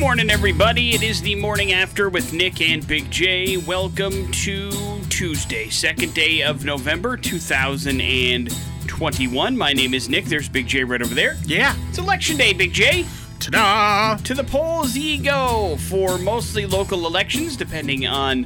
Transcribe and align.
morning, 0.00 0.30
everybody. 0.30 0.94
It 0.94 1.02
is 1.02 1.20
the 1.20 1.34
morning 1.34 1.74
after 1.74 2.08
with 2.08 2.32
Nick 2.32 2.62
and 2.62 2.86
Big 2.86 3.10
J. 3.10 3.58
Welcome 3.58 4.32
to 4.32 4.70
Tuesday, 5.10 5.68
second 5.68 6.14
day 6.14 6.42
of 6.42 6.64
November 6.64 7.18
2021. 7.18 9.58
My 9.58 9.74
name 9.74 9.92
is 9.92 10.08
Nick. 10.08 10.24
There's 10.24 10.48
Big 10.48 10.66
J 10.66 10.84
right 10.84 11.02
over 11.02 11.14
there. 11.14 11.36
Yeah. 11.44 11.76
It's 11.90 11.98
election 11.98 12.38
day, 12.38 12.54
Big 12.54 12.72
J. 12.72 13.04
Ta-da! 13.40 14.16
To 14.22 14.32
the 14.32 14.44
polls 14.44 14.96
ye 14.96 15.18
go 15.18 15.76
for 15.76 16.16
mostly 16.16 16.64
local 16.64 17.06
elections, 17.06 17.54
depending 17.54 18.06
on 18.06 18.44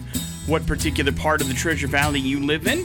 what 0.49 0.67
particular 0.67 1.13
part 1.13 1.41
of 1.41 1.47
the 1.47 1.55
Treasure 1.55 1.87
Valley 1.87 2.19
you 2.19 2.45
live 2.45 2.67
in. 2.67 2.85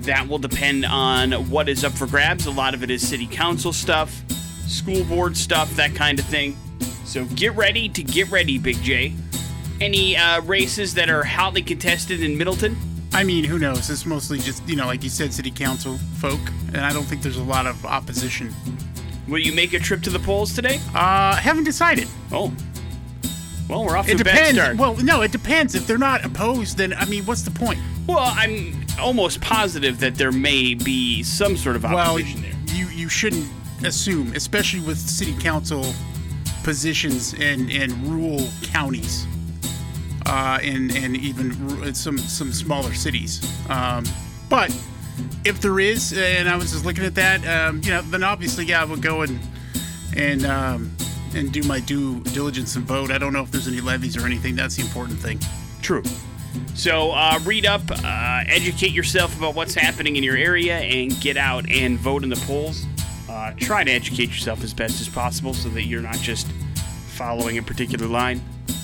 That 0.00 0.28
will 0.28 0.36
depend 0.36 0.84
on 0.84 1.32
what 1.48 1.66
is 1.66 1.82
up 1.82 1.92
for 1.92 2.06
grabs. 2.06 2.44
A 2.44 2.50
lot 2.50 2.74
of 2.74 2.82
it 2.82 2.90
is 2.90 3.08
city 3.08 3.26
council 3.26 3.72
stuff, 3.72 4.22
school 4.68 5.02
board 5.04 5.34
stuff, 5.34 5.74
that 5.76 5.94
kind 5.94 6.18
of 6.18 6.26
thing. 6.26 6.58
So 7.12 7.26
get 7.26 7.54
ready 7.56 7.90
to 7.90 8.02
get 8.02 8.30
ready, 8.30 8.56
Big 8.56 8.80
J. 8.82 9.12
Any 9.82 10.16
uh, 10.16 10.40
races 10.40 10.94
that 10.94 11.10
are 11.10 11.22
hotly 11.22 11.60
contested 11.60 12.22
in 12.22 12.38
Middleton? 12.38 12.74
I 13.12 13.22
mean, 13.22 13.44
who 13.44 13.58
knows? 13.58 13.90
It's 13.90 14.06
mostly 14.06 14.38
just, 14.38 14.66
you 14.66 14.76
know, 14.76 14.86
like 14.86 15.04
you 15.04 15.10
said, 15.10 15.30
city 15.30 15.50
council 15.50 15.98
folk, 16.16 16.40
and 16.68 16.78
I 16.78 16.90
don't 16.90 17.02
think 17.02 17.20
there's 17.20 17.36
a 17.36 17.42
lot 17.42 17.66
of 17.66 17.84
opposition. 17.84 18.50
Will 19.28 19.40
you 19.40 19.52
make 19.54 19.74
a 19.74 19.78
trip 19.78 20.00
to 20.04 20.10
the 20.10 20.20
polls 20.20 20.54
today? 20.54 20.80
Uh, 20.94 21.36
haven't 21.36 21.64
decided. 21.64 22.08
Oh. 22.32 22.50
Well, 23.68 23.84
we're 23.84 23.94
off 23.98 24.06
to 24.06 24.12
It 24.12 24.20
a 24.22 24.24
bad 24.24 24.32
depends. 24.32 24.58
start. 24.58 24.76
Well, 24.78 24.96
no, 25.04 25.20
it 25.20 25.32
depends. 25.32 25.74
If 25.74 25.86
they're 25.86 25.98
not 25.98 26.24
opposed, 26.24 26.78
then, 26.78 26.94
I 26.94 27.04
mean, 27.04 27.26
what's 27.26 27.42
the 27.42 27.50
point? 27.50 27.78
Well, 28.06 28.20
I'm 28.20 28.86
almost 28.98 29.42
positive 29.42 30.00
that 30.00 30.14
there 30.14 30.32
may 30.32 30.72
be 30.72 31.22
some 31.22 31.58
sort 31.58 31.76
of 31.76 31.82
Well, 31.84 31.98
opposition 31.98 32.40
there. 32.40 32.52
you, 32.74 32.86
you 32.86 33.10
shouldn't 33.10 33.46
assume, 33.84 34.32
especially 34.34 34.80
with 34.80 34.96
city 34.96 35.36
council 35.38 35.92
positions 36.62 37.34
in, 37.34 37.70
in 37.70 38.10
rural 38.10 38.48
counties. 38.62 39.26
Uh, 40.24 40.60
and 40.62 40.92
and 40.92 41.16
even 41.16 41.92
some 41.92 42.16
some 42.16 42.52
smaller 42.52 42.94
cities, 42.94 43.42
um, 43.68 44.04
but 44.48 44.70
if 45.44 45.60
there 45.60 45.80
is, 45.80 46.12
and 46.12 46.48
I 46.48 46.56
was 46.56 46.70
just 46.72 46.84
looking 46.84 47.04
at 47.04 47.14
that, 47.16 47.44
um, 47.44 47.80
you 47.82 47.90
know, 47.90 48.02
then 48.02 48.22
obviously, 48.22 48.64
yeah, 48.64 48.82
I 48.82 48.84
would 48.84 49.02
go 49.02 49.22
and 49.22 49.40
and 50.16 50.46
um, 50.46 50.96
and 51.34 51.52
do 51.52 51.62
my 51.64 51.80
due 51.80 52.20
diligence 52.22 52.76
and 52.76 52.84
vote. 52.84 53.10
I 53.10 53.18
don't 53.18 53.32
know 53.32 53.42
if 53.42 53.50
there's 53.50 53.68
any 53.68 53.80
levies 53.80 54.16
or 54.16 54.24
anything. 54.24 54.54
That's 54.54 54.76
the 54.76 54.82
important 54.82 55.18
thing. 55.18 55.40
True. 55.80 56.04
So 56.74 57.10
uh, 57.10 57.40
read 57.44 57.66
up, 57.66 57.82
uh, 57.90 58.44
educate 58.46 58.92
yourself 58.92 59.36
about 59.36 59.54
what's 59.54 59.74
happening 59.74 60.16
in 60.16 60.22
your 60.22 60.36
area, 60.36 60.78
and 60.78 61.18
get 61.20 61.36
out 61.36 61.68
and 61.68 61.98
vote 61.98 62.22
in 62.22 62.28
the 62.28 62.42
polls. 62.46 62.86
Uh, 63.42 63.52
try 63.56 63.82
to 63.82 63.90
educate 63.90 64.28
yourself 64.28 64.62
as 64.62 64.72
best 64.72 65.00
as 65.00 65.08
possible 65.08 65.52
so 65.52 65.68
that 65.68 65.82
you're 65.82 66.00
not 66.00 66.14
just 66.18 66.46
following 67.08 67.58
a 67.58 67.62
particular 67.62 68.06
line. 68.06 68.40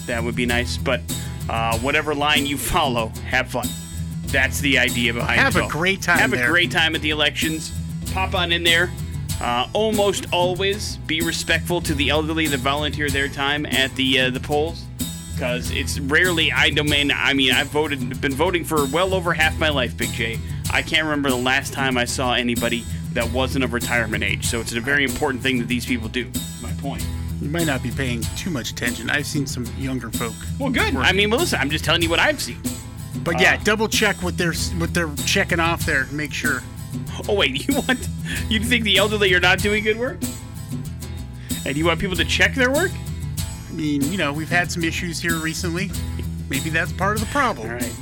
That 0.06 0.20
would 0.20 0.34
be 0.34 0.46
nice. 0.46 0.76
But 0.76 1.00
uh, 1.48 1.78
whatever 1.78 2.12
line 2.12 2.44
you 2.44 2.58
follow, 2.58 3.12
have 3.24 3.48
fun. 3.48 3.68
That's 4.26 4.58
the 4.58 4.76
idea 4.76 5.14
behind 5.14 5.38
Have 5.38 5.54
it. 5.54 5.60
Have 5.60 5.70
a 5.70 5.72
great 5.72 6.02
time 6.02 6.18
Have 6.18 6.32
a 6.32 6.44
great 6.44 6.72
time 6.72 6.96
at 6.96 7.02
the 7.02 7.10
elections. 7.10 7.72
Pop 8.12 8.34
on 8.34 8.50
in 8.50 8.64
there. 8.64 8.90
Uh, 9.40 9.68
almost 9.74 10.26
always 10.32 10.96
be 11.06 11.20
respectful 11.20 11.80
to 11.82 11.94
the 11.94 12.10
elderly 12.10 12.48
that 12.48 12.58
volunteer 12.58 13.08
their 13.10 13.28
time 13.28 13.64
at 13.64 13.94
the 13.94 14.18
uh, 14.18 14.30
the 14.30 14.40
polls, 14.40 14.84
because 15.34 15.70
it's 15.70 16.00
rarely. 16.00 16.50
I 16.50 16.70
don't 16.70 16.90
mean. 16.90 17.12
I 17.12 17.32
mean, 17.32 17.52
I've 17.52 17.68
voted, 17.68 18.20
been 18.20 18.34
voting 18.34 18.64
for 18.64 18.86
well 18.86 19.14
over 19.14 19.32
half 19.32 19.56
my 19.60 19.68
life, 19.68 19.96
Big 19.96 20.10
J. 20.10 20.40
I 20.72 20.82
can't 20.82 21.04
remember 21.04 21.30
the 21.30 21.36
last 21.36 21.72
time 21.72 21.96
I 21.96 22.06
saw 22.06 22.34
anybody 22.34 22.84
that 23.12 23.30
wasn't 23.32 23.64
of 23.64 23.72
retirement 23.72 24.22
age. 24.22 24.46
So 24.46 24.60
it's 24.60 24.72
a 24.72 24.80
very 24.80 25.04
important 25.04 25.42
thing 25.42 25.58
that 25.58 25.68
these 25.68 25.86
people 25.86 26.08
do. 26.08 26.30
My 26.62 26.72
point. 26.74 27.04
You 27.40 27.48
might 27.48 27.66
not 27.66 27.82
be 27.82 27.90
paying 27.90 28.22
too 28.36 28.50
much 28.50 28.70
attention. 28.70 29.10
I've 29.10 29.26
seen 29.26 29.46
some 29.46 29.64
younger 29.78 30.10
folk. 30.10 30.34
Well, 30.58 30.70
good. 30.70 30.96
I 30.96 31.12
mean, 31.12 31.30
well, 31.30 31.38
listen. 31.38 31.60
I'm 31.60 31.70
just 31.70 31.84
telling 31.84 32.02
you 32.02 32.10
what 32.10 32.18
I've 32.18 32.40
seen. 32.40 32.60
But 33.22 33.40
yeah, 33.40 33.56
double 33.62 33.88
check 33.88 34.22
what 34.22 34.36
they're 34.36 34.54
what 34.78 34.92
they're 34.94 35.12
checking 35.26 35.60
off 35.60 35.86
there. 35.86 36.06
Make 36.06 36.32
sure. 36.32 36.62
Oh 37.28 37.34
wait, 37.34 37.68
you 37.68 37.74
want 37.74 38.08
you 38.48 38.60
think 38.60 38.84
the 38.84 38.96
elderly 38.96 39.32
are 39.34 39.40
not 39.40 39.58
doing 39.60 39.84
good 39.84 39.98
work? 39.98 40.18
And 41.66 41.76
you 41.76 41.84
want 41.84 42.00
people 42.00 42.16
to 42.16 42.24
check 42.24 42.54
their 42.54 42.70
work? 42.70 42.90
I 43.68 43.72
mean, 43.72 44.02
you 44.10 44.16
know, 44.16 44.32
we've 44.32 44.48
had 44.48 44.72
some 44.72 44.82
issues 44.82 45.20
here 45.20 45.36
recently. 45.36 45.90
Maybe 46.48 46.70
that's 46.70 46.92
part 46.92 47.16
of 47.16 47.20
the 47.20 47.26
problem. 47.26 47.68
All 47.68 47.74
right. 47.74 47.94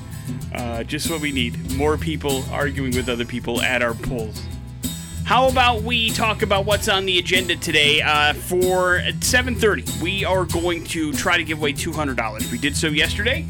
Uh, 0.55 0.85
just 0.85 1.11
what 1.11 1.21
we 1.21 1.33
need. 1.33 1.73
More 1.73 1.99
people 1.99 2.45
arguing 2.51 2.95
with 2.95 3.09
other 3.09 3.25
people 3.25 3.61
at 3.63 3.83
our 3.83 3.95
polls. 3.95 4.43
How 5.27 5.49
about 5.49 5.83
we 5.83 6.11
talk 6.11 6.43
about 6.43 6.67
what's 6.67 6.89
on 6.89 7.05
the 7.05 7.19
agenda 7.19 7.57
today? 7.57 8.01
Uh, 8.01 8.33
for 8.33 9.01
7:30, 9.19 10.01
we 10.01 10.25
are 10.25 10.45
going 10.45 10.85
to 10.85 11.13
try 11.15 11.37
to 11.37 11.43
give 11.43 11.59
away 11.59 11.73
$200. 11.73 12.53
We 12.53 12.59
did 12.59 12.77
so 12.77 12.87
yesterday. 12.87 13.45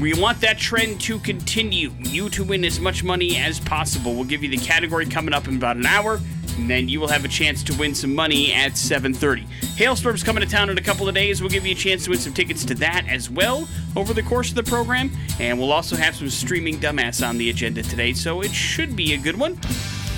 We 0.00 0.14
want 0.14 0.40
that 0.40 0.56
trend 0.56 1.02
to 1.02 1.18
continue. 1.18 1.92
You 1.98 2.30
to 2.30 2.42
win 2.42 2.64
as 2.64 2.80
much 2.80 3.04
money 3.04 3.36
as 3.36 3.60
possible. 3.60 4.14
We'll 4.14 4.24
give 4.24 4.42
you 4.42 4.48
the 4.48 4.56
category 4.56 5.04
coming 5.04 5.34
up 5.34 5.48
in 5.48 5.56
about 5.56 5.76
an 5.76 5.84
hour, 5.84 6.18
and 6.56 6.70
then 6.70 6.88
you 6.88 6.98
will 6.98 7.08
have 7.08 7.26
a 7.26 7.28
chance 7.28 7.62
to 7.64 7.74
win 7.74 7.94
some 7.94 8.14
money 8.14 8.54
at 8.54 8.78
7:30. 8.78 9.44
Halestorm's 9.76 10.22
coming 10.22 10.42
to 10.42 10.48
town 10.48 10.70
in 10.70 10.78
a 10.78 10.82
couple 10.82 11.06
of 11.10 11.14
days. 11.14 11.42
We'll 11.42 11.50
give 11.50 11.66
you 11.66 11.72
a 11.72 11.78
chance 11.78 12.04
to 12.04 12.10
win 12.10 12.20
some 12.20 12.32
tickets 12.32 12.64
to 12.64 12.74
that 12.76 13.04
as 13.06 13.28
well 13.28 13.68
over 13.96 14.14
the 14.14 14.22
course 14.22 14.48
of 14.48 14.54
the 14.54 14.62
program, 14.62 15.10
and 15.38 15.58
we'll 15.58 15.72
also 15.72 15.94
have 15.94 16.16
some 16.16 16.30
streaming 16.30 16.78
dumbass 16.78 17.22
on 17.22 17.36
the 17.36 17.50
agenda 17.50 17.82
today, 17.82 18.14
so 18.14 18.40
it 18.40 18.50
should 18.50 18.96
be 18.96 19.12
a 19.12 19.18
good 19.18 19.38
one. 19.38 19.58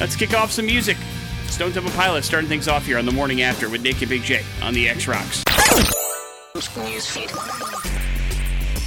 Let's 0.00 0.16
kick 0.16 0.34
off 0.34 0.50
some 0.50 0.66
music. 0.66 0.96
Stone 1.46 1.72
Temple 1.72 1.92
Pilots 1.92 2.26
starting 2.26 2.48
things 2.48 2.66
off 2.66 2.84
here 2.84 2.98
on 2.98 3.06
the 3.06 3.12
morning 3.12 3.42
after 3.42 3.68
with 3.68 3.82
Nick 3.82 4.00
and 4.00 4.08
Big 4.08 4.22
J 4.22 4.42
on 4.60 4.74
the 4.74 4.88
X 4.88 5.06
Rocks. 5.06 5.44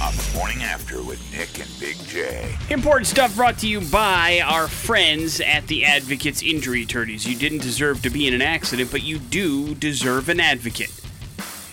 on 0.02 0.14
the 0.14 0.32
morning 0.36 0.62
after 0.62 1.02
with 1.02 1.20
Nick 1.32 1.58
and 1.58 1.80
Big 1.80 1.96
J. 2.06 2.54
Important 2.70 3.06
stuff 3.06 3.34
brought 3.34 3.58
to 3.58 3.68
you 3.68 3.80
by 3.80 4.42
our 4.44 4.68
friends 4.68 5.40
at 5.40 5.66
the 5.66 5.84
Advocates 5.84 6.42
Injury 6.42 6.82
Attorneys. 6.82 7.26
You 7.26 7.36
didn't 7.36 7.62
deserve 7.62 8.02
to 8.02 8.10
be 8.10 8.28
in 8.28 8.34
an 8.34 8.42
accident, 8.42 8.90
but 8.90 9.02
you 9.02 9.18
do 9.18 9.74
deserve 9.74 10.28
an 10.28 10.40
advocate. 10.40 10.97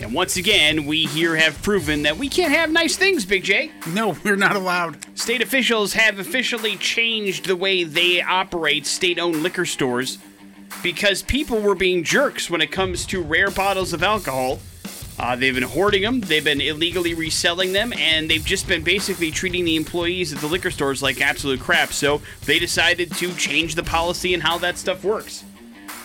And 0.06 0.14
once 0.14 0.36
again, 0.36 0.86
we 0.86 1.04
here 1.04 1.34
have 1.34 1.60
proven 1.62 2.04
that 2.04 2.16
we 2.16 2.28
can't 2.28 2.52
have 2.52 2.70
nice 2.70 2.96
things, 2.96 3.24
Big 3.24 3.42
J. 3.42 3.72
No, 3.88 4.16
we're 4.24 4.36
not 4.36 4.54
allowed. 4.54 4.98
State 5.18 5.42
officials 5.42 5.94
have 5.94 6.20
officially 6.20 6.76
changed 6.76 7.46
the 7.46 7.56
way 7.56 7.82
they 7.82 8.22
operate 8.22 8.86
state 8.86 9.18
owned 9.18 9.42
liquor 9.42 9.66
stores 9.66 10.18
because 10.80 11.24
people 11.24 11.60
were 11.60 11.74
being 11.74 12.04
jerks 12.04 12.48
when 12.48 12.60
it 12.60 12.70
comes 12.70 13.04
to 13.06 13.20
rare 13.20 13.50
bottles 13.50 13.92
of 13.92 14.04
alcohol. 14.04 14.60
Uh, 15.18 15.34
they've 15.34 15.56
been 15.56 15.64
hoarding 15.64 16.02
them, 16.02 16.20
they've 16.20 16.44
been 16.44 16.60
illegally 16.60 17.14
reselling 17.14 17.72
them, 17.72 17.92
and 17.94 18.30
they've 18.30 18.44
just 18.44 18.68
been 18.68 18.84
basically 18.84 19.32
treating 19.32 19.64
the 19.64 19.74
employees 19.74 20.32
at 20.32 20.38
the 20.38 20.46
liquor 20.46 20.70
stores 20.70 21.02
like 21.02 21.20
absolute 21.20 21.58
crap. 21.58 21.92
So 21.92 22.22
they 22.44 22.60
decided 22.60 23.10
to 23.14 23.32
change 23.34 23.74
the 23.74 23.82
policy 23.82 24.34
and 24.34 24.42
how 24.44 24.56
that 24.58 24.78
stuff 24.78 25.02
works. 25.02 25.42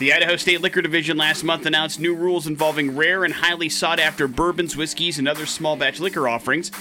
The 0.01 0.13
Idaho 0.13 0.35
State 0.35 0.61
Liquor 0.61 0.81
Division 0.81 1.15
last 1.15 1.43
month 1.43 1.67
announced 1.67 1.99
new 1.99 2.15
rules 2.15 2.47
involving 2.47 2.95
rare 2.95 3.23
and 3.23 3.31
highly 3.31 3.69
sought 3.69 3.99
after 3.99 4.27
bourbons, 4.27 4.75
whiskeys, 4.75 5.19
and 5.19 5.27
other 5.27 5.45
small 5.45 5.75
batch 5.75 5.99
liquor 5.99 6.27
offerings. 6.27 6.71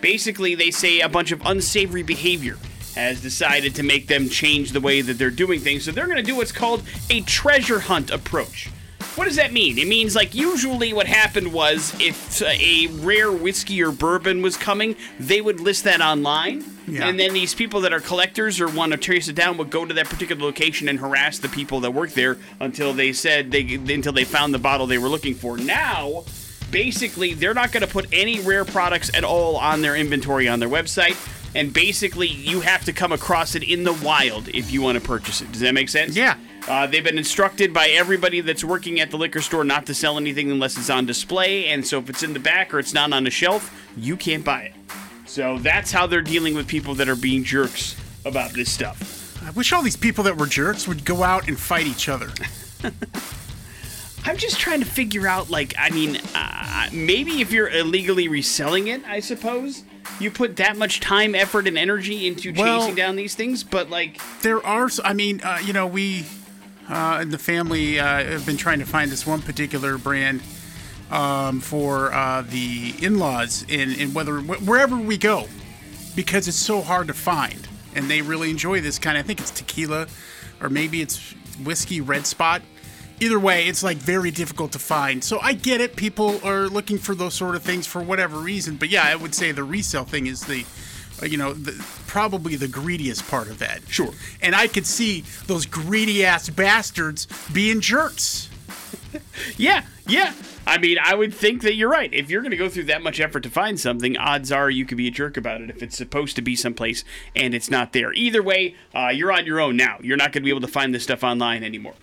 Basically, 0.00 0.54
they 0.54 0.70
say 0.70 1.00
a 1.00 1.08
bunch 1.10 1.30
of 1.30 1.42
unsavory 1.44 2.02
behavior 2.02 2.56
has 2.94 3.20
decided 3.20 3.74
to 3.74 3.82
make 3.82 4.06
them 4.06 4.30
change 4.30 4.72
the 4.72 4.80
way 4.80 5.02
that 5.02 5.18
they're 5.18 5.28
doing 5.28 5.60
things. 5.60 5.84
So 5.84 5.90
they're 5.90 6.06
going 6.06 6.16
to 6.16 6.22
do 6.22 6.36
what's 6.36 6.52
called 6.52 6.82
a 7.10 7.20
treasure 7.20 7.80
hunt 7.80 8.10
approach. 8.10 8.70
What 9.16 9.26
does 9.26 9.36
that 9.36 9.52
mean? 9.52 9.78
It 9.78 9.86
means 9.86 10.16
like 10.16 10.34
usually 10.34 10.92
what 10.92 11.06
happened 11.06 11.52
was 11.52 11.94
if 12.00 12.42
uh, 12.42 12.46
a 12.46 12.88
rare 12.88 13.30
whiskey 13.30 13.82
or 13.82 13.92
bourbon 13.92 14.42
was 14.42 14.56
coming, 14.56 14.96
they 15.20 15.40
would 15.40 15.60
list 15.60 15.84
that 15.84 16.00
online. 16.00 16.64
Yeah. 16.86 17.06
And 17.06 17.18
then 17.18 17.32
these 17.32 17.54
people 17.54 17.80
that 17.82 17.92
are 17.92 18.00
collectors 18.00 18.60
or 18.60 18.68
want 18.68 18.92
to 18.92 18.98
trace 18.98 19.28
it 19.28 19.34
down 19.34 19.56
would 19.58 19.70
go 19.70 19.84
to 19.84 19.94
that 19.94 20.06
particular 20.06 20.42
location 20.42 20.88
and 20.88 20.98
harass 20.98 21.38
the 21.38 21.48
people 21.48 21.80
that 21.80 21.92
work 21.92 22.10
there 22.10 22.38
until 22.60 22.92
they 22.92 23.12
said 23.12 23.50
they 23.50 23.74
until 23.74 24.12
they 24.12 24.24
found 24.24 24.52
the 24.52 24.58
bottle 24.58 24.86
they 24.86 24.98
were 24.98 25.08
looking 25.08 25.34
for. 25.34 25.56
Now, 25.56 26.24
basically, 26.70 27.34
they're 27.34 27.54
not 27.54 27.72
going 27.72 27.86
to 27.86 27.90
put 27.90 28.06
any 28.12 28.40
rare 28.40 28.64
products 28.64 29.10
at 29.14 29.24
all 29.24 29.56
on 29.56 29.80
their 29.80 29.96
inventory 29.96 30.48
on 30.48 30.58
their 30.58 30.68
website. 30.68 31.16
And 31.54 31.72
basically, 31.72 32.26
you 32.26 32.62
have 32.62 32.84
to 32.84 32.92
come 32.92 33.12
across 33.12 33.54
it 33.54 33.62
in 33.62 33.84
the 33.84 33.92
wild 33.92 34.48
if 34.48 34.72
you 34.72 34.82
want 34.82 34.98
to 34.98 35.04
purchase 35.04 35.40
it. 35.40 35.52
Does 35.52 35.60
that 35.60 35.72
make 35.72 35.88
sense? 35.88 36.16
Yeah. 36.16 36.36
Uh, 36.66 36.86
they've 36.86 37.04
been 37.04 37.18
instructed 37.18 37.74
by 37.74 37.88
everybody 37.88 38.40
that's 38.40 38.64
working 38.64 38.98
at 39.00 39.10
the 39.10 39.18
liquor 39.18 39.42
store 39.42 39.64
not 39.64 39.84
to 39.86 39.94
sell 39.94 40.16
anything 40.16 40.50
unless 40.50 40.78
it's 40.78 40.88
on 40.88 41.04
display. 41.04 41.66
And 41.68 41.86
so 41.86 41.98
if 41.98 42.08
it's 42.08 42.22
in 42.22 42.32
the 42.32 42.38
back 42.40 42.72
or 42.72 42.78
it's 42.78 42.94
not 42.94 43.12
on 43.12 43.26
a 43.26 43.30
shelf, 43.30 43.70
you 43.96 44.16
can't 44.16 44.44
buy 44.44 44.62
it. 44.62 44.72
So 45.26 45.58
that's 45.58 45.92
how 45.92 46.06
they're 46.06 46.22
dealing 46.22 46.54
with 46.54 46.66
people 46.66 46.94
that 46.94 47.08
are 47.08 47.16
being 47.16 47.44
jerks 47.44 47.96
about 48.24 48.52
this 48.52 48.70
stuff. 48.72 49.42
I 49.46 49.50
wish 49.50 49.72
all 49.74 49.82
these 49.82 49.96
people 49.96 50.24
that 50.24 50.36
were 50.38 50.46
jerks 50.46 50.88
would 50.88 51.04
go 51.04 51.22
out 51.22 51.48
and 51.48 51.58
fight 51.58 51.86
each 51.86 52.08
other. 52.08 52.30
I'm 54.26 54.38
just 54.38 54.58
trying 54.58 54.80
to 54.80 54.86
figure 54.86 55.26
out, 55.26 55.50
like, 55.50 55.74
I 55.78 55.90
mean, 55.90 56.18
uh, 56.34 56.88
maybe 56.92 57.42
if 57.42 57.52
you're 57.52 57.68
illegally 57.68 58.26
reselling 58.28 58.86
it, 58.88 59.04
I 59.04 59.20
suppose 59.20 59.82
you 60.18 60.30
put 60.30 60.56
that 60.56 60.78
much 60.78 61.00
time, 61.00 61.34
effort, 61.34 61.66
and 61.66 61.76
energy 61.76 62.26
into 62.26 62.52
Well- 62.56 62.80
chasing 62.80 62.94
down 62.94 63.16
these 63.16 63.34
things. 63.34 63.62
But 63.64 63.90
like, 63.90 64.18
There 64.40 64.64
are, 64.64 64.88
I 65.04 65.12
mean, 65.12 65.42
uh, 65.42 65.58
you 65.62 65.74
know, 65.74 65.86
we 65.86 66.24
uh, 66.88 67.18
in 67.22 67.30
the 67.30 67.38
family 67.38 67.98
uh, 67.98 68.24
have 68.24 68.46
been 68.46 68.56
trying 68.56 68.78
to 68.80 68.86
find 68.86 69.10
this 69.10 69.26
one 69.26 69.42
particular 69.42 69.98
brand 69.98 70.42
um, 71.10 71.60
for 71.60 72.12
uh, 72.12 72.42
the 72.42 72.94
in-laws 73.00 73.64
in, 73.68 73.92
in 73.92 74.14
whether 74.14 74.38
wh- 74.38 74.66
wherever 74.66 74.96
we 74.96 75.16
go, 75.16 75.46
because 76.16 76.48
it's 76.48 76.56
so 76.56 76.80
hard 76.80 77.06
to 77.08 77.14
find, 77.14 77.68
and 77.94 78.10
they 78.10 78.22
really 78.22 78.50
enjoy 78.50 78.80
this 78.80 78.98
kind. 78.98 79.16
of 79.16 79.24
I 79.24 79.26
think 79.26 79.40
it's 79.40 79.50
tequila, 79.50 80.06
or 80.60 80.68
maybe 80.68 81.02
it's 81.02 81.34
whiskey 81.62 82.00
red 82.00 82.26
spot. 82.26 82.62
Either 83.20 83.38
way, 83.38 83.68
it's 83.68 83.82
like 83.82 83.96
very 83.96 84.32
difficult 84.32 84.72
to 84.72 84.78
find. 84.78 85.22
So 85.22 85.38
I 85.40 85.52
get 85.52 85.80
it. 85.80 85.94
People 85.94 86.44
are 86.44 86.68
looking 86.68 86.98
for 86.98 87.14
those 87.14 87.34
sort 87.34 87.54
of 87.54 87.62
things 87.62 87.86
for 87.86 88.02
whatever 88.02 88.38
reason. 88.38 88.76
But 88.76 88.88
yeah, 88.88 89.04
I 89.04 89.14
would 89.14 89.34
say 89.34 89.52
the 89.52 89.62
resale 89.62 90.04
thing 90.04 90.26
is 90.26 90.44
the, 90.46 90.64
you 91.22 91.36
know, 91.36 91.52
the, 91.52 91.72
probably 92.06 92.56
the 92.56 92.68
greediest 92.68 93.26
part 93.28 93.48
of 93.48 93.58
that. 93.58 93.82
Sure. 93.88 94.12
And 94.42 94.54
I 94.54 94.66
could 94.66 94.86
see 94.86 95.24
those 95.46 95.66
greedy 95.66 96.24
ass 96.24 96.50
bastards 96.50 97.26
being 97.52 97.80
jerks. 97.80 98.50
Yeah, 99.56 99.84
yeah. 100.08 100.32
I 100.66 100.78
mean, 100.78 100.98
I 101.02 101.14
would 101.14 101.34
think 101.34 101.62
that 101.62 101.74
you're 101.74 101.90
right. 101.90 102.12
If 102.12 102.30
you're 102.30 102.40
going 102.40 102.52
to 102.52 102.56
go 102.56 102.68
through 102.68 102.84
that 102.84 103.02
much 103.02 103.20
effort 103.20 103.42
to 103.44 103.50
find 103.50 103.78
something, 103.78 104.16
odds 104.16 104.50
are 104.50 104.70
you 104.70 104.84
could 104.84 104.96
be 104.96 105.08
a 105.08 105.10
jerk 105.10 105.36
about 105.36 105.60
it 105.60 105.70
if 105.70 105.82
it's 105.82 105.96
supposed 105.96 106.36
to 106.36 106.42
be 106.42 106.56
someplace 106.56 107.04
and 107.36 107.54
it's 107.54 107.70
not 107.70 107.92
there. 107.92 108.12
Either 108.12 108.42
way, 108.42 108.74
uh, 108.94 109.08
you're 109.08 109.30
on 109.30 109.46
your 109.46 109.60
own 109.60 109.76
now. 109.76 109.98
You're 110.00 110.16
not 110.16 110.32
going 110.32 110.42
to 110.42 110.44
be 110.44 110.50
able 110.50 110.62
to 110.62 110.68
find 110.68 110.94
this 110.94 111.04
stuff 111.04 111.22
online 111.22 111.62
anymore. 111.62 111.94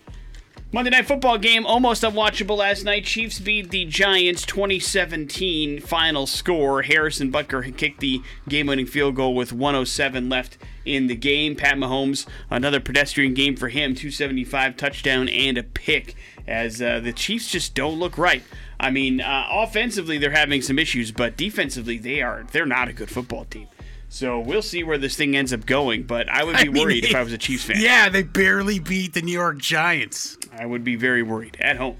Monday 0.73 0.91
Night 0.91 1.06
Football 1.06 1.38
game 1.38 1.65
almost 1.65 2.01
unwatchable 2.01 2.56
last 2.56 2.85
night. 2.85 3.03
Chiefs 3.03 3.39
beat 3.39 3.71
the 3.71 3.83
Giants 3.83 4.45
2017 4.45 5.81
final 5.81 6.25
score. 6.25 6.83
Harrison 6.83 7.29
Butker 7.29 7.75
kicked 7.75 8.00
the 8.00 8.21
game-winning 8.47 8.85
field 8.85 9.18
goal 9.18 9.35
with 9.35 9.51
107 9.51 10.29
left 10.29 10.57
in 10.85 11.07
the 11.07 11.15
game. 11.15 11.57
Pat 11.57 11.75
Mahomes, 11.75 12.25
another 12.50 12.79
pedestrian 12.79 13.33
game 13.33 13.57
for 13.57 13.68
him, 13.68 13.94
275 13.94 14.77
touchdown 14.77 15.27
and 15.27 15.57
a 15.57 15.63
pick 15.63 16.15
as 16.47 16.81
uh, 16.81 17.01
the 17.01 17.12
Chiefs 17.12 17.51
just 17.51 17.75
don't 17.75 18.00
look 18.00 18.17
right. 18.17 18.41
I 18.79 18.91
mean, 18.91 19.19
uh, 19.19 19.47
offensively 19.51 20.17
they're 20.19 20.31
having 20.31 20.62
some 20.62 20.79
issues, 20.79 21.12
but 21.12 21.35
defensively 21.35 21.97
they 21.97 22.21
are 22.21 22.45
they're 22.50 22.65
not 22.65 22.88
a 22.88 22.94
good 22.94 23.09
football 23.09 23.44
team. 23.44 23.67
So 24.07 24.39
we'll 24.39 24.62
see 24.62 24.83
where 24.83 24.97
this 24.97 25.15
thing 25.17 25.35
ends 25.35 25.51
up 25.51 25.65
going, 25.65 26.03
but 26.03 26.29
I 26.29 26.45
would 26.45 26.56
be 26.62 26.62
I 26.62 26.63
mean, 26.65 26.81
worried 26.81 27.06
if 27.06 27.15
I 27.15 27.24
was 27.24 27.33
a 27.33 27.38
Chiefs 27.38 27.65
fan. 27.65 27.77
Yeah, 27.79 28.07
they 28.07 28.24
barely 28.24 28.79
beat 28.79 29.13
the 29.13 29.21
New 29.21 29.31
York 29.33 29.57
Giants. 29.57 30.38
I 30.62 30.68
would 30.68 30.84
be 30.84 30.96
very 30.96 31.24
worried 31.24 31.58
at 31.60 31.78
home. 31.78 31.98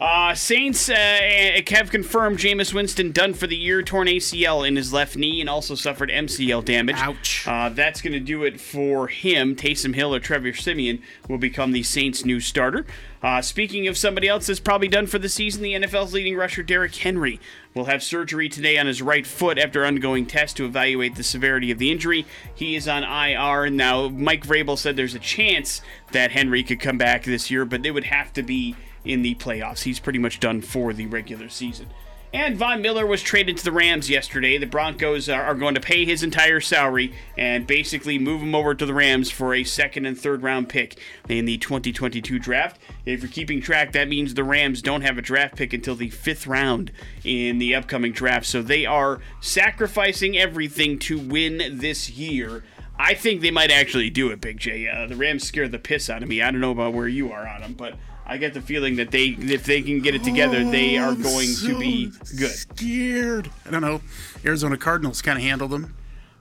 Uh, 0.00 0.34
Saints 0.34 0.88
uh, 0.88 1.60
have 1.70 1.90
confirmed 1.90 2.38
Jameis 2.38 2.74
Winston 2.74 3.12
done 3.12 3.32
for 3.32 3.46
the 3.46 3.56
year, 3.56 3.80
torn 3.80 4.08
ACL 4.08 4.66
in 4.66 4.74
his 4.74 4.92
left 4.92 5.16
knee, 5.16 5.40
and 5.40 5.48
also 5.48 5.76
suffered 5.76 6.10
MCL 6.10 6.64
damage. 6.64 6.96
Ouch. 6.98 7.46
Uh, 7.46 7.68
that's 7.68 8.02
going 8.02 8.12
to 8.12 8.20
do 8.20 8.42
it 8.42 8.60
for 8.60 9.06
him. 9.06 9.54
Taysom 9.54 9.94
Hill 9.94 10.12
or 10.12 10.18
Trevor 10.18 10.52
Siemian 10.52 11.00
will 11.28 11.38
become 11.38 11.70
the 11.70 11.84
Saints' 11.84 12.24
new 12.24 12.40
starter. 12.40 12.84
Uh, 13.22 13.40
speaking 13.40 13.86
of 13.86 13.96
somebody 13.96 14.28
else 14.28 14.48
that's 14.48 14.60
probably 14.60 14.88
done 14.88 15.06
for 15.06 15.18
the 15.18 15.28
season, 15.28 15.62
the 15.62 15.74
NFL's 15.74 16.12
leading 16.12 16.36
rusher 16.36 16.64
Derrick 16.64 16.94
Henry 16.96 17.40
will 17.72 17.86
have 17.86 18.02
surgery 18.02 18.48
today 18.48 18.76
on 18.76 18.86
his 18.86 19.00
right 19.00 19.26
foot 19.26 19.58
after 19.58 19.86
undergoing 19.86 20.26
tests 20.26 20.54
to 20.54 20.66
evaluate 20.66 21.14
the 21.14 21.22
severity 21.22 21.70
of 21.70 21.78
the 21.78 21.90
injury. 21.90 22.26
He 22.54 22.74
is 22.74 22.88
on 22.88 23.04
IR 23.04 23.70
now. 23.70 24.08
Mike 24.08 24.44
Vrabel 24.44 24.76
said 24.76 24.96
there's 24.96 25.14
a 25.14 25.20
chance 25.20 25.80
that 26.12 26.32
Henry 26.32 26.64
could 26.64 26.80
come 26.80 26.98
back 26.98 27.24
this 27.24 27.50
year, 27.50 27.64
but 27.64 27.86
it 27.86 27.92
would 27.92 28.04
have 28.04 28.32
to 28.34 28.42
be 28.42 28.74
in 29.04 29.22
the 29.22 29.34
playoffs. 29.34 29.82
He's 29.82 30.00
pretty 30.00 30.18
much 30.18 30.40
done 30.40 30.60
for 30.60 30.92
the 30.92 31.06
regular 31.06 31.48
season. 31.48 31.88
And 32.34 32.56
Von 32.56 32.82
Miller 32.82 33.06
was 33.06 33.22
traded 33.22 33.58
to 33.58 33.64
the 33.64 33.70
Rams 33.70 34.10
yesterday. 34.10 34.58
The 34.58 34.66
Broncos 34.66 35.28
are, 35.28 35.54
going 35.54 35.76
to 35.76 35.80
pay 35.80 36.04
his 36.04 36.24
entire 36.24 36.60
salary 36.60 37.14
and 37.38 37.64
basically 37.64 38.18
move 38.18 38.42
him 38.42 38.56
over 38.56 38.74
to 38.74 38.84
the 38.84 38.92
Rams 38.92 39.30
for 39.30 39.54
a 39.54 39.62
second 39.62 40.04
and 40.04 40.18
third 40.18 40.42
round 40.42 40.68
pick 40.68 40.98
in 41.28 41.44
the 41.44 41.58
2022 41.58 42.40
draft. 42.40 42.80
If 43.06 43.22
you're 43.22 43.30
keeping 43.30 43.60
track, 43.60 43.92
that 43.92 44.08
means 44.08 44.34
the 44.34 44.42
Rams 44.42 44.82
don't 44.82 45.02
have 45.02 45.16
a 45.16 45.22
draft 45.22 45.54
pick 45.54 45.72
until 45.72 45.94
the 45.94 46.10
fifth 46.10 46.48
round 46.48 46.90
in 47.22 47.58
the 47.58 47.72
upcoming 47.76 48.10
draft. 48.10 48.46
So 48.46 48.62
they 48.62 48.84
are 48.84 49.20
sacrificing 49.40 50.36
everything 50.36 50.98
to 51.00 51.20
win 51.20 51.78
this 51.78 52.10
year. 52.10 52.64
I 52.98 53.14
think 53.14 53.42
they 53.42 53.52
might 53.52 53.70
actually 53.70 54.10
do 54.10 54.30
it, 54.30 54.40
Big 54.40 54.58
J. 54.58 54.88
Uh, 54.88 55.06
the 55.06 55.14
Rams 55.14 55.44
scare 55.44 55.68
the 55.68 55.78
piss 55.78 56.10
out 56.10 56.24
of 56.24 56.28
me. 56.28 56.42
I 56.42 56.50
don't 56.50 56.60
know 56.60 56.72
about 56.72 56.94
where 56.94 57.06
you 57.06 57.30
are 57.30 57.46
on 57.46 57.60
them, 57.60 57.74
but 57.74 57.94
I 58.26 58.38
get 58.38 58.54
the 58.54 58.60
feeling 58.62 58.96
that 58.96 59.10
they, 59.10 59.26
if 59.38 59.64
they 59.64 59.82
can 59.82 60.00
get 60.00 60.14
it 60.14 60.24
together, 60.24 60.64
they 60.64 60.96
are 60.96 61.10
Oh, 61.12 61.14
going 61.14 61.54
to 61.56 61.78
be 61.78 62.10
good. 62.38 62.50
Scared. 62.50 63.50
I 63.66 63.70
don't 63.70 63.82
know. 63.82 64.00
Arizona 64.44 64.76
Cardinals 64.78 65.20
kind 65.22 65.36
of 65.38 65.44
handled 65.44 65.70
them. 65.72 65.94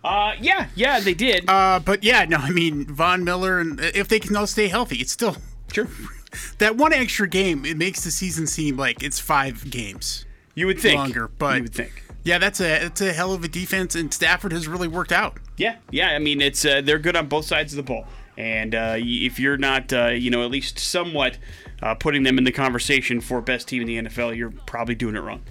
Uh, 0.04 0.34
yeah, 0.40 0.68
yeah, 0.76 1.00
they 1.00 1.14
did. 1.14 1.50
Uh, 1.50 1.80
but 1.84 2.04
yeah, 2.04 2.26
no, 2.26 2.38
I 2.38 2.52
mean 2.52 2.86
Von 2.86 3.24
Miller, 3.24 3.60
and 3.60 3.80
if 3.80 4.08
they 4.08 4.20
can 4.20 4.36
all 4.36 4.48
stay 4.48 4.68
healthy, 4.68 4.98
it's 4.98 5.12
still 5.14 5.38
sure. 5.72 5.88
that 6.58 6.76
one 6.76 6.92
extra 6.94 7.28
game. 7.28 7.64
It 7.66 7.78
makes 7.78 8.04
the 8.04 8.12
season 8.12 8.46
seem 8.48 8.76
like 8.78 9.02
it's 9.02 9.20
five 9.20 9.70
games 9.72 10.26
You 10.56 10.68
would 10.68 10.80
think 10.80 10.98
longer. 10.98 11.28
But 11.30 11.56
you 11.58 11.62
would 11.64 11.74
think. 11.74 12.04
yeah, 12.24 12.38
that's 12.38 12.60
a 12.60 12.86
it's 12.88 13.00
a 13.02 13.14
hell 13.14 13.34
of 13.34 13.44
a 13.46 13.48
defense, 13.48 13.96
and 13.96 14.14
Stafford 14.14 14.52
has 14.52 14.68
really 14.68 14.90
worked 14.90 15.14
out. 15.14 15.38
Yeah, 15.58 15.78
yeah. 15.92 16.10
I 16.10 16.20
mean, 16.20 16.42
it's 16.42 16.66
uh, 16.66 16.82
they're 16.82 17.00
good 17.00 17.16
on 17.16 17.28
both 17.28 17.46
sides 17.46 17.72
of 17.72 17.78
the 17.78 17.84
ball, 17.84 18.06
and 18.38 18.74
uh, 18.74 18.96
if 18.98 19.40
you're 19.40 19.58
not, 19.58 19.94
uh, 19.94 20.08
you 20.08 20.30
know, 20.30 20.44
at 20.44 20.52
least 20.52 20.80
somewhat 20.80 21.38
uh, 21.82 21.96
putting 21.96 22.24
them 22.24 22.38
in 22.38 22.44
the 22.44 22.52
conversation 22.52 23.22
for 23.22 23.42
best 23.42 23.68
team 23.68 23.82
in 23.82 23.88
the 23.88 24.10
NFL, 24.10 24.36
you're 24.36 24.54
probably 24.66 24.96
doing 24.96 25.16
it 25.16 25.22
wrong. 25.22 25.44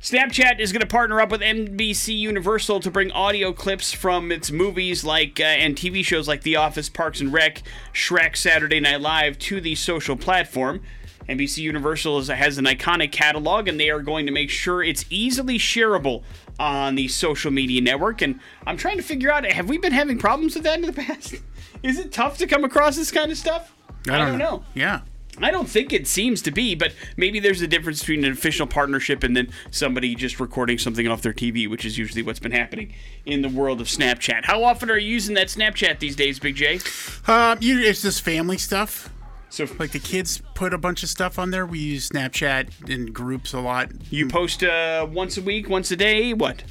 Snapchat 0.00 0.60
is 0.60 0.72
going 0.72 0.82
to 0.82 0.86
partner 0.86 1.20
up 1.20 1.30
with 1.32 1.40
NBC 1.40 2.16
Universal 2.16 2.80
to 2.80 2.90
bring 2.90 3.10
audio 3.10 3.52
clips 3.52 3.92
from 3.92 4.30
its 4.30 4.52
movies 4.52 5.04
like 5.04 5.40
uh, 5.40 5.44
and 5.44 5.74
TV 5.74 6.04
shows 6.04 6.28
like 6.28 6.42
The 6.42 6.56
Office, 6.56 6.88
Parks 6.88 7.20
and 7.20 7.32
Rec, 7.32 7.62
Shrek, 7.92 8.36
Saturday 8.36 8.78
Night 8.78 9.00
Live 9.00 9.38
to 9.40 9.60
the 9.60 9.74
social 9.74 10.16
platform. 10.16 10.80
NBC 11.28 11.58
Universal 11.58 12.18
is, 12.20 12.28
has 12.28 12.56
an 12.56 12.66
iconic 12.66 13.10
catalog, 13.10 13.66
and 13.66 13.80
they 13.80 13.90
are 13.90 14.00
going 14.00 14.26
to 14.26 14.32
make 14.32 14.48
sure 14.48 14.82
it's 14.82 15.04
easily 15.10 15.58
shareable 15.58 16.22
on 16.58 16.94
the 16.94 17.08
social 17.08 17.50
media 17.50 17.80
network. 17.80 18.22
And 18.22 18.38
I'm 18.66 18.76
trying 18.76 18.98
to 18.98 19.02
figure 19.02 19.32
out 19.32 19.44
have 19.44 19.68
we 19.68 19.78
been 19.78 19.92
having 19.92 20.18
problems 20.18 20.54
with 20.54 20.62
that 20.64 20.78
in 20.78 20.86
the 20.86 20.92
past? 20.92 21.36
Is 21.82 21.98
it 21.98 22.12
tough 22.12 22.38
to 22.38 22.46
come 22.46 22.64
across 22.64 22.96
this 22.96 23.10
kind 23.10 23.30
of 23.30 23.38
stuff? 23.38 23.72
I 24.08 24.18
don't 24.18 24.38
know. 24.38 24.64
Yeah. 24.74 25.00
I 25.38 25.50
don't 25.50 25.68
think 25.68 25.92
it 25.92 26.06
seems 26.06 26.40
to 26.42 26.50
be, 26.50 26.74
but 26.74 26.94
maybe 27.18 27.40
there's 27.40 27.60
a 27.60 27.66
difference 27.66 28.00
between 28.00 28.24
an 28.24 28.32
official 28.32 28.66
partnership 28.66 29.22
and 29.22 29.36
then 29.36 29.50
somebody 29.70 30.14
just 30.14 30.40
recording 30.40 30.78
something 30.78 31.06
off 31.06 31.20
their 31.20 31.34
TV, 31.34 31.68
which 31.68 31.84
is 31.84 31.98
usually 31.98 32.22
what's 32.22 32.38
been 32.38 32.52
happening 32.52 32.94
in 33.26 33.42
the 33.42 33.48
world 33.50 33.80
of 33.82 33.86
Snapchat. 33.86 34.46
How 34.46 34.64
often 34.64 34.90
are 34.90 34.96
you 34.96 35.10
using 35.10 35.34
that 35.34 35.48
Snapchat 35.48 35.98
these 35.98 36.16
days, 36.16 36.38
Big 36.38 36.54
J? 36.56 36.80
Um, 37.26 37.58
you, 37.60 37.78
it's 37.80 38.00
just 38.00 38.22
family 38.22 38.56
stuff. 38.56 39.10
So 39.50 39.66
Like 39.78 39.90
the 39.92 39.98
kids 39.98 40.40
put 40.54 40.72
a 40.72 40.78
bunch 40.78 41.02
of 41.02 41.10
stuff 41.10 41.38
on 41.38 41.50
there. 41.50 41.66
We 41.66 41.80
use 41.80 42.08
Snapchat 42.08 42.88
in 42.88 43.12
groups 43.12 43.52
a 43.52 43.60
lot. 43.60 43.90
you 44.10 44.28
post 44.28 44.62
uh, 44.64 45.06
once 45.10 45.36
a 45.36 45.42
week, 45.42 45.68
once 45.68 45.90
a 45.90 45.96
day. 45.96 46.32
What? 46.32 46.62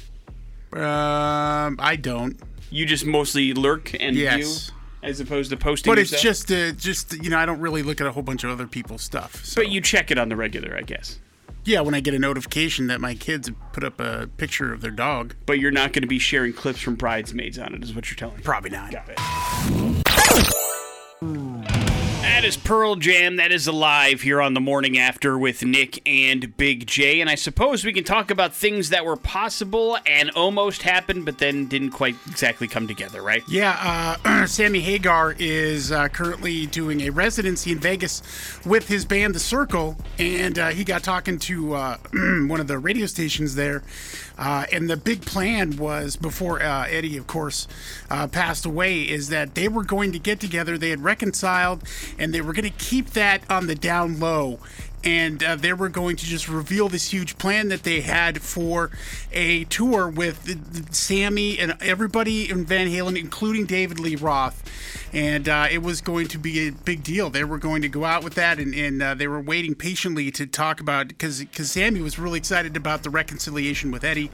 Um, 0.72 1.76
I 1.78 1.96
don't. 2.00 2.38
You 2.70 2.84
just 2.84 3.06
mostly 3.06 3.54
lurk 3.54 3.94
and 4.00 4.16
Yes. 4.16 4.36
view 4.70 4.75
as 5.06 5.20
opposed 5.20 5.50
to 5.50 5.56
posting. 5.56 5.90
But 5.90 5.98
it's 5.98 6.20
just, 6.20 6.50
uh, 6.52 6.72
just 6.72 7.12
you 7.22 7.30
know, 7.30 7.38
I 7.38 7.46
don't 7.46 7.60
really 7.60 7.82
look 7.82 8.00
at 8.00 8.06
a 8.06 8.12
whole 8.12 8.22
bunch 8.22 8.44
of 8.44 8.50
other 8.50 8.66
people's 8.66 9.02
stuff. 9.02 9.44
So. 9.44 9.60
But 9.62 9.70
you 9.70 9.80
check 9.80 10.10
it 10.10 10.18
on 10.18 10.28
the 10.28 10.36
regular, 10.36 10.76
I 10.76 10.82
guess. 10.82 11.18
yeah, 11.64 11.80
when 11.80 11.94
I 11.94 12.00
get 12.00 12.14
a 12.14 12.18
notification 12.18 12.86
that 12.88 13.00
my 13.00 13.14
kids 13.14 13.50
put 13.72 13.84
up 13.84 13.98
a 14.00 14.28
picture 14.36 14.72
of 14.72 14.80
their 14.80 14.90
dog, 14.90 15.34
But 15.46 15.58
you're 15.58 15.70
not 15.70 15.92
going 15.92 16.02
to 16.02 16.08
be 16.08 16.18
sharing 16.18 16.52
clips 16.52 16.80
from 16.80 16.94
bridesmaids 16.96 17.58
on 17.58 17.74
it, 17.74 17.82
is 17.82 17.94
what 17.94 18.10
you're 18.10 18.16
telling 18.16 18.36
me. 18.36 18.42
probably 18.42 18.70
not. 18.70 18.92
Got 18.92 19.08
it. 19.08 19.16
That 22.36 22.44
is 22.44 22.58
Pearl 22.58 22.96
Jam. 22.96 23.36
That 23.36 23.50
is 23.50 23.66
alive 23.66 24.20
here 24.20 24.42
on 24.42 24.52
the 24.52 24.60
morning 24.60 24.98
after 24.98 25.38
with 25.38 25.64
Nick 25.64 26.06
and 26.06 26.54
Big 26.58 26.86
J. 26.86 27.22
And 27.22 27.30
I 27.30 27.34
suppose 27.34 27.82
we 27.82 27.94
can 27.94 28.04
talk 28.04 28.30
about 28.30 28.54
things 28.54 28.90
that 28.90 29.06
were 29.06 29.16
possible 29.16 29.96
and 30.04 30.28
almost 30.32 30.82
happened, 30.82 31.24
but 31.24 31.38
then 31.38 31.66
didn't 31.66 31.92
quite 31.92 32.14
exactly 32.26 32.68
come 32.68 32.86
together, 32.86 33.22
right? 33.22 33.42
Yeah, 33.48 34.18
uh, 34.26 34.46
Sammy 34.46 34.80
Hagar 34.80 35.34
is 35.38 35.90
uh, 35.90 36.08
currently 36.08 36.66
doing 36.66 37.00
a 37.00 37.10
residency 37.10 37.72
in 37.72 37.78
Vegas 37.78 38.20
with 38.66 38.86
his 38.86 39.06
band, 39.06 39.34
The 39.34 39.40
Circle, 39.40 39.96
and 40.18 40.58
uh, 40.58 40.68
he 40.68 40.84
got 40.84 41.02
talking 41.02 41.38
to 41.38 41.72
uh, 41.72 41.96
one 42.12 42.60
of 42.60 42.66
the 42.66 42.78
radio 42.78 43.06
stations 43.06 43.54
there. 43.54 43.82
Uh, 44.38 44.66
and 44.70 44.90
the 44.90 44.98
big 44.98 45.22
plan 45.22 45.78
was 45.78 46.16
before 46.16 46.60
uh, 46.60 46.86
Eddie, 46.90 47.16
of 47.16 47.26
course, 47.26 47.66
passed 48.10 48.66
away, 48.66 49.00
is 49.00 49.30
that 49.30 49.54
they 49.54 49.66
were 49.66 49.82
going 49.82 50.12
to 50.12 50.18
get 50.18 50.38
together. 50.38 50.76
They 50.76 50.90
had 50.90 51.02
reconciled, 51.02 51.82
and 52.18 52.25
they 52.32 52.40
were 52.40 52.52
going 52.52 52.70
to 52.70 52.78
keep 52.78 53.10
that 53.10 53.42
on 53.50 53.66
the 53.66 53.74
down 53.74 54.18
low 54.20 54.58
and 55.06 55.40
uh, 55.44 55.54
they 55.54 55.72
were 55.72 55.88
going 55.88 56.16
to 56.16 56.26
just 56.26 56.48
reveal 56.48 56.88
this 56.88 57.12
huge 57.12 57.38
plan 57.38 57.68
that 57.68 57.84
they 57.84 58.00
had 58.00 58.42
for 58.42 58.90
a 59.32 59.62
tour 59.64 60.08
with 60.08 60.92
Sammy 60.92 61.60
and 61.60 61.76
everybody 61.80 62.50
in 62.50 62.66
Van 62.66 62.88
Halen, 62.88 63.16
including 63.16 63.66
David 63.66 64.00
Lee 64.00 64.16
Roth. 64.16 64.64
And 65.12 65.48
uh, 65.48 65.68
it 65.70 65.78
was 65.78 66.00
going 66.00 66.26
to 66.28 66.38
be 66.38 66.66
a 66.66 66.72
big 66.72 67.04
deal. 67.04 67.30
They 67.30 67.44
were 67.44 67.58
going 67.58 67.82
to 67.82 67.88
go 67.88 68.04
out 68.04 68.24
with 68.24 68.34
that, 68.34 68.58
and, 68.58 68.74
and 68.74 69.00
uh, 69.00 69.14
they 69.14 69.28
were 69.28 69.40
waiting 69.40 69.76
patiently 69.76 70.32
to 70.32 70.44
talk 70.44 70.80
about 70.80 71.06
because 71.06 71.38
because 71.38 71.70
Sammy 71.70 72.00
was 72.00 72.18
really 72.18 72.38
excited 72.38 72.76
about 72.76 73.04
the 73.04 73.10
reconciliation 73.10 73.92
with 73.92 74.02
Eddie. 74.02 74.32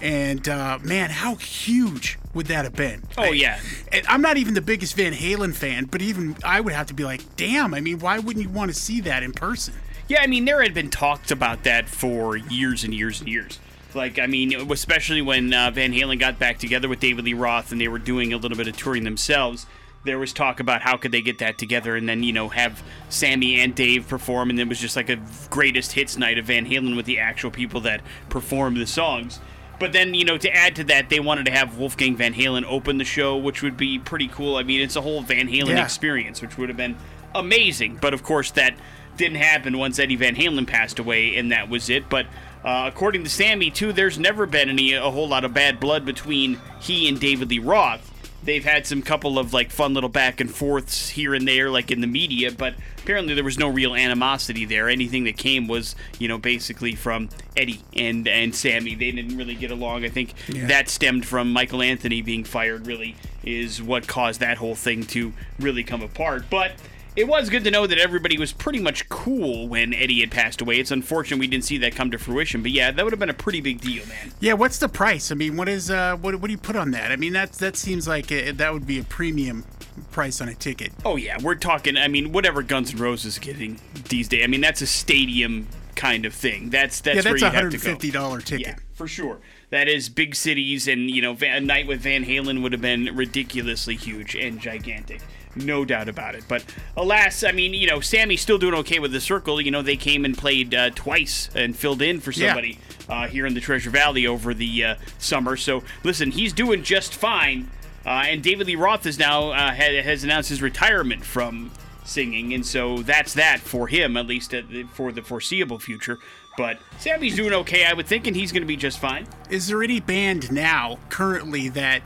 And 0.00 0.48
uh, 0.48 0.78
man, 0.84 1.10
how 1.10 1.34
huge 1.34 2.18
would 2.32 2.46
that 2.46 2.64
have 2.64 2.76
been? 2.76 3.02
Oh, 3.18 3.32
yeah. 3.32 3.58
And 3.90 4.06
I'm 4.06 4.22
not 4.22 4.36
even 4.36 4.54
the 4.54 4.62
biggest 4.62 4.94
Van 4.94 5.12
Halen 5.12 5.52
fan, 5.52 5.86
but 5.86 6.00
even 6.00 6.36
I 6.44 6.60
would 6.60 6.72
have 6.72 6.86
to 6.86 6.94
be 6.94 7.02
like, 7.02 7.34
damn. 7.34 7.74
I 7.74 7.80
mean, 7.80 7.98
why 7.98 8.20
wouldn't 8.20 8.44
you 8.44 8.50
want 8.50 8.70
to 8.70 8.76
see 8.76 9.00
that 9.00 9.24
in 9.24 9.32
person? 9.32 9.74
Yeah, 10.12 10.20
I 10.20 10.26
mean, 10.26 10.44
there 10.44 10.62
had 10.62 10.74
been 10.74 10.90
talks 10.90 11.30
about 11.30 11.62
that 11.62 11.88
for 11.88 12.36
years 12.36 12.84
and 12.84 12.92
years 12.92 13.20
and 13.20 13.30
years. 13.30 13.58
Like, 13.94 14.18
I 14.18 14.26
mean, 14.26 14.70
especially 14.70 15.22
when 15.22 15.54
uh, 15.54 15.70
Van 15.70 15.94
Halen 15.94 16.20
got 16.20 16.38
back 16.38 16.58
together 16.58 16.86
with 16.86 17.00
David 17.00 17.24
Lee 17.24 17.32
Roth 17.32 17.72
and 17.72 17.80
they 17.80 17.88
were 17.88 17.98
doing 17.98 18.30
a 18.34 18.36
little 18.36 18.58
bit 18.58 18.68
of 18.68 18.76
touring 18.76 19.04
themselves. 19.04 19.64
There 20.04 20.18
was 20.18 20.34
talk 20.34 20.60
about 20.60 20.82
how 20.82 20.98
could 20.98 21.12
they 21.12 21.22
get 21.22 21.38
that 21.38 21.56
together 21.56 21.96
and 21.96 22.06
then, 22.06 22.22
you 22.22 22.34
know, 22.34 22.50
have 22.50 22.82
Sammy 23.08 23.58
and 23.58 23.74
Dave 23.74 24.06
perform. 24.06 24.50
And 24.50 24.60
it 24.60 24.68
was 24.68 24.78
just 24.78 24.96
like 24.96 25.08
a 25.08 25.18
greatest 25.48 25.92
hits 25.92 26.18
night 26.18 26.36
of 26.36 26.44
Van 26.44 26.66
Halen 26.66 26.94
with 26.94 27.06
the 27.06 27.18
actual 27.18 27.50
people 27.50 27.80
that 27.80 28.02
performed 28.28 28.76
the 28.76 28.86
songs. 28.86 29.40
But 29.80 29.94
then, 29.94 30.12
you 30.12 30.26
know, 30.26 30.36
to 30.36 30.54
add 30.54 30.76
to 30.76 30.84
that, 30.84 31.08
they 31.08 31.20
wanted 31.20 31.46
to 31.46 31.52
have 31.52 31.78
Wolfgang 31.78 32.16
Van 32.16 32.34
Halen 32.34 32.64
open 32.68 32.98
the 32.98 33.04
show, 33.06 33.38
which 33.38 33.62
would 33.62 33.78
be 33.78 33.98
pretty 33.98 34.28
cool. 34.28 34.56
I 34.56 34.62
mean, 34.62 34.82
it's 34.82 34.96
a 34.96 35.00
whole 35.00 35.22
Van 35.22 35.48
Halen 35.48 35.68
Yeah. 35.68 35.84
experience, 35.84 36.42
which 36.42 36.58
would 36.58 36.68
have 36.68 36.76
been 36.76 36.96
amazing. 37.34 37.96
But 37.98 38.12
of 38.12 38.22
course, 38.22 38.50
that 38.50 38.74
didn't 39.16 39.36
happen 39.38 39.78
once 39.78 39.98
Eddie 39.98 40.16
Van 40.16 40.34
Halen 40.36 40.66
passed 40.66 40.98
away, 40.98 41.36
and 41.36 41.52
that 41.52 41.68
was 41.68 41.90
it. 41.90 42.08
But 42.08 42.26
uh, 42.64 42.84
according 42.92 43.24
to 43.24 43.30
Sammy, 43.30 43.70
too, 43.70 43.92
there's 43.92 44.18
never 44.18 44.46
been 44.46 44.68
any 44.68 44.92
a 44.94 45.10
whole 45.10 45.28
lot 45.28 45.44
of 45.44 45.52
bad 45.52 45.80
blood 45.80 46.04
between 46.04 46.58
he 46.80 47.08
and 47.08 47.18
David 47.20 47.50
Lee 47.50 47.58
Roth. 47.58 48.08
They've 48.44 48.64
had 48.64 48.88
some 48.88 49.02
couple 49.02 49.38
of 49.38 49.52
like 49.52 49.70
fun 49.70 49.94
little 49.94 50.08
back 50.08 50.40
and 50.40 50.50
forths 50.50 51.10
here 51.10 51.32
and 51.32 51.46
there, 51.46 51.70
like 51.70 51.92
in 51.92 52.00
the 52.00 52.08
media, 52.08 52.50
but 52.50 52.74
apparently 52.98 53.34
there 53.34 53.44
was 53.44 53.56
no 53.56 53.68
real 53.68 53.94
animosity 53.94 54.64
there. 54.64 54.88
Anything 54.88 55.22
that 55.24 55.36
came 55.36 55.68
was, 55.68 55.94
you 56.18 56.26
know, 56.26 56.38
basically 56.38 56.96
from 56.96 57.28
Eddie 57.56 57.82
and 57.94 58.26
and 58.26 58.52
Sammy. 58.52 58.96
They 58.96 59.12
didn't 59.12 59.36
really 59.36 59.54
get 59.54 59.70
along. 59.70 60.04
I 60.04 60.08
think 60.08 60.34
Yeah. 60.48 60.66
that 60.66 60.88
stemmed 60.88 61.24
from 61.24 61.52
Michael 61.52 61.82
Anthony 61.82 62.20
being 62.20 62.42
fired. 62.42 62.88
Really, 62.88 63.14
is 63.44 63.80
what 63.80 64.08
caused 64.08 64.40
that 64.40 64.56
whole 64.58 64.74
thing 64.74 65.04
to 65.08 65.32
really 65.60 65.84
come 65.84 66.02
apart. 66.02 66.46
But 66.50 66.72
it 67.14 67.28
was 67.28 67.50
good 67.50 67.64
to 67.64 67.70
know 67.70 67.86
that 67.86 67.98
everybody 67.98 68.38
was 68.38 68.52
pretty 68.52 68.80
much 68.80 69.08
cool 69.08 69.68
when 69.68 69.92
Eddie 69.92 70.20
had 70.20 70.30
passed 70.30 70.60
away. 70.60 70.78
It's 70.78 70.90
unfortunate 70.90 71.38
we 71.38 71.46
didn't 71.46 71.64
see 71.64 71.78
that 71.78 71.94
come 71.94 72.10
to 72.10 72.18
fruition, 72.18 72.62
but 72.62 72.70
yeah, 72.70 72.90
that 72.90 73.04
would 73.04 73.12
have 73.12 73.20
been 73.20 73.30
a 73.30 73.34
pretty 73.34 73.60
big 73.60 73.80
deal, 73.80 74.06
man. 74.06 74.32
Yeah, 74.40 74.54
what's 74.54 74.78
the 74.78 74.88
price? 74.88 75.30
I 75.30 75.34
mean, 75.34 75.56
what 75.56 75.68
is 75.68 75.90
uh, 75.90 76.16
what 76.16 76.36
what 76.36 76.46
do 76.46 76.52
you 76.52 76.58
put 76.58 76.76
on 76.76 76.90
that? 76.92 77.12
I 77.12 77.16
mean, 77.16 77.34
that 77.34 77.52
that 77.54 77.76
seems 77.76 78.08
like 78.08 78.32
a, 78.32 78.52
that 78.52 78.72
would 78.72 78.86
be 78.86 78.98
a 78.98 79.04
premium 79.04 79.64
price 80.10 80.40
on 80.40 80.48
a 80.48 80.54
ticket. 80.54 80.92
Oh 81.04 81.16
yeah, 81.16 81.36
we're 81.42 81.54
talking. 81.54 81.96
I 81.96 82.08
mean, 82.08 82.32
whatever 82.32 82.62
Guns 82.62 82.94
N' 82.94 83.00
Roses 83.00 83.34
is 83.34 83.38
getting 83.38 83.78
these 84.08 84.28
days. 84.28 84.44
I 84.44 84.46
mean, 84.46 84.60
that's 84.60 84.80
a 84.80 84.86
stadium 84.86 85.68
kind 85.94 86.24
of 86.24 86.34
thing. 86.34 86.70
That's 86.70 87.00
that's 87.00 87.16
yeah, 87.16 87.30
where 87.30 87.38
that's 87.38 87.42
you 87.42 87.48
a 87.48 87.62
have 87.62 87.70
to 87.70 87.76
go. 87.76 87.82
fifty 87.82 88.10
dollar 88.10 88.40
ticket. 88.40 88.66
Yeah, 88.66 88.76
for 88.94 89.06
sure. 89.06 89.38
That 89.70 89.88
is 89.88 90.08
big 90.08 90.34
cities, 90.34 90.88
and 90.88 91.10
you 91.10 91.22
know, 91.22 91.36
a 91.40 91.60
night 91.60 91.86
with 91.86 92.00
Van 92.00 92.24
Halen 92.24 92.62
would 92.62 92.72
have 92.72 92.82
been 92.82 93.14
ridiculously 93.14 93.96
huge 93.96 94.34
and 94.34 94.60
gigantic, 94.60 95.22
no 95.56 95.84
doubt 95.84 96.08
about 96.08 96.34
it. 96.34 96.44
But 96.48 96.64
alas, 96.96 97.44
I 97.44 97.52
mean, 97.52 97.74
you 97.74 97.86
know, 97.86 98.00
Sammy's 98.00 98.40
still 98.40 98.58
doing 98.58 98.74
okay 98.74 98.98
with 98.98 99.12
the 99.12 99.20
Circle. 99.20 99.60
You 99.60 99.70
know, 99.70 99.82
they 99.82 99.96
came 99.96 100.24
and 100.24 100.36
played 100.36 100.74
uh, 100.74 100.90
twice 100.94 101.48
and 101.54 101.76
filled 101.76 102.02
in 102.02 102.20
for 102.20 102.30
Yeah. 102.32 102.48
somebody 102.48 102.78
uh, 103.08 103.28
here 103.28 103.46
in 103.46 103.54
the 103.54 103.60
Treasure 103.60 103.90
Valley 103.90 104.26
over 104.26 104.54
the 104.54 104.84
uh, 104.84 104.94
summer. 105.18 105.56
So 105.56 105.82
listen, 106.04 106.30
he's 106.30 106.52
doing 106.52 106.82
just 106.82 107.14
fine. 107.14 107.70
Uh, 108.04 108.24
and 108.26 108.42
David 108.42 108.66
Lee 108.66 108.74
Roth 108.76 109.06
is 109.06 109.18
now 109.18 109.50
uh, 109.50 109.72
ha- 109.74 110.02
has 110.02 110.24
announced 110.24 110.48
his 110.48 110.60
retirement 110.60 111.24
from 111.24 111.70
singing, 112.04 112.52
and 112.52 112.66
so 112.66 112.98
that's 112.98 113.32
that 113.34 113.60
for 113.60 113.86
him, 113.86 114.16
at 114.16 114.26
least 114.26 114.52
at 114.54 114.68
the, 114.68 114.82
for 114.92 115.12
the 115.12 115.22
foreseeable 115.22 115.78
future. 115.78 116.18
But 116.58 116.80
Sammy's 116.98 117.36
doing 117.36 117.52
okay, 117.52 117.84
I 117.84 117.92
would 117.92 118.06
think, 118.08 118.26
and 118.26 118.34
he's 118.34 118.50
going 118.50 118.62
to 118.62 118.66
be 118.66 118.76
just 118.76 118.98
fine. 118.98 119.26
Is 119.50 119.68
there 119.68 119.82
any 119.84 120.00
band 120.00 120.50
now 120.50 120.98
currently 121.10 121.68
that 121.70 122.02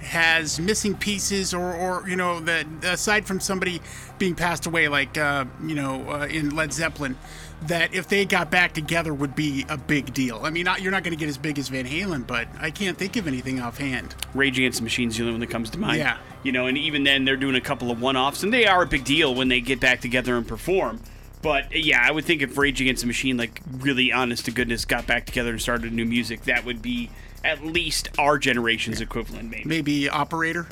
has 0.00 0.58
missing 0.60 0.96
pieces, 0.96 1.54
or 1.54 1.74
or 1.74 2.08
you 2.08 2.16
know 2.16 2.40
that 2.40 2.66
aside 2.82 3.26
from 3.26 3.40
somebody 3.40 3.80
being 4.18 4.34
passed 4.34 4.66
away, 4.66 4.88
like 4.88 5.16
uh, 5.18 5.44
you 5.64 5.74
know 5.74 6.08
uh, 6.10 6.26
in 6.26 6.54
Led 6.54 6.72
Zeppelin, 6.72 7.16
that 7.62 7.94
if 7.94 8.08
they 8.08 8.24
got 8.24 8.50
back 8.50 8.72
together 8.72 9.12
would 9.12 9.34
be 9.34 9.66
a 9.68 9.76
big 9.76 10.12
deal. 10.14 10.40
I 10.42 10.50
mean, 10.50 10.64
not, 10.64 10.80
you're 10.80 10.92
not 10.92 11.04
going 11.04 11.12
to 11.12 11.18
get 11.18 11.28
as 11.28 11.38
big 11.38 11.58
as 11.58 11.68
Van 11.68 11.84
Halen, 11.84 12.26
but 12.26 12.48
I 12.58 12.70
can't 12.70 12.96
think 12.96 13.16
of 13.16 13.26
anything 13.26 13.60
offhand. 13.60 14.14
Rage 14.34 14.58
Against 14.58 14.78
the 14.78 14.84
Machine's 14.84 15.16
the 15.16 15.22
only 15.22 15.32
one 15.32 15.40
that 15.40 15.50
comes 15.50 15.70
to 15.70 15.78
mind. 15.78 15.98
Yeah. 15.98 16.18
You 16.42 16.52
know, 16.52 16.66
and 16.66 16.78
even 16.78 17.04
then, 17.04 17.24
they're 17.24 17.36
doing 17.36 17.56
a 17.56 17.60
couple 17.60 17.90
of 17.90 18.00
one 18.00 18.16
offs, 18.16 18.42
and 18.42 18.52
they 18.52 18.66
are 18.66 18.82
a 18.82 18.86
big 18.86 19.04
deal 19.04 19.34
when 19.34 19.48
they 19.48 19.60
get 19.60 19.80
back 19.80 20.00
together 20.00 20.36
and 20.36 20.48
perform. 20.48 21.00
But 21.42 21.74
yeah, 21.74 22.02
I 22.02 22.10
would 22.10 22.24
think 22.24 22.42
if 22.42 22.56
Rage 22.56 22.80
Against 22.80 23.02
the 23.02 23.06
Machine, 23.06 23.36
like 23.36 23.60
really 23.78 24.12
honest 24.12 24.44
to 24.46 24.50
goodness, 24.50 24.84
got 24.84 25.06
back 25.06 25.26
together 25.26 25.50
and 25.50 25.60
started 25.60 25.92
new 25.92 26.04
music, 26.04 26.42
that 26.44 26.64
would 26.64 26.82
be 26.82 27.10
at 27.44 27.64
least 27.64 28.08
our 28.18 28.38
generation's 28.38 29.00
equivalent, 29.00 29.50
maybe. 29.50 29.64
Maybe 29.68 30.08
Operator. 30.08 30.66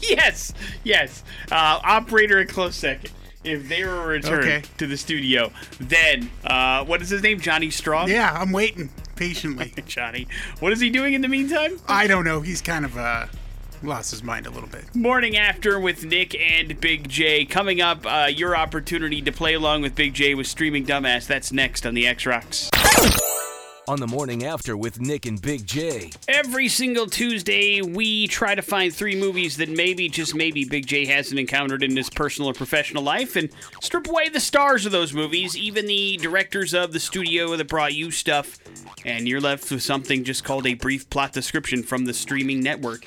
Yes, 0.00 0.52
yes. 0.82 1.22
Uh, 1.52 1.78
operator 1.84 2.38
a 2.38 2.46
close 2.46 2.74
second. 2.76 3.10
If 3.44 3.68
they 3.68 3.84
were 3.84 4.06
returned 4.08 4.44
Okay. 4.44 4.62
to 4.78 4.86
the 4.86 4.96
studio, 4.96 5.50
then 5.78 6.30
uh, 6.44 6.84
what 6.84 7.00
is 7.02 7.08
his 7.10 7.22
name? 7.22 7.40
Johnny 7.40 7.70
Strong. 7.70 8.08
Yeah, 8.10 8.30
I'm 8.32 8.52
waiting 8.52 8.90
patiently. 9.16 9.72
Johnny. 9.86 10.26
What 10.60 10.72
is 10.72 10.80
he 10.80 10.90
doing 10.90 11.14
in 11.14 11.22
the 11.22 11.28
meantime? 11.28 11.78
I 11.88 12.06
don't 12.06 12.24
know. 12.24 12.40
He's 12.42 12.60
kind 12.60 12.84
of 12.84 12.96
uh, 12.98 13.26
lost 13.82 14.10
his 14.10 14.22
mind 14.22 14.46
a 14.46 14.50
little 14.50 14.68
bit. 14.68 14.94
Morning 14.94 15.36
After 15.38 15.80
with 15.80 16.04
Nick 16.04 16.34
and 16.34 16.78
Big 16.80 17.08
J. 17.08 17.44
Coming 17.46 17.80
up, 17.80 18.04
uh, 18.04 18.28
your 18.30 18.56
opportunity 18.56 19.22
to 19.22 19.32
play 19.32 19.54
along 19.54 19.80
with 19.82 19.94
Big 19.94 20.12
J 20.12 20.34
with 20.34 20.46
Streaming 20.46 20.84
Dumbass. 20.84 21.26
That's 21.26 21.50
next 21.50 21.86
on 21.86 21.94
the 21.94 22.06
X 22.06 22.26
Rocks. 22.26 22.68
On 23.90 23.98
the 23.98 24.06
morning 24.06 24.44
after 24.44 24.76
with 24.76 25.00
Nick 25.00 25.26
and 25.26 25.42
Big 25.42 25.66
J. 25.66 26.12
Every 26.28 26.68
single 26.68 27.06
Tuesday, 27.06 27.82
we 27.82 28.28
try 28.28 28.54
to 28.54 28.62
find 28.62 28.94
three 28.94 29.16
movies 29.16 29.56
that 29.56 29.68
maybe, 29.68 30.08
just 30.08 30.32
maybe, 30.32 30.64
Big 30.64 30.86
J 30.86 31.06
hasn't 31.06 31.40
encountered 31.40 31.82
in 31.82 31.96
his 31.96 32.08
personal 32.08 32.50
or 32.50 32.54
professional 32.54 33.02
life 33.02 33.34
and 33.34 33.50
strip 33.80 34.06
away 34.06 34.28
the 34.28 34.38
stars 34.38 34.86
of 34.86 34.92
those 34.92 35.12
movies, 35.12 35.56
even 35.56 35.86
the 35.86 36.18
directors 36.18 36.72
of 36.72 36.92
the 36.92 37.00
studio 37.00 37.56
that 37.56 37.66
brought 37.66 37.92
you 37.92 38.12
stuff, 38.12 38.60
and 39.04 39.26
you're 39.26 39.40
left 39.40 39.68
with 39.72 39.82
something 39.82 40.22
just 40.22 40.44
called 40.44 40.68
a 40.68 40.74
brief 40.74 41.10
plot 41.10 41.32
description 41.32 41.82
from 41.82 42.04
the 42.04 42.14
streaming 42.14 42.60
network. 42.60 43.04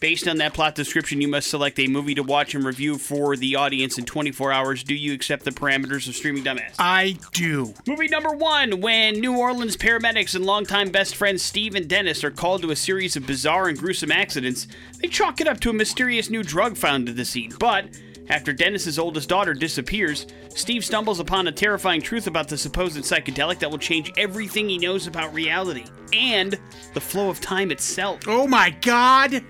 Based 0.00 0.28
on 0.28 0.36
that 0.38 0.52
plot 0.52 0.74
description, 0.74 1.20
you 1.20 1.28
must 1.28 1.48
select 1.48 1.78
a 1.78 1.86
movie 1.86 2.14
to 2.14 2.22
watch 2.22 2.54
and 2.54 2.64
review 2.64 2.98
for 2.98 3.36
the 3.36 3.56
audience 3.56 3.98
in 3.98 4.04
24 4.04 4.52
hours. 4.52 4.84
Do 4.84 4.94
you 4.94 5.14
accept 5.14 5.44
the 5.44 5.50
parameters 5.50 6.06
of 6.08 6.14
Streaming 6.14 6.44
Dumbass? 6.44 6.74
I 6.78 7.16
do. 7.32 7.72
Movie 7.86 8.08
number 8.08 8.30
one 8.30 8.80
when 8.80 9.20
New 9.20 9.36
Orleans 9.36 9.76
paramedics 9.76 10.34
and 10.34 10.44
longtime 10.44 10.90
best 10.90 11.16
friends 11.16 11.42
Steve 11.42 11.74
and 11.74 11.88
Dennis 11.88 12.24
are 12.24 12.30
called 12.30 12.62
to 12.62 12.70
a 12.70 12.76
series 12.76 13.16
of 13.16 13.26
bizarre 13.26 13.68
and 13.68 13.78
gruesome 13.78 14.12
accidents, 14.12 14.66
they 15.00 15.08
chalk 15.08 15.40
it 15.40 15.48
up 15.48 15.60
to 15.60 15.70
a 15.70 15.74
mysterious 15.74 16.28
new 16.28 16.42
drug 16.42 16.76
found 16.76 17.08
at 17.08 17.16
the 17.16 17.24
scene. 17.24 17.54
But 17.58 17.86
after 18.28 18.52
Dennis's 18.52 18.98
oldest 18.98 19.28
daughter 19.28 19.54
disappears, 19.54 20.26
Steve 20.48 20.84
stumbles 20.84 21.20
upon 21.20 21.46
a 21.46 21.52
terrifying 21.52 22.02
truth 22.02 22.26
about 22.26 22.48
the 22.48 22.58
supposed 22.58 22.96
psychedelic 22.98 23.60
that 23.60 23.70
will 23.70 23.78
change 23.78 24.12
everything 24.16 24.68
he 24.68 24.78
knows 24.78 25.06
about 25.06 25.32
reality 25.32 25.84
and 26.12 26.58
the 26.92 27.00
flow 27.00 27.28
of 27.30 27.40
time 27.40 27.70
itself. 27.70 28.20
Oh 28.26 28.46
my 28.46 28.70
God! 28.82 29.44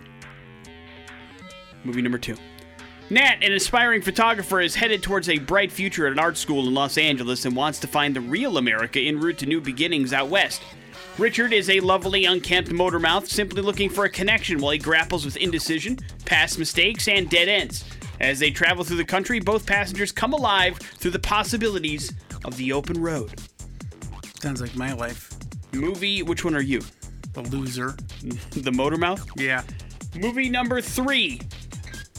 Movie 1.87 2.03
number 2.03 2.19
two. 2.19 2.37
Nat, 3.09 3.37
an 3.41 3.53
aspiring 3.53 4.03
photographer, 4.03 4.61
is 4.61 4.75
headed 4.75 5.03
towards 5.03 5.29
a 5.29 5.39
bright 5.39 5.71
future 5.71 6.07
at 6.07 6.13
an 6.13 6.19
art 6.19 6.37
school 6.37 6.67
in 6.67 6.75
Los 6.75 6.99
Angeles 6.99 7.45
and 7.45 7.55
wants 7.55 7.79
to 7.79 7.87
find 7.87 8.17
the 8.17 8.21
real 8.21 8.59
America 8.59 8.99
en 8.99 9.21
route 9.21 9.39
to 9.39 9.47
new 9.47 9.61
beginnings 9.61 10.13
out 10.13 10.29
west. 10.29 10.61
Richard 11.17 11.53
is 11.53 11.71
a 11.71 11.79
lovely, 11.79 12.25
unkempt 12.25 12.73
motor 12.73 12.99
mouth, 12.99 13.29
simply 13.29 13.63
looking 13.63 13.89
for 13.89 14.05
a 14.05 14.11
connection 14.11 14.59
while 14.59 14.73
he 14.73 14.79
grapples 14.79 15.25
with 15.25 15.37
indecision, 15.37 15.99
past 16.25 16.59
mistakes, 16.59 17.07
and 17.07 17.31
dead 17.31 17.49
ends. 17.49 17.85
As 18.21 18.41
they 18.41 18.51
travel 18.51 18.83
through 18.83 18.97
the 18.97 19.05
country, 19.05 19.39
both 19.39 19.65
passengers 19.65 20.11
come 20.11 20.33
alive 20.33 20.77
through 20.79 21.13
the 21.13 21.19
possibilities 21.21 22.13
of 22.45 22.57
the 22.57 22.73
open 22.73 23.01
road. 23.01 23.33
Sounds 24.41 24.61
like 24.61 24.75
my 24.75 24.93
life. 24.93 25.33
Movie, 25.73 26.23
which 26.25 26.45
one 26.45 26.57
are 26.57 26.61
you? 26.61 26.83
The 27.35 27.43
loser. 27.43 27.95
The 28.51 28.73
motor 28.73 28.97
mouth? 28.97 29.25
Yeah. 29.37 29.63
Movie 30.17 30.49
number 30.49 30.81
three. 30.81 31.41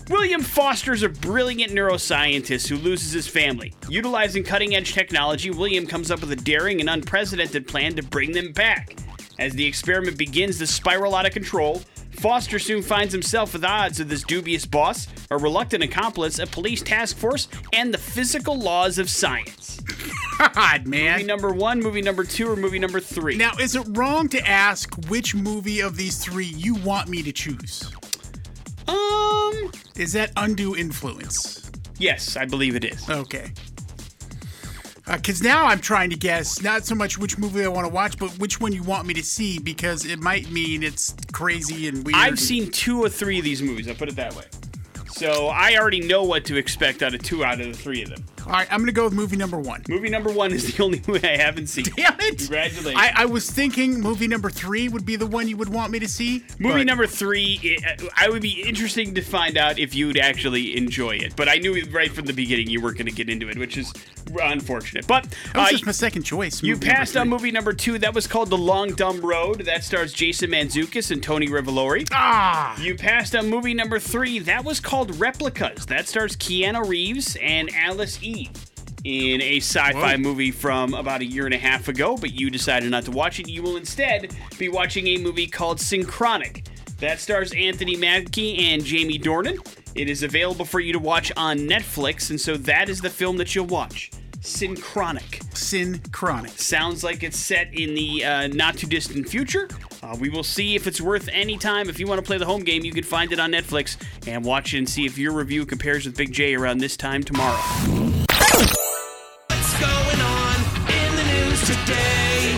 William 0.10 0.42
Foster's 0.42 1.04
a 1.04 1.10
brilliant 1.10 1.74
neuroscientist 1.74 2.70
who 2.70 2.78
loses 2.78 3.12
his 3.12 3.28
family. 3.28 3.74
Utilizing 3.90 4.42
cutting 4.42 4.74
edge 4.74 4.94
technology, 4.94 5.52
William 5.52 5.86
comes 5.86 6.12
up 6.12 6.22
with 6.22 6.32
a 6.32 6.36
daring 6.38 6.80
and 6.80 6.90
unprecedented 6.90 7.68
plan 7.68 7.94
to 7.96 8.04
bring 8.04 8.32
them 8.32 8.54
back. 8.54 8.96
As 9.38 9.52
the 9.54 9.66
experiment 9.66 10.18
begins 10.18 10.60
to 10.60 10.68
spiral 10.68 11.14
out 11.14 11.26
of 11.26 11.34
control, 11.34 11.82
Foster 12.12 12.58
soon 12.58 12.82
finds 12.82 13.12
himself 13.14 13.52
with 13.52 13.66
odds 13.66 14.00
with 14.00 14.10
his 14.10 14.24
dubious 14.24 14.66
boss, 14.66 15.08
a 15.30 15.38
reluctant 15.38 15.84
accomplice, 15.84 16.40
a 16.40 16.48
police 16.48 16.82
task 16.82 17.18
force, 17.18 17.50
and 17.74 17.94
the 17.94 17.98
physical 17.98 18.58
laws 18.58 18.98
of 18.98 19.10
science. 19.10 19.82
God, 20.56 20.88
man. 20.88 21.18
Movie 21.18 21.24
number 21.26 21.52
one, 21.52 21.82
movie 21.82 22.02
number 22.02 22.24
two, 22.24 22.50
or 22.50 22.56
movie 22.56 22.80
number 22.80 23.02
three? 23.02 23.36
Now, 23.36 23.52
is 23.60 23.76
it 23.76 23.86
wrong 23.90 24.30
to 24.30 24.48
ask 24.48 24.96
which 25.10 25.36
movie 25.36 25.82
of 25.82 25.98
these 25.98 26.24
three 26.24 26.46
you 26.46 26.76
want 26.76 27.10
me 27.10 27.22
to 27.24 27.34
choose? 27.34 27.92
Um, 28.88 29.72
Is 29.96 30.14
that 30.14 30.32
undue 30.36 30.76
influence? 30.76 31.70
yes, 32.00 32.38
I 32.38 32.46
believe 32.46 32.76
it 32.76 32.86
is. 32.86 33.10
Okay. 33.10 33.52
Because 35.12 35.42
now 35.42 35.66
I'm 35.66 35.80
trying 35.80 36.10
to 36.10 36.18
guess 36.18 36.62
not 36.62 36.86
so 36.86 36.94
much 36.94 37.18
which 37.18 37.38
movie 37.38 37.64
I 37.64 37.70
want 37.70 37.88
to 37.88 37.94
watch, 37.94 38.18
but 38.18 38.30
which 38.40 38.60
one 38.60 38.74
you 38.74 38.84
want 38.84 39.08
me 39.08 39.14
to 39.14 39.24
see 39.24 39.58
because 39.58 40.06
it 40.06 40.20
might 40.20 40.52
mean 40.52 40.84
it's 40.84 41.16
crazy 41.32 41.88
and 41.88 42.06
weird. 42.06 42.18
I've 42.18 42.38
seen 42.40 42.70
two 42.72 43.02
or 43.02 43.08
three 43.08 43.38
of 43.40 43.46
these 43.46 43.62
movies. 43.62 43.88
I'll 43.88 43.96
put 43.96 44.10
it 44.10 44.18
that 44.18 44.36
way. 44.36 44.44
So 45.08 45.48
I 45.48 45.78
already 45.78 46.02
know 46.02 46.24
what 46.24 46.44
to 46.46 46.58
expect 46.58 47.02
out 47.04 47.16
of 47.16 47.24
two 47.24 47.44
out 47.46 47.62
of 47.62 47.68
the 47.68 47.74
three 47.74 48.04
of 48.04 48.10
them. 48.10 48.26
All 48.48 48.54
right, 48.54 48.68
I'm 48.72 48.80
gonna 48.80 48.92
go 48.92 49.04
with 49.04 49.14
movie 49.14 49.36
number 49.38 49.58
one. 49.60 49.84
Movie 49.90 50.10
number 50.10 50.32
one 50.32 50.52
is 50.54 50.74
the 50.76 50.84
only 50.84 51.02
movie 51.08 51.28
I 51.28 51.38
haven't 51.38 51.68
seen. 51.68 51.86
Damn 51.96 52.16
it! 52.20 52.38
Congratulations. 52.40 52.96
I, 52.98 53.12
I 53.16 53.26
was 53.26 53.50
thinking 53.50 54.00
movie 54.00 54.28
number 54.28 54.50
three 54.50 54.88
would 54.90 55.06
be 55.06 55.16
the 55.18 55.28
one 55.28 55.48
you 55.48 55.58
would 55.58 55.70
want 55.70 55.92
me 55.92 56.00
to 56.00 56.08
see. 56.08 56.44
Movie 56.60 56.80
but- 56.80 56.86
number 56.86 57.06
three, 57.08 57.78
i 57.86 57.98
I 58.16 58.30
would 58.30 58.42
be 58.42 58.62
interesting 58.64 59.14
to 59.16 59.22
find 59.22 59.58
out 59.58 59.78
if 59.80 59.94
you'd 59.94 60.18
actually 60.18 60.76
enjoy 60.78 61.16
it. 61.18 61.36
But 61.36 61.48
I 61.50 61.56
knew 61.58 61.82
right 61.92 62.12
from 62.12 62.26
the 62.26 62.34
beginning 62.34 62.70
you 62.70 62.82
weren't 62.82 62.98
going 62.98 63.06
to 63.08 63.12
get 63.12 63.30
into 63.30 63.48
it, 63.50 63.58
which 63.58 63.78
is 63.78 63.94
unfortunate. 64.42 65.08
But 65.08 65.24
That 65.54 65.56
was 65.56 65.68
uh, 65.68 65.72
just 65.72 65.86
my 65.86 65.92
second 65.92 66.24
choice. 66.24 66.62
you 66.64 66.78
passed 66.78 67.16
on 67.18 67.30
movie 67.30 67.52
number 67.52 67.74
two. 67.74 67.98
That 68.00 68.14
was 68.14 68.28
called 68.28 68.50
The 68.50 68.58
Long 68.58 68.94
Dumb 68.94 69.22
Road. 69.22 69.62
That 69.66 69.84
stars 69.84 70.14
Jason 70.14 70.52
Mantzoukas 70.52 71.12
and 71.12 71.22
Tony 71.22 71.48
Revolori. 71.48 72.08
Ah, 72.12 72.80
You 72.82 72.96
passed 72.96 73.36
on 73.36 73.50
movie 73.50 73.74
number 73.74 74.00
three. 74.00 74.40
That 74.40 74.64
was 74.64 74.80
called 74.80 75.16
Replicas. 75.20 75.86
That 75.86 76.08
stars 76.08 76.36
Keanu 76.36 76.88
Reeves 76.88 77.38
and 77.42 77.70
Alice 77.76 78.22
Eve 78.38 78.68
in 79.04 79.42
a 79.42 79.58
sci-fi 79.58 80.16
Whoa. 80.16 80.18
movie 80.18 80.52
from 80.52 80.94
about 80.94 81.22
a 81.22 81.26
year 81.26 81.46
and 81.46 81.54
a 81.54 81.58
half 81.58 81.88
ago, 81.88 82.18
but 82.18 82.34
you 82.34 82.50
decided 82.50 82.92
not 82.92 83.06
to 83.06 83.12
watch 83.12 83.40
it. 83.40 83.48
You 83.48 83.62
will 83.62 83.78
instead 83.78 84.36
be 84.58 84.70
watching 84.70 85.08
a 85.08 85.18
movie 85.18 85.48
called 85.48 85.80
Synchronic. 85.80 86.66
That 87.00 87.20
stars 87.20 87.54
Anthony 87.54 87.96
Mackie 87.96 88.58
and 88.72 88.84
Jamie 88.84 89.20
Dornan. 89.20 89.66
It 89.96 90.10
is 90.10 90.24
available 90.24 90.66
for 90.66 90.80
you 90.80 90.94
to 90.94 91.00
watch 91.00 91.32
on 91.38 91.60
Netflix, 91.60 92.32
and 92.32 92.42
so 92.42 92.58
that 92.58 92.90
is 92.90 93.00
the 93.00 93.10
film 93.10 93.38
that 93.38 93.56
you'll 93.56 93.66
watch. 93.66 94.12
Synchronic 94.42 95.42
synchronic. 95.58 96.52
sounds 96.52 97.04
like 97.04 97.24
it's 97.24 97.38
set 97.38 97.74
in 97.74 97.94
the 97.94 98.24
uh, 98.24 98.48
not 98.48 98.78
too 98.78 98.88
distant 98.88 99.28
future. 99.28 99.68
Uh, 100.02 100.16
we 100.20 100.30
will 100.30 100.44
see 100.44 100.76
if 100.76 100.88
it's 100.88 101.02
worth 101.02 101.28
any 101.32 101.58
time. 101.58 101.90
If 101.90 102.00
you 102.00 102.08
want 102.08 102.20
to 102.20 102.26
play 102.26 102.38
the 102.38 102.46
home 102.46 102.64
game, 102.64 102.86
you 102.86 102.94
can 102.94 103.04
find 103.04 103.32
it 103.32 103.40
on 103.40 103.52
Netflix 103.52 103.98
and 104.28 104.46
watch 104.46 104.74
it 104.74 104.78
and 104.78 104.88
see 104.90 105.06
if 105.06 105.18
your 105.18 105.34
review 105.34 105.66
compares 105.66 106.06
with 106.06 106.16
Big 106.16 106.32
J 106.32 106.56
around 106.56 106.78
this 106.78 106.96
time 106.96 107.24
tomorrow. 107.24 108.07
What's 108.50 109.80
going 109.80 110.22
on 110.22 110.56
in 110.88 111.16
the 111.16 111.24
news 111.24 111.60
today? 111.62 112.58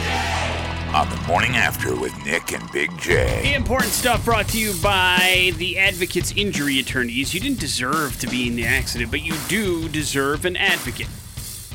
On 0.94 1.10
the 1.10 1.20
morning 1.28 1.56
after 1.56 1.96
with 2.00 2.14
Nick 2.26 2.54
and 2.54 2.72
Big 2.72 2.96
J. 3.00 3.42
The 3.44 3.56
important 3.56 3.92
stuff 3.92 4.24
brought 4.24 4.48
to 4.50 4.60
you 4.60 4.74
by 4.84 5.52
the 5.58 5.80
Advocates 5.80 6.32
Injury 6.36 6.80
Attorneys. 6.80 7.34
You 7.34 7.40
didn't 7.40 7.60
deserve 7.60 8.20
to 8.20 8.28
be 8.28 8.48
in 8.48 8.56
the 8.56 8.66
accident, 8.66 9.10
but 9.10 9.22
you 9.22 9.34
do 9.48 9.90
deserve 9.90 10.46
an 10.46 10.58
advocate. 10.58 11.08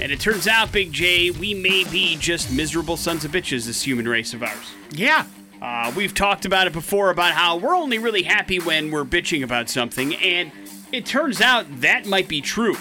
And 0.00 0.12
it 0.12 0.20
turns 0.20 0.46
out, 0.46 0.70
Big 0.70 0.92
J, 0.92 1.30
we 1.32 1.52
may 1.54 1.82
be 1.84 2.16
just 2.16 2.52
miserable 2.52 2.96
sons 2.96 3.24
of 3.24 3.32
bitches, 3.32 3.66
this 3.66 3.82
human 3.82 4.06
race 4.08 4.32
of 4.32 4.42
ours. 4.44 4.74
Yeah. 4.92 5.26
Uh, 5.60 5.92
we've 5.96 6.14
talked 6.14 6.44
about 6.44 6.66
it 6.68 6.72
before 6.72 7.10
about 7.10 7.32
how 7.32 7.56
we're 7.56 7.74
only 7.74 7.98
really 7.98 8.22
happy 8.22 8.58
when 8.60 8.90
we're 8.90 9.04
bitching 9.04 9.42
about 9.42 9.68
something, 9.68 10.14
and 10.16 10.52
it 10.92 11.04
turns 11.04 11.40
out 11.40 11.66
that 11.80 12.06
might 12.06 12.28
be 12.28 12.40
true. 12.40 12.76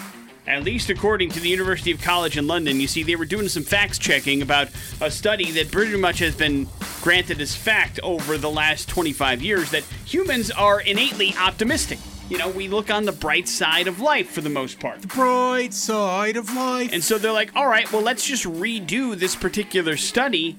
At 0.46 0.64
least 0.64 0.90
according 0.90 1.30
to 1.30 1.40
the 1.40 1.48
University 1.48 1.92
of 1.92 2.02
College 2.02 2.38
in 2.38 2.48
London. 2.48 2.82
You 2.82 2.88
see, 2.88 3.04
they 3.04 3.16
were 3.16 3.26
doing 3.26 3.48
some 3.48 3.64
facts 3.64 3.98
checking 3.98 4.42
about 4.42 4.68
a 5.00 5.10
study 5.10 5.52
that 5.52 5.72
pretty 5.72 5.96
much 5.98 6.20
has 6.20 6.36
been 6.36 6.68
granted 7.02 7.40
as 7.40 7.56
fact 7.56 8.00
over 8.04 8.38
the 8.38 8.52
last 8.52 8.90
25 8.90 9.42
years 9.42 9.72
that 9.72 9.84
humans 10.06 10.52
are 10.52 10.82
innately 10.82 11.34
optimistic. 11.40 12.00
You 12.30 12.38
know, 12.38 12.50
we 12.50 12.68
look 12.68 12.90
on 12.90 13.06
the 13.06 13.12
bright 13.12 13.48
side 13.48 13.88
of 13.88 14.00
life 14.00 14.32
for 14.32 14.42
the 14.42 14.50
most 14.50 14.80
part. 14.80 15.02
The 15.02 15.08
bright 15.08 15.74
side 15.74 16.36
of 16.36 16.54
life. 16.54 16.92
And 16.92 17.04
so 17.04 17.18
they're 17.18 17.32
like, 17.32 17.56
all 17.56 17.68
right, 17.68 17.90
well, 17.92 18.02
let's 18.02 18.26
just 18.26 18.44
redo 18.44 19.18
this 19.18 19.36
particular 19.36 19.96
study 19.96 20.58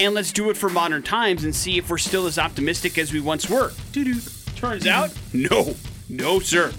and 0.00 0.14
let's 0.14 0.32
do 0.32 0.48
it 0.48 0.56
for 0.56 0.68
modern 0.68 1.02
times 1.02 1.44
and 1.44 1.54
see 1.54 1.76
if 1.76 1.90
we're 1.90 1.98
still 1.98 2.26
as 2.26 2.38
optimistic 2.38 2.98
as 2.98 3.12
we 3.12 3.20
once 3.20 3.48
were. 3.48 3.72
Doo-doo. 3.92 4.20
Turns 4.56 4.86
out, 4.86 5.12
no, 5.32 5.74
no, 6.08 6.38
sir. 6.38 6.72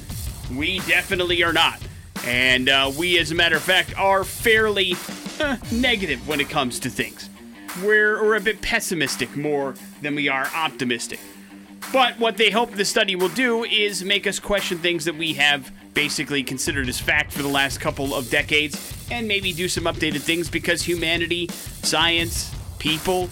We 0.55 0.79
definitely 0.79 1.43
are 1.43 1.53
not. 1.53 1.79
And 2.25 2.69
uh, 2.69 2.91
we, 2.97 3.17
as 3.19 3.31
a 3.31 3.35
matter 3.35 3.55
of 3.55 3.61
fact, 3.61 3.97
are 3.97 4.23
fairly 4.23 4.95
negative 5.71 6.27
when 6.27 6.39
it 6.39 6.49
comes 6.49 6.79
to 6.79 6.89
things. 6.89 7.29
We're, 7.83 8.23
we're 8.23 8.35
a 8.35 8.41
bit 8.41 8.61
pessimistic 8.61 9.35
more 9.35 9.75
than 10.01 10.15
we 10.15 10.29
are 10.29 10.47
optimistic. 10.55 11.19
But 11.91 12.17
what 12.19 12.37
they 12.37 12.49
hope 12.49 12.71
the 12.71 12.85
study 12.85 13.15
will 13.15 13.29
do 13.29 13.63
is 13.65 14.03
make 14.03 14.25
us 14.25 14.39
question 14.39 14.77
things 14.77 15.05
that 15.05 15.15
we 15.15 15.33
have 15.33 15.71
basically 15.93 16.43
considered 16.43 16.87
as 16.89 16.99
fact 16.99 17.31
for 17.31 17.41
the 17.41 17.47
last 17.47 17.79
couple 17.79 18.15
of 18.15 18.29
decades 18.29 18.93
and 19.11 19.27
maybe 19.27 19.53
do 19.53 19.67
some 19.67 19.83
updated 19.83 20.21
things 20.21 20.49
because 20.49 20.81
humanity, 20.81 21.47
science, 21.83 22.53
people, 22.79 23.29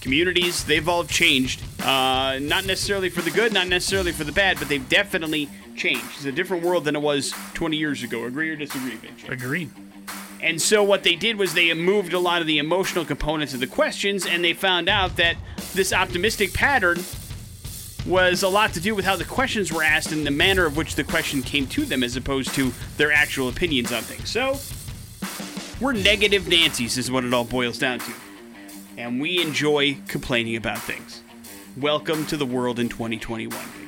communities, 0.00 0.64
they've 0.64 0.88
all 0.88 1.04
changed. 1.04 1.62
Uh, 1.82 2.38
not 2.40 2.64
necessarily 2.66 3.10
for 3.10 3.22
the 3.22 3.30
good, 3.30 3.52
not 3.52 3.68
necessarily 3.68 4.12
for 4.12 4.24
the 4.24 4.32
bad, 4.32 4.58
but 4.58 4.68
they've 4.68 4.88
definitely 4.88 5.48
changed. 5.80 6.04
It's 6.16 6.26
a 6.26 6.32
different 6.32 6.62
world 6.62 6.84
than 6.84 6.94
it 6.94 7.00
was 7.00 7.32
20 7.54 7.76
years 7.76 8.02
ago. 8.02 8.24
Agree 8.24 8.50
or 8.50 8.56
disagree, 8.56 8.98
Mitch? 9.02 9.26
Agreed. 9.28 9.70
And 10.42 10.60
so 10.60 10.84
what 10.84 11.04
they 11.04 11.14
did 11.14 11.36
was 11.36 11.54
they 11.54 11.72
moved 11.72 12.12
a 12.12 12.18
lot 12.18 12.42
of 12.42 12.46
the 12.46 12.58
emotional 12.58 13.04
components 13.04 13.54
of 13.54 13.60
the 13.60 13.66
questions, 13.66 14.26
and 14.26 14.44
they 14.44 14.52
found 14.52 14.90
out 14.90 15.16
that 15.16 15.36
this 15.72 15.92
optimistic 15.92 16.52
pattern 16.52 16.98
was 18.06 18.42
a 18.42 18.48
lot 18.48 18.74
to 18.74 18.80
do 18.80 18.94
with 18.94 19.06
how 19.06 19.16
the 19.16 19.24
questions 19.24 19.72
were 19.72 19.82
asked 19.82 20.12
and 20.12 20.26
the 20.26 20.30
manner 20.30 20.66
of 20.66 20.76
which 20.76 20.96
the 20.96 21.04
question 21.04 21.42
came 21.42 21.66
to 21.68 21.86
them, 21.86 22.02
as 22.02 22.14
opposed 22.14 22.54
to 22.54 22.72
their 22.98 23.12
actual 23.12 23.48
opinions 23.48 23.90
on 23.90 24.02
things. 24.02 24.30
So 24.30 24.58
we're 25.80 25.92
negative 25.92 26.46
Nancy's, 26.46 26.98
is 26.98 27.10
what 27.10 27.24
it 27.24 27.32
all 27.32 27.44
boils 27.44 27.78
down 27.78 28.00
to, 28.00 28.12
and 28.98 29.20
we 29.20 29.40
enjoy 29.40 29.96
complaining 30.08 30.56
about 30.56 30.78
things. 30.78 31.22
Welcome 31.78 32.26
to 32.26 32.36
the 32.36 32.46
world 32.46 32.78
in 32.78 32.88
2021, 32.88 33.50
Big 33.50 33.78
J. 33.78 33.79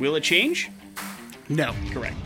Will 0.00 0.16
it 0.16 0.22
change? 0.22 0.70
No, 1.48 1.74
Correct. 1.90 2.16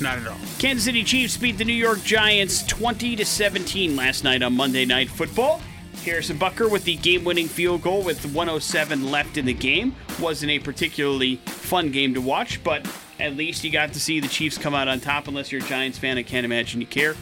not 0.00 0.18
at 0.18 0.26
all. 0.28 0.36
Kansas 0.58 0.84
City 0.84 1.02
Chiefs 1.02 1.36
beat 1.36 1.56
the 1.58 1.64
New 1.64 1.72
York 1.72 2.02
Giants 2.04 2.62
20 2.66 3.16
to 3.16 3.24
17 3.24 3.96
last 3.96 4.22
night 4.22 4.42
on 4.42 4.54
Monday 4.56 4.84
Night 4.84 5.08
Football. 5.08 5.60
Harrison 6.04 6.38
Butker 6.38 6.70
with 6.70 6.84
the 6.84 6.96
game-winning 6.96 7.48
field 7.48 7.82
goal 7.82 8.02
with 8.02 8.24
107 8.26 9.10
left 9.10 9.36
in 9.36 9.46
the 9.46 9.52
game. 9.52 9.94
Wasn't 10.20 10.50
a 10.50 10.58
particularly 10.58 11.36
fun 11.46 11.90
game 11.90 12.14
to 12.14 12.20
watch, 12.20 12.62
but 12.62 12.88
at 13.18 13.34
least 13.36 13.64
you 13.64 13.70
got 13.70 13.92
to 13.94 14.00
see 14.00 14.20
the 14.20 14.28
Chiefs 14.28 14.58
come 14.58 14.74
out 14.74 14.88
on 14.88 15.00
top. 15.00 15.26
Unless 15.28 15.50
you're 15.50 15.62
a 15.62 15.66
Giants 15.66 15.98
fan, 15.98 16.18
I 16.18 16.22
can't 16.22 16.44
imagine 16.44 16.80
you 16.80 16.86
care. 16.86 17.14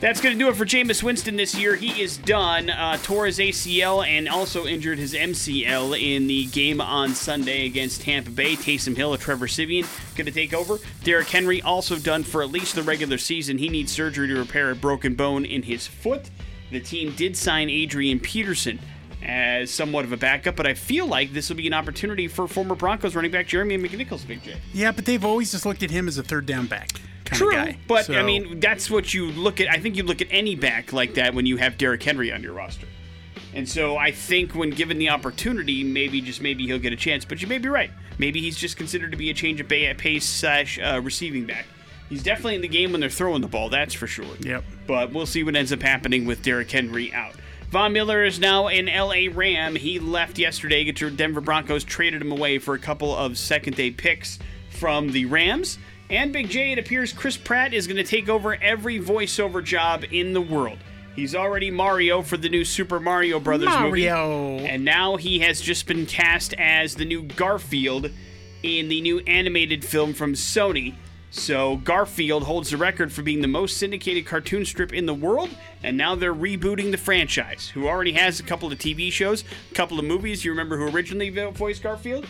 That's 0.00 0.20
going 0.20 0.32
to 0.32 0.38
do 0.38 0.48
it 0.48 0.54
for 0.54 0.64
Jameis 0.64 1.02
Winston 1.02 1.34
this 1.34 1.56
year. 1.56 1.74
He 1.74 2.00
is 2.00 2.18
done. 2.18 2.70
Uh, 2.70 2.98
tore 3.02 3.26
his 3.26 3.40
ACL 3.40 4.06
and 4.06 4.28
also 4.28 4.64
injured 4.64 4.96
his 4.96 5.12
MCL 5.12 6.00
in 6.00 6.28
the 6.28 6.46
game 6.46 6.80
on 6.80 7.16
Sunday 7.16 7.66
against 7.66 8.02
Tampa 8.02 8.30
Bay. 8.30 8.54
Taysom 8.54 8.96
Hill 8.96 9.12
and 9.12 9.20
Trevor 9.20 9.48
Siemian 9.48 9.86
going 10.14 10.26
to 10.26 10.30
take 10.30 10.54
over. 10.54 10.78
Derrick 11.02 11.28
Henry 11.28 11.60
also 11.62 11.98
done 11.98 12.22
for 12.22 12.44
at 12.44 12.50
least 12.50 12.76
the 12.76 12.82
regular 12.84 13.18
season. 13.18 13.58
He 13.58 13.68
needs 13.68 13.90
surgery 13.90 14.28
to 14.28 14.36
repair 14.36 14.70
a 14.70 14.76
broken 14.76 15.16
bone 15.16 15.44
in 15.44 15.64
his 15.64 15.88
foot. 15.88 16.30
The 16.70 16.78
team 16.78 17.12
did 17.16 17.36
sign 17.36 17.68
Adrian 17.68 18.20
Peterson 18.20 18.78
as 19.24 19.68
somewhat 19.68 20.04
of 20.04 20.12
a 20.12 20.16
backup, 20.16 20.54
but 20.54 20.68
I 20.68 20.74
feel 20.74 21.08
like 21.08 21.32
this 21.32 21.48
will 21.48 21.56
be 21.56 21.66
an 21.66 21.74
opportunity 21.74 22.28
for 22.28 22.46
former 22.46 22.76
Broncos 22.76 23.16
running 23.16 23.32
back 23.32 23.48
Jeremy 23.48 23.76
McNichols, 23.76 24.24
Big 24.24 24.44
J. 24.44 24.58
Yeah, 24.72 24.92
but 24.92 25.06
they've 25.06 25.24
always 25.24 25.50
just 25.50 25.66
looked 25.66 25.82
at 25.82 25.90
him 25.90 26.06
as 26.06 26.18
a 26.18 26.22
third 26.22 26.46
down 26.46 26.66
back 26.66 26.88
kind 27.28 27.38
True, 27.38 27.48
of 27.50 27.54
guy. 27.54 27.78
but 27.86 28.06
So- 28.06 28.14
I 28.14 28.22
mean 28.22 28.60
that's 28.60 28.90
what 28.90 29.12
you 29.14 29.26
look 29.26 29.60
at. 29.60 29.68
I 29.70 29.78
think 29.78 29.96
you 29.96 30.02
look 30.02 30.20
at 30.20 30.28
any 30.30 30.54
back 30.54 30.92
like 30.92 31.14
that 31.14 31.34
when 31.34 31.46
you 31.46 31.56
have 31.58 31.78
Derrick 31.78 32.02
Henry 32.02 32.32
on 32.32 32.42
your 32.42 32.52
roster, 32.52 32.86
and 33.54 33.68
so 33.68 33.96
I 33.96 34.10
think 34.10 34.54
when 34.54 34.70
given 34.70 34.98
the 34.98 35.08
opportunity, 35.10 35.84
maybe 35.84 36.20
just 36.20 36.40
maybe 36.42 36.66
he'll 36.66 36.78
get 36.78 36.92
a 36.92 36.96
chance. 36.96 37.24
But 37.24 37.40
you 37.42 37.48
may 37.48 37.58
be 37.58 37.68
right. 37.68 37.90
Maybe 38.18 38.40
he's 38.40 38.56
just 38.56 38.76
considered 38.76 39.10
to 39.12 39.16
be 39.16 39.30
a 39.30 39.34
change 39.34 39.60
of 39.60 39.68
ba- 39.68 39.94
pace 39.96 40.24
slash 40.26 40.78
uh, 40.78 41.00
receiving 41.02 41.46
back. 41.46 41.66
He's 42.08 42.22
definitely 42.22 42.54
in 42.56 42.62
the 42.62 42.68
game 42.68 42.90
when 42.92 43.00
they're 43.00 43.10
throwing 43.10 43.42
the 43.42 43.48
ball. 43.48 43.68
That's 43.68 43.92
for 43.94 44.06
sure. 44.06 44.34
Yep. 44.40 44.64
But 44.86 45.12
we'll 45.12 45.26
see 45.26 45.44
what 45.44 45.54
ends 45.54 45.72
up 45.72 45.82
happening 45.82 46.24
with 46.24 46.42
Derrick 46.42 46.70
Henry 46.70 47.12
out. 47.12 47.34
Von 47.70 47.92
Miller 47.92 48.24
is 48.24 48.40
now 48.40 48.68
an 48.68 48.86
LA 48.86 49.30
Ram. 49.30 49.76
He 49.76 49.98
left 49.98 50.38
yesterday. 50.38 50.84
Get 50.84 51.02
your 51.02 51.10
Denver 51.10 51.42
Broncos 51.42 51.84
traded 51.84 52.22
him 52.22 52.32
away 52.32 52.58
for 52.58 52.74
a 52.74 52.78
couple 52.78 53.14
of 53.14 53.36
second 53.36 53.76
day 53.76 53.90
picks 53.90 54.38
from 54.70 55.12
the 55.12 55.26
Rams. 55.26 55.78
And 56.10 56.32
Big 56.32 56.48
J, 56.48 56.72
it 56.72 56.78
appears 56.78 57.12
Chris 57.12 57.36
Pratt 57.36 57.74
is 57.74 57.86
going 57.86 57.98
to 57.98 58.04
take 58.04 58.28
over 58.28 58.54
every 58.56 58.98
voiceover 58.98 59.62
job 59.62 60.04
in 60.10 60.32
the 60.32 60.40
world. 60.40 60.78
He's 61.14 61.34
already 61.34 61.70
Mario 61.70 62.22
for 62.22 62.36
the 62.36 62.48
new 62.48 62.64
Super 62.64 63.00
Mario 63.00 63.40
Brothers 63.40 63.68
movie. 63.80 64.02
And 64.66 64.84
now 64.84 65.16
he 65.16 65.40
has 65.40 65.60
just 65.60 65.86
been 65.86 66.06
cast 66.06 66.54
as 66.54 66.94
the 66.94 67.04
new 67.04 67.22
Garfield 67.22 68.10
in 68.62 68.88
the 68.88 69.00
new 69.00 69.18
animated 69.20 69.84
film 69.84 70.14
from 70.14 70.34
Sony. 70.34 70.94
So 71.30 71.76
Garfield 71.76 72.44
holds 72.44 72.70
the 72.70 72.78
record 72.78 73.12
for 73.12 73.22
being 73.22 73.42
the 73.42 73.48
most 73.48 73.76
syndicated 73.76 74.24
cartoon 74.24 74.64
strip 74.64 74.94
in 74.94 75.04
the 75.04 75.14
world, 75.14 75.50
and 75.82 75.96
now 75.96 76.14
they're 76.14 76.34
rebooting 76.34 76.90
the 76.90 76.96
franchise, 76.96 77.68
who 77.68 77.86
already 77.86 78.12
has 78.12 78.40
a 78.40 78.42
couple 78.42 78.72
of 78.72 78.78
TV 78.78 79.12
shows, 79.12 79.44
a 79.70 79.74
couple 79.74 79.98
of 79.98 80.06
movies. 80.06 80.42
You 80.44 80.52
remember 80.52 80.78
who 80.78 80.88
originally 80.88 81.28
voiced 81.28 81.82
Garfield? 81.82 82.26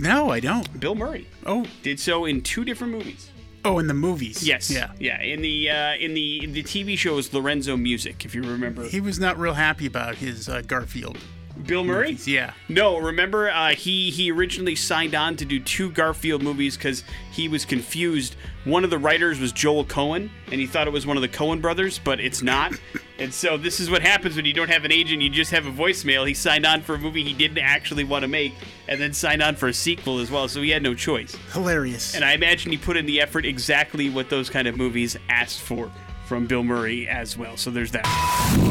No, 0.00 0.30
I 0.30 0.40
don't. 0.40 0.78
Bill 0.80 0.94
Murray 0.94 1.26
Oh, 1.46 1.66
did 1.82 1.98
so 1.98 2.24
in 2.24 2.40
two 2.42 2.64
different 2.64 2.92
movies. 2.92 3.30
oh, 3.64 3.78
in 3.78 3.86
the 3.88 3.94
movies. 3.94 4.46
Yes. 4.46 4.70
Yeah. 4.70 4.92
Yeah. 4.98 5.20
In 5.22 5.42
the 5.42 5.70
uh, 5.70 5.94
in 5.96 6.14
the 6.14 6.46
the 6.46 6.62
TV 6.62 6.96
show 6.96 7.18
is 7.18 7.32
Lorenzo 7.34 7.76
Music, 7.76 8.24
if 8.24 8.34
you 8.34 8.42
remember. 8.42 8.84
He 8.84 9.00
was 9.00 9.18
not 9.18 9.38
real 9.38 9.54
happy 9.54 9.86
about 9.86 10.14
his 10.16 10.48
uh, 10.48 10.62
Garfield. 10.66 11.18
Bill 11.66 11.84
Murray? 11.84 12.12
Yeah. 12.24 12.52
No, 12.68 12.98
remember 12.98 13.50
uh, 13.50 13.74
he 13.74 14.10
he 14.10 14.30
originally 14.30 14.74
signed 14.74 15.14
on 15.14 15.36
to 15.36 15.44
do 15.44 15.60
two 15.60 15.90
Garfield 15.90 16.42
movies 16.42 16.76
because 16.76 17.04
he 17.32 17.48
was 17.48 17.64
confused. 17.64 18.36
One 18.64 18.84
of 18.84 18.90
the 18.90 18.98
writers 18.98 19.40
was 19.40 19.52
Joel 19.52 19.84
Cohen, 19.84 20.30
and 20.50 20.60
he 20.60 20.66
thought 20.66 20.86
it 20.86 20.92
was 20.92 21.06
one 21.06 21.16
of 21.16 21.22
the 21.22 21.28
Coen 21.28 21.60
brothers, 21.60 21.98
but 21.98 22.20
it's 22.20 22.42
not. 22.42 22.72
and 23.18 23.32
so 23.32 23.56
this 23.56 23.80
is 23.80 23.90
what 23.90 24.02
happens 24.02 24.36
when 24.36 24.44
you 24.44 24.52
don't 24.52 24.70
have 24.70 24.84
an 24.84 24.92
agent; 24.92 25.22
you 25.22 25.30
just 25.30 25.50
have 25.50 25.66
a 25.66 25.70
voicemail. 25.70 26.26
He 26.26 26.34
signed 26.34 26.66
on 26.66 26.82
for 26.82 26.94
a 26.94 26.98
movie 26.98 27.24
he 27.24 27.34
didn't 27.34 27.58
actually 27.58 28.04
want 28.04 28.22
to 28.22 28.28
make, 28.28 28.54
and 28.86 29.00
then 29.00 29.12
signed 29.12 29.42
on 29.42 29.56
for 29.56 29.68
a 29.68 29.74
sequel 29.74 30.18
as 30.18 30.30
well. 30.30 30.48
So 30.48 30.62
he 30.62 30.70
had 30.70 30.82
no 30.82 30.94
choice. 30.94 31.36
Hilarious. 31.52 32.14
And 32.14 32.24
I 32.24 32.32
imagine 32.32 32.72
he 32.72 32.78
put 32.78 32.96
in 32.96 33.06
the 33.06 33.20
effort 33.20 33.44
exactly 33.44 34.10
what 34.10 34.30
those 34.30 34.48
kind 34.50 34.68
of 34.68 34.76
movies 34.76 35.16
asked 35.28 35.60
for 35.60 35.90
from 36.26 36.46
Bill 36.46 36.62
Murray 36.62 37.08
as 37.08 37.36
well. 37.36 37.56
So 37.56 37.70
there's 37.70 37.92
that. 37.92 38.67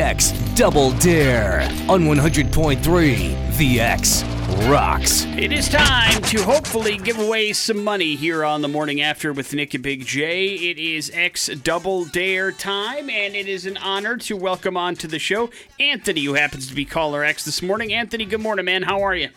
X 0.00 0.32
Double 0.54 0.92
Dare 0.92 1.62
on 1.88 2.02
100.3 2.02 3.56
The 3.56 3.80
X 3.80 4.24
rocks. 4.68 5.24
It 5.26 5.52
is 5.52 5.68
time 5.68 6.22
to 6.22 6.42
hopefully 6.42 6.96
give 6.96 7.18
away 7.18 7.52
some 7.52 7.82
money 7.82 8.14
here 8.14 8.44
on 8.44 8.62
the 8.62 8.68
morning 8.68 9.00
after 9.00 9.32
with 9.32 9.52
Nick 9.52 9.74
and 9.74 9.82
Big 9.82 10.04
J. 10.04 10.46
It 10.46 10.78
is 10.78 11.10
X 11.14 11.46
Double 11.46 12.04
Dare 12.04 12.52
time, 12.52 13.10
and 13.10 13.34
it 13.34 13.48
is 13.48 13.66
an 13.66 13.76
honor 13.76 14.16
to 14.18 14.36
welcome 14.36 14.76
on 14.76 14.94
to 14.96 15.06
the 15.06 15.18
show 15.18 15.50
Anthony, 15.78 16.24
who 16.24 16.34
happens 16.34 16.66
to 16.68 16.74
be 16.74 16.84
caller 16.84 17.24
X 17.24 17.44
this 17.44 17.62
morning. 17.62 17.92
Anthony, 17.92 18.24
good 18.24 18.40
morning, 18.40 18.64
man. 18.64 18.82
How 18.82 19.02
are 19.02 19.14
you? 19.14 19.28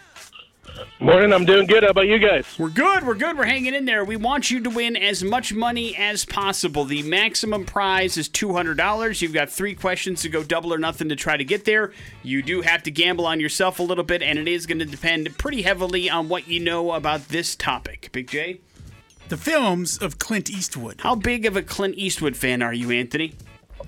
Morning, 1.00 1.32
I'm 1.32 1.46
doing 1.46 1.68
good. 1.68 1.84
How 1.84 1.90
about 1.90 2.08
you 2.08 2.18
guys? 2.20 2.46
We're 2.58 2.70
good. 2.70 3.06
We're 3.06 3.16
good. 3.16 3.38
We're 3.38 3.46
hanging 3.46 3.74
in 3.74 3.86
there. 3.86 4.04
We 4.04 4.16
want 4.16 4.50
you 4.50 4.60
to 4.62 4.70
win 4.70 4.96
as 4.96 5.24
much 5.24 5.54
money 5.54 5.96
as 5.96 6.26
possible. 6.26 6.86
The 6.86 7.04
maximum 7.04 7.66
prize 7.66 8.18
is 8.18 8.28
$200. 8.30 9.22
You've 9.22 9.34
got 9.34 9.50
three 9.50 9.76
questions 9.76 10.22
to 10.24 10.30
go 10.30 10.44
double 10.44 10.74
or 10.74 10.78
nothing 10.78 11.10
to 11.10 11.16
try 11.16 11.38
to 11.38 11.44
get 11.44 11.66
there. 11.66 11.94
You 12.24 12.42
do 12.42 12.62
have 12.62 12.84
to 12.84 12.92
gamble 12.92 13.26
on 13.26 13.40
yourself 13.40 13.80
a 13.80 13.84
little 13.84 14.04
bit, 14.04 14.22
and 14.22 14.40
it 14.40 14.48
is 14.48 14.66
going 14.66 14.80
to 14.80 14.86
depend 14.86 15.38
pretty 15.38 15.62
heavily 15.62 16.10
on 16.10 16.30
what 16.30 16.48
you 16.48 16.60
know 16.60 16.94
about 16.94 17.28
this 17.28 17.56
topic. 17.56 18.10
Big 18.12 18.28
J? 18.28 18.60
the 19.30 19.38
films 19.38 19.98
of 19.98 20.20
Clint 20.20 20.50
Eastwood. 20.50 21.02
How 21.02 21.16
big 21.16 21.46
of 21.46 21.56
a 21.56 21.62
Clint 21.62 21.96
Eastwood 21.98 22.38
fan 22.38 22.62
are 22.62 22.74
you, 22.74 22.92
Anthony? 22.92 23.34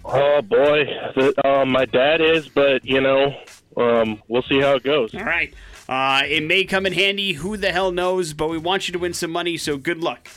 Oh 0.05 0.41
boy, 0.41 0.85
the, 1.15 1.47
um, 1.47 1.69
my 1.69 1.85
dad 1.85 2.21
is, 2.21 2.47
but 2.47 2.83
you 2.85 3.01
know, 3.01 3.35
um, 3.77 4.21
we'll 4.27 4.43
see 4.43 4.59
how 4.59 4.75
it 4.75 4.83
goes. 4.83 5.13
All 5.13 5.23
right. 5.23 5.53
Uh, 5.89 6.21
it 6.28 6.43
may 6.43 6.63
come 6.65 6.86
in 6.86 6.93
handy. 6.93 7.34
Who 7.34 7.58
the 7.58 7.71
hell 7.71 7.91
knows? 7.91 8.34
But 8.34 8.49
we 8.49 8.60
want 8.60 8.88
you 8.88 8.91
to 8.91 8.99
win 8.99 9.15
some 9.15 9.32
money, 9.32 9.58
so 9.58 9.75
good 9.75 10.04
luck. 10.04 10.30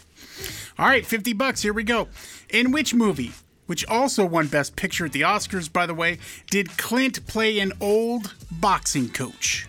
All 0.79 0.87
right, 0.87 1.05
50 1.05 1.35
bucks. 1.35 1.61
Here 1.61 1.75
we 1.75 1.85
go. 1.85 2.09
In 2.49 2.73
which 2.73 2.95
movie, 2.95 3.33
which 3.67 3.87
also 3.87 4.25
won 4.25 4.47
Best 4.47 4.77
Picture 4.77 5.05
at 5.05 5.13
the 5.13 5.21
Oscars, 5.21 5.71
by 5.71 5.85
the 5.85 5.93
way, 5.93 6.17
did 6.51 6.79
Clint 6.79 7.27
play 7.27 7.59
an 7.59 7.75
old 7.83 8.35
boxing 8.51 9.11
coach? 9.11 9.69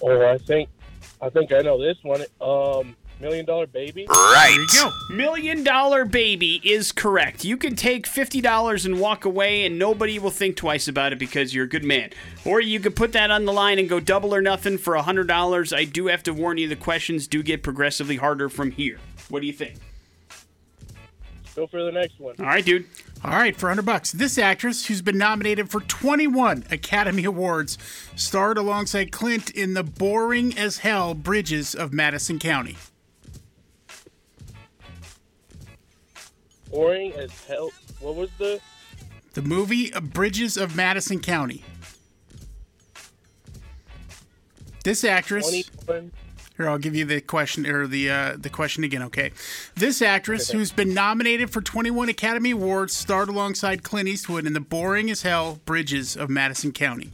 Oh, 0.00 0.26
I 0.26 0.38
think, 0.38 0.70
I 1.20 1.28
think 1.28 1.52
I 1.52 1.58
know 1.58 1.78
this 1.78 1.98
one. 2.02 2.22
Um, 2.40 2.96
Million 3.22 3.46
Dollar 3.46 3.68
Baby. 3.68 4.04
There 4.12 4.50
you 4.50 4.66
go. 4.74 4.90
Million 5.08 5.62
Dollar 5.62 6.04
Baby 6.04 6.60
is 6.64 6.90
correct. 6.90 7.44
You 7.44 7.56
can 7.56 7.76
take 7.76 8.08
$50 8.08 8.84
and 8.84 8.98
walk 8.98 9.24
away, 9.24 9.64
and 9.64 9.78
nobody 9.78 10.18
will 10.18 10.32
think 10.32 10.56
twice 10.56 10.88
about 10.88 11.12
it 11.12 11.20
because 11.20 11.54
you're 11.54 11.66
a 11.66 11.68
good 11.68 11.84
man. 11.84 12.10
Or 12.44 12.60
you 12.60 12.80
could 12.80 12.96
put 12.96 13.12
that 13.12 13.30
on 13.30 13.44
the 13.44 13.52
line 13.52 13.78
and 13.78 13.88
go 13.88 14.00
double 14.00 14.34
or 14.34 14.42
nothing 14.42 14.76
for 14.76 14.96
$100. 14.96 15.76
I 15.76 15.84
do 15.84 16.08
have 16.08 16.24
to 16.24 16.34
warn 16.34 16.58
you, 16.58 16.66
the 16.66 16.74
questions 16.74 17.28
do 17.28 17.44
get 17.44 17.62
progressively 17.62 18.16
harder 18.16 18.48
from 18.48 18.72
here. 18.72 18.98
What 19.28 19.38
do 19.38 19.46
you 19.46 19.52
think? 19.52 19.76
Go 21.54 21.68
for 21.68 21.84
the 21.84 21.92
next 21.92 22.18
one. 22.18 22.34
All 22.40 22.46
right, 22.46 22.64
dude. 22.64 22.86
All 23.24 23.30
right, 23.30 23.56
for 23.56 23.66
100 23.66 23.86
bucks. 23.86 24.10
This 24.10 24.36
actress, 24.36 24.86
who's 24.86 25.00
been 25.00 25.18
nominated 25.18 25.70
for 25.70 25.80
21 25.80 26.64
Academy 26.72 27.22
Awards, 27.22 27.78
starred 28.16 28.58
alongside 28.58 29.12
Clint 29.12 29.48
in 29.50 29.74
the 29.74 29.84
boring 29.84 30.58
as 30.58 30.78
hell 30.78 31.14
Bridges 31.14 31.72
of 31.72 31.92
Madison 31.92 32.40
County. 32.40 32.76
Boring 36.72 37.12
as 37.12 37.30
hell. 37.44 37.70
What 38.00 38.16
was 38.16 38.30
the? 38.38 38.60
The 39.34 39.42
movie 39.42 39.92
uh, 39.92 40.00
Bridges 40.00 40.56
of 40.56 40.74
Madison 40.74 41.20
County. 41.20 41.64
This 44.82 45.04
actress. 45.04 45.48
Twenty-one. 45.48 46.12
Here, 46.56 46.68
I'll 46.68 46.78
give 46.78 46.94
you 46.94 47.04
the 47.04 47.20
question 47.20 47.66
or 47.66 47.86
the 47.86 48.10
uh, 48.10 48.36
the 48.38 48.50
question 48.50 48.84
again. 48.84 49.02
Okay, 49.04 49.32
this 49.74 50.02
actress 50.02 50.50
who's 50.50 50.70
been 50.72 50.92
nominated 50.92 51.50
for 51.50 51.60
21 51.62 52.08
Academy 52.08 52.50
Awards 52.50 52.94
starred 52.94 53.28
alongside 53.28 53.82
Clint 53.82 54.08
Eastwood 54.08 54.46
in 54.46 54.52
the 54.52 54.60
boring 54.60 55.10
as 55.10 55.22
hell 55.22 55.60
Bridges 55.64 56.16
of 56.16 56.28
Madison 56.28 56.72
County. 56.72 57.10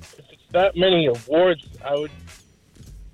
If 0.00 0.18
it's 0.30 0.42
that 0.50 0.76
many 0.76 1.06
awards, 1.06 1.64
I 1.84 1.94
would. 1.94 2.10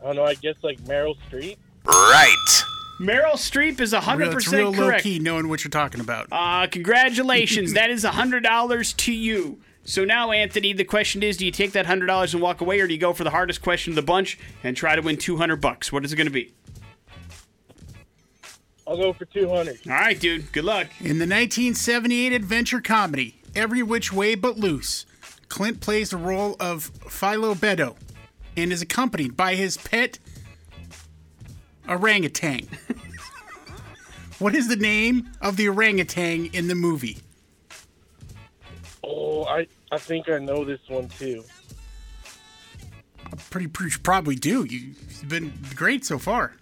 I 0.00 0.06
don't 0.06 0.16
know. 0.16 0.24
I 0.24 0.34
guess 0.34 0.56
like 0.62 0.78
Meryl 0.82 1.16
Streep. 1.28 1.56
Right. 1.86 2.64
Meryl 3.00 3.32
Streep 3.32 3.80
is 3.80 3.92
100% 3.92 4.18
Real, 4.18 4.36
it's 4.36 4.52
real 4.52 4.72
low 4.72 4.98
key 4.98 5.18
knowing 5.18 5.48
what 5.48 5.64
you're 5.64 5.70
talking 5.70 6.00
about. 6.00 6.28
Uh, 6.30 6.66
congratulations. 6.70 7.72
that 7.74 7.90
is 7.90 8.04
$100 8.04 8.96
to 8.96 9.12
you. 9.12 9.58
So 9.84 10.04
now, 10.04 10.30
Anthony, 10.30 10.72
the 10.72 10.84
question 10.84 11.22
is 11.22 11.36
do 11.36 11.44
you 11.44 11.50
take 11.50 11.72
that 11.72 11.86
$100 11.86 12.32
and 12.32 12.42
walk 12.42 12.60
away, 12.60 12.80
or 12.80 12.86
do 12.86 12.94
you 12.94 13.00
go 13.00 13.12
for 13.12 13.24
the 13.24 13.30
hardest 13.30 13.62
question 13.62 13.92
of 13.92 13.96
the 13.96 14.02
bunch 14.02 14.38
and 14.62 14.76
try 14.76 14.94
to 14.96 15.02
win 15.02 15.16
200 15.16 15.56
bucks? 15.56 15.92
What 15.92 16.04
is 16.04 16.12
it 16.12 16.16
going 16.16 16.26
to 16.26 16.32
be? 16.32 16.52
I'll 18.86 18.96
go 18.96 19.12
for 19.14 19.24
two 19.24 19.48
hundred. 19.48 19.78
All 19.86 19.92
right, 19.92 20.18
dude. 20.18 20.52
Good 20.52 20.64
luck. 20.64 20.88
In 21.00 21.18
the 21.18 21.26
1978 21.26 22.32
adventure 22.34 22.80
comedy 22.82 23.40
Every 23.56 23.82
Which 23.82 24.12
Way 24.12 24.34
But 24.34 24.58
Loose, 24.58 25.06
Clint 25.48 25.80
plays 25.80 26.10
the 26.10 26.16
role 26.18 26.54
of 26.60 26.90
Philo 27.08 27.54
Beddoe 27.54 27.96
and 28.56 28.72
is 28.72 28.82
accompanied 28.82 29.36
by 29.36 29.54
his 29.54 29.76
pet 29.78 30.18
orangutan. 31.88 32.68
what 34.38 34.54
is 34.54 34.68
the 34.68 34.76
name 34.76 35.30
of 35.40 35.56
the 35.56 35.68
orangutan 35.68 36.46
in 36.52 36.68
the 36.68 36.74
movie? 36.74 37.18
Oh, 39.02 39.44
I 39.44 39.66
I 39.92 39.98
think 39.98 40.28
I 40.28 40.38
know 40.38 40.64
this 40.64 40.80
one 40.88 41.08
too. 41.08 41.44
I'm 43.30 43.38
pretty, 43.50 43.66
pretty 43.66 43.96
probably 44.02 44.34
do. 44.34 44.64
You've 44.64 45.28
been 45.28 45.52
great 45.74 46.04
so 46.04 46.18
far. 46.18 46.54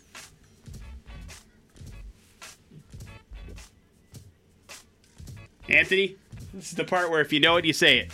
Anthony, 5.68 6.16
this 6.52 6.70
is 6.70 6.76
the 6.76 6.84
part 6.84 7.10
where 7.10 7.20
if 7.20 7.32
you 7.32 7.40
know 7.40 7.56
it, 7.56 7.64
you 7.64 7.72
say 7.72 7.98
it. 7.98 8.12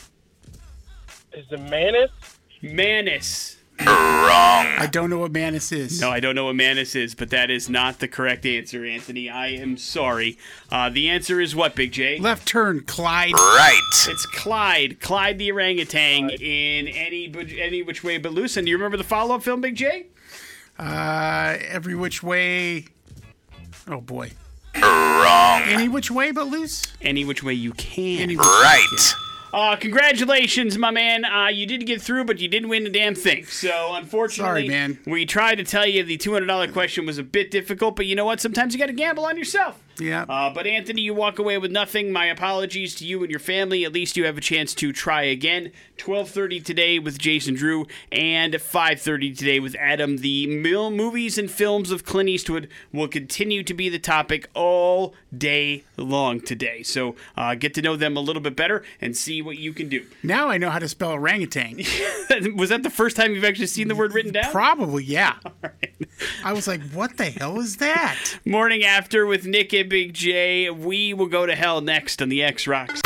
Is 1.32 1.46
the 1.48 1.58
Manus? 1.58 2.10
Manus. 2.62 3.57
I 3.90 4.86
don't 4.90 5.10
know 5.10 5.18
what 5.18 5.32
Manus 5.32 5.72
is. 5.72 6.00
No, 6.00 6.10
I 6.10 6.20
don't 6.20 6.34
know 6.34 6.44
what 6.46 6.54
Manus 6.54 6.94
is, 6.94 7.14
but 7.14 7.30
that 7.30 7.50
is 7.50 7.68
not 7.68 7.98
the 7.98 8.08
correct 8.08 8.46
answer, 8.46 8.84
Anthony. 8.84 9.28
I 9.28 9.48
am 9.48 9.76
sorry. 9.76 10.38
Uh, 10.70 10.88
the 10.88 11.08
answer 11.08 11.40
is 11.40 11.54
what, 11.56 11.74
Big 11.74 11.92
J? 11.92 12.18
Left 12.18 12.46
turn, 12.46 12.80
Clyde. 12.84 13.32
Right. 13.32 14.06
It's 14.06 14.24
Clyde, 14.26 15.00
Clyde 15.00 15.38
the 15.38 15.50
orangutan 15.50 16.30
in 16.30 16.88
any 16.88 17.32
any 17.58 17.82
which 17.82 18.04
way 18.04 18.18
but 18.18 18.32
loose. 18.32 18.56
And 18.56 18.66
do 18.66 18.70
you 18.70 18.76
remember 18.76 18.96
the 18.96 19.04
follow 19.04 19.34
up 19.34 19.42
film, 19.42 19.60
Big 19.60 19.74
J? 19.74 20.06
Uh, 20.78 21.56
every 21.68 21.94
which 21.94 22.22
way. 22.22 22.86
Oh 23.88 24.00
boy. 24.00 24.30
Wrong. 24.76 25.62
Any 25.62 25.88
which 25.88 26.10
way 26.10 26.30
but 26.30 26.46
loose. 26.46 26.84
Any 27.02 27.24
which 27.24 27.42
way 27.42 27.54
you 27.54 27.72
can. 27.72 28.20
Any 28.20 28.36
which 28.36 28.46
Right. 28.46 29.14
Uh, 29.52 29.76
congratulations, 29.76 30.76
my 30.76 30.90
man. 30.90 31.24
Uh, 31.24 31.46
you 31.48 31.66
did 31.66 31.86
get 31.86 32.02
through, 32.02 32.24
but 32.24 32.38
you 32.38 32.48
didn't 32.48 32.68
win 32.68 32.84
the 32.84 32.90
damn 32.90 33.14
thing. 33.14 33.44
So, 33.46 33.94
unfortunately, 33.94 34.66
Sorry, 34.66 34.68
man. 34.68 34.98
we 35.06 35.24
tried 35.24 35.56
to 35.56 35.64
tell 35.64 35.86
you 35.86 36.02
the 36.02 36.18
$200 36.18 36.72
question 36.72 37.06
was 37.06 37.18
a 37.18 37.22
bit 37.22 37.50
difficult, 37.50 37.96
but 37.96 38.06
you 38.06 38.14
know 38.14 38.24
what? 38.26 38.40
Sometimes 38.40 38.74
you 38.74 38.78
got 38.78 38.86
to 38.86 38.92
gamble 38.92 39.24
on 39.24 39.36
yourself. 39.38 39.82
Yeah. 40.00 40.22
Uh, 40.28 40.50
but 40.50 40.66
Anthony, 40.66 41.02
you 41.02 41.14
walk 41.14 41.38
away 41.38 41.58
with 41.58 41.70
nothing. 41.70 42.12
My 42.12 42.26
apologies 42.26 42.94
to 42.96 43.04
you 43.04 43.22
and 43.22 43.30
your 43.30 43.40
family. 43.40 43.84
At 43.84 43.92
least 43.92 44.16
you 44.16 44.24
have 44.26 44.38
a 44.38 44.40
chance 44.40 44.74
to 44.74 44.92
try 44.92 45.22
again. 45.22 45.72
12:30 45.96 46.64
today 46.64 46.98
with 46.98 47.18
Jason 47.18 47.54
Drew, 47.54 47.86
and 48.12 48.54
5:30 48.54 49.36
today 49.36 49.60
with 49.60 49.74
Adam. 49.78 50.18
The 50.18 50.46
mil- 50.46 50.90
movies 50.90 51.38
and 51.38 51.50
films 51.50 51.90
of 51.90 52.04
Clint 52.04 52.28
Eastwood 52.28 52.68
will 52.92 53.08
continue 53.08 53.62
to 53.62 53.74
be 53.74 53.88
the 53.88 53.98
topic 53.98 54.48
all 54.54 55.14
day 55.36 55.84
long 55.96 56.40
today. 56.40 56.82
So 56.82 57.16
uh, 57.36 57.54
get 57.54 57.74
to 57.74 57.82
know 57.82 57.96
them 57.96 58.16
a 58.16 58.20
little 58.20 58.42
bit 58.42 58.56
better 58.56 58.82
and 59.00 59.16
see 59.16 59.42
what 59.42 59.58
you 59.58 59.72
can 59.72 59.88
do. 59.88 60.06
now 60.22 60.48
I 60.48 60.58
know 60.58 60.70
how 60.70 60.78
to 60.78 60.88
spell 60.88 61.10
orangutan. 61.12 61.76
Was 62.54 62.68
that 62.68 62.82
the 62.82 62.90
first 62.90 63.16
time 63.16 63.34
you've 63.34 63.44
actually 63.44 63.66
seen 63.66 63.88
the 63.88 63.96
word 63.96 64.14
written 64.14 64.32
down? 64.32 64.50
Probably, 64.52 65.04
yeah. 65.04 65.34
I 66.44 66.52
was 66.52 66.68
like, 66.68 66.82
what 66.90 67.16
the 67.16 67.26
hell 67.26 67.58
is 67.60 67.78
that? 67.78 68.38
Morning 68.44 68.84
after 68.84 69.26
with 69.26 69.46
Nick 69.46 69.72
and 69.72 69.87
Big 69.88 70.12
J. 70.12 70.70
We 70.70 71.14
will 71.14 71.26
go 71.26 71.46
to 71.46 71.54
hell 71.54 71.80
next 71.80 72.20
on 72.20 72.28
the 72.28 72.42
X 72.42 72.66
Rocks. 72.66 73.00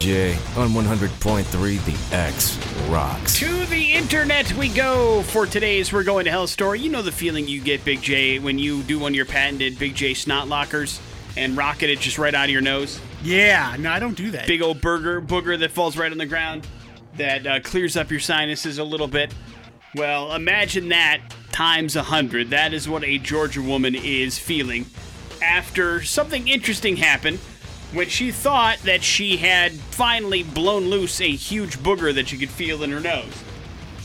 J 0.00 0.34
on 0.56 0.70
100.3 0.70 1.50
The 1.84 2.16
X 2.16 2.58
rocks. 2.88 3.38
To 3.38 3.66
the 3.66 3.92
internet 3.92 4.52
we 4.54 4.68
go 4.68 5.22
for 5.22 5.46
today's 5.46 5.92
We're 5.92 6.04
Going 6.04 6.26
to 6.26 6.30
Hell 6.30 6.46
story. 6.46 6.80
You 6.80 6.90
know 6.90 7.02
the 7.02 7.12
feeling 7.12 7.48
you 7.48 7.60
get, 7.60 7.84
Big 7.84 8.02
J, 8.02 8.38
when 8.38 8.58
you 8.58 8.82
do 8.82 8.98
one 8.98 9.12
of 9.12 9.16
your 9.16 9.24
patented 9.24 9.78
Big 9.78 9.94
J 9.94 10.14
snot 10.14 10.48
lockers 10.48 11.00
and 11.36 11.56
rocket 11.56 11.90
it 11.90 11.98
just 11.98 12.18
right 12.18 12.34
out 12.34 12.44
of 12.44 12.50
your 12.50 12.62
nose. 12.62 13.00
Yeah, 13.22 13.76
no, 13.78 13.90
I 13.90 13.98
don't 13.98 14.16
do 14.16 14.30
that. 14.32 14.46
Big 14.46 14.62
old 14.62 14.80
burger 14.80 15.20
booger 15.20 15.58
that 15.58 15.72
falls 15.72 15.96
right 15.96 16.12
on 16.12 16.18
the 16.18 16.26
ground 16.26 16.66
that 17.16 17.46
uh, 17.46 17.60
clears 17.60 17.96
up 17.96 18.10
your 18.10 18.20
sinuses 18.20 18.78
a 18.78 18.84
little 18.84 19.08
bit. 19.08 19.34
Well, 19.94 20.34
imagine 20.34 20.90
that 20.90 21.20
times 21.52 21.96
a 21.96 22.02
hundred. 22.02 22.50
That 22.50 22.74
is 22.74 22.88
what 22.88 23.02
a 23.02 23.18
Georgia 23.18 23.62
woman 23.62 23.94
is 23.94 24.38
feeling 24.38 24.84
after 25.46 26.02
something 26.02 26.48
interesting 26.48 26.96
happened 26.96 27.38
when 27.92 28.08
she 28.08 28.30
thought 28.32 28.78
that 28.80 29.02
she 29.02 29.36
had 29.36 29.72
finally 29.72 30.42
blown 30.42 30.86
loose 30.88 31.20
a 31.20 31.30
huge 31.30 31.78
booger 31.78 32.12
that 32.14 32.28
she 32.28 32.36
could 32.36 32.50
feel 32.50 32.82
in 32.82 32.90
her 32.90 33.00
nose. 33.00 33.44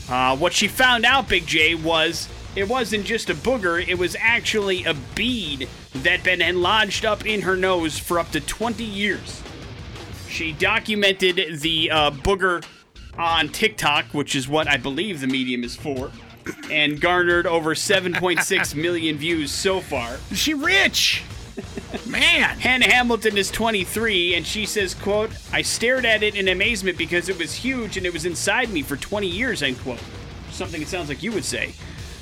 Uh, 0.08 0.36
what 0.36 0.52
she 0.52 0.68
found 0.68 1.04
out, 1.04 1.28
Big 1.28 1.46
J, 1.46 1.74
was 1.74 2.28
it 2.54 2.68
wasn't 2.68 3.04
just 3.04 3.28
a 3.28 3.34
booger, 3.34 3.86
it 3.86 3.98
was 3.98 4.16
actually 4.20 4.84
a 4.84 4.94
bead 5.14 5.68
that 5.94 6.20
had 6.20 6.38
been 6.38 6.62
lodged 6.62 7.04
up 7.04 7.26
in 7.26 7.42
her 7.42 7.56
nose 7.56 7.98
for 7.98 8.18
up 8.18 8.30
to 8.30 8.40
20 8.40 8.84
years. 8.84 9.42
She 10.28 10.52
documented 10.52 11.60
the 11.60 11.90
uh, 11.90 12.10
booger 12.10 12.64
on 13.18 13.48
TikTok, 13.48 14.06
which 14.12 14.34
is 14.34 14.48
what 14.48 14.68
I 14.68 14.76
believe 14.76 15.20
the 15.20 15.26
medium 15.26 15.64
is 15.64 15.76
for, 15.76 16.10
and 16.70 17.00
garnered 17.00 17.46
over 17.46 17.74
7.6 17.74 18.74
million 18.74 19.16
views 19.16 19.50
so 19.50 19.80
far. 19.80 20.18
Is 20.30 20.38
she 20.38 20.54
rich? 20.54 21.22
Man. 22.06 22.58
Hannah 22.58 22.90
Hamilton 22.90 23.36
is 23.36 23.50
23, 23.50 24.34
and 24.34 24.46
she 24.46 24.66
says, 24.66 24.94
quote, 24.94 25.30
I 25.52 25.62
stared 25.62 26.04
at 26.04 26.22
it 26.22 26.34
in 26.34 26.48
amazement 26.48 26.96
because 26.96 27.28
it 27.28 27.38
was 27.38 27.54
huge 27.54 27.96
and 27.96 28.06
it 28.06 28.12
was 28.12 28.24
inside 28.24 28.70
me 28.70 28.82
for 28.82 28.96
20 28.96 29.26
years, 29.26 29.62
end 29.62 29.78
quote. 29.80 30.00
Something 30.50 30.82
it 30.82 30.88
sounds 30.88 31.08
like 31.08 31.22
you 31.22 31.32
would 31.32 31.44
say. 31.44 31.74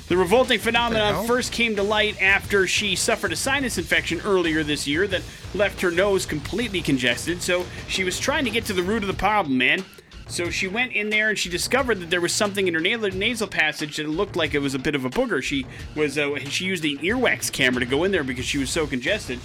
The 0.07 0.17
revolting 0.17 0.59
phenomenon 0.59 1.13
hell? 1.13 1.23
first 1.23 1.53
came 1.53 1.77
to 1.77 1.83
light 1.83 2.21
after 2.21 2.67
she 2.67 2.97
suffered 2.97 3.31
a 3.31 3.35
sinus 3.37 3.77
infection 3.77 4.19
earlier 4.25 4.61
this 4.61 4.85
year 4.85 5.07
that 5.07 5.21
left 5.53 5.79
her 5.79 5.89
nose 5.89 6.25
completely 6.25 6.81
congested, 6.81 7.41
so 7.41 7.65
she 7.87 8.03
was 8.03 8.19
trying 8.19 8.43
to 8.43 8.51
get 8.51 8.65
to 8.65 8.73
the 8.73 8.83
root 8.83 9.03
of 9.03 9.07
the 9.07 9.13
problem, 9.13 9.57
man. 9.57 9.85
So 10.31 10.49
she 10.49 10.69
went 10.69 10.93
in 10.93 11.09
there 11.09 11.27
and 11.27 11.37
she 11.37 11.49
discovered 11.49 11.99
that 11.99 12.09
there 12.09 12.21
was 12.21 12.31
something 12.33 12.65
in 12.69 12.73
her 12.73 12.79
nasal, 12.79 13.09
nasal 13.09 13.47
passage 13.49 13.97
that 13.97 14.07
looked 14.07 14.37
like 14.37 14.53
it 14.53 14.59
was 14.59 14.73
a 14.73 14.79
bit 14.79 14.95
of 14.95 15.03
a 15.03 15.09
booger. 15.09 15.43
She 15.43 15.65
was 15.93 16.17
uh, 16.17 16.39
she 16.39 16.63
used 16.63 16.85
an 16.85 16.99
earwax 16.99 17.51
camera 17.51 17.81
to 17.81 17.85
go 17.85 18.05
in 18.05 18.11
there 18.11 18.23
because 18.23 18.45
she 18.45 18.57
was 18.57 18.69
so 18.69 18.87
congested. 18.87 19.39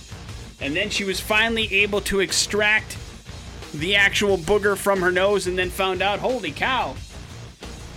And 0.60 0.76
then 0.76 0.88
she 0.88 1.02
was 1.02 1.18
finally 1.18 1.72
able 1.74 2.00
to 2.02 2.20
extract 2.20 2.96
the 3.74 3.96
actual 3.96 4.38
booger 4.38 4.76
from 4.76 5.00
her 5.00 5.10
nose 5.10 5.48
and 5.48 5.58
then 5.58 5.70
found 5.70 6.02
out, 6.02 6.20
holy 6.20 6.52
cow, 6.52 6.94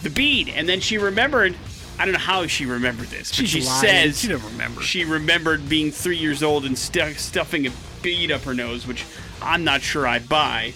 the 0.01 0.09
bead. 0.09 0.49
And 0.49 0.67
then 0.67 0.79
she 0.79 0.97
remembered, 0.97 1.55
I 1.99 2.05
don't 2.05 2.13
know 2.13 2.19
how 2.19 2.47
she 2.47 2.65
remembered 2.65 3.07
this, 3.09 3.31
she 3.31 3.61
lying. 3.61 3.81
says 4.13 4.19
She 4.21 4.33
remember. 4.33 4.81
she 4.81 5.05
remembered 5.05 5.69
being 5.69 5.91
three 5.91 6.17
years 6.17 6.41
old 6.41 6.65
and 6.65 6.75
stu- 6.75 7.13
stuffing 7.13 7.67
a 7.67 7.71
bead 8.01 8.31
up 8.31 8.41
her 8.41 8.55
nose, 8.55 8.87
which 8.87 9.05
I'm 9.43 9.63
not 9.63 9.81
sure 9.81 10.07
I 10.07 10.19
buy. 10.19 10.73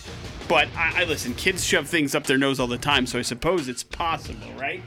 But 0.47 0.67
I, 0.75 1.01
I 1.01 1.03
listen, 1.06 1.34
kids 1.36 1.63
shove 1.63 1.88
things 1.88 2.15
up 2.15 2.25
their 2.25 2.38
nose 2.38 2.60
all 2.60 2.67
the 2.67 2.77
time, 2.77 3.06
so 3.06 3.19
I 3.19 3.21
suppose 3.21 3.69
it's 3.69 3.84
possible, 3.84 4.51
right? 4.58 4.84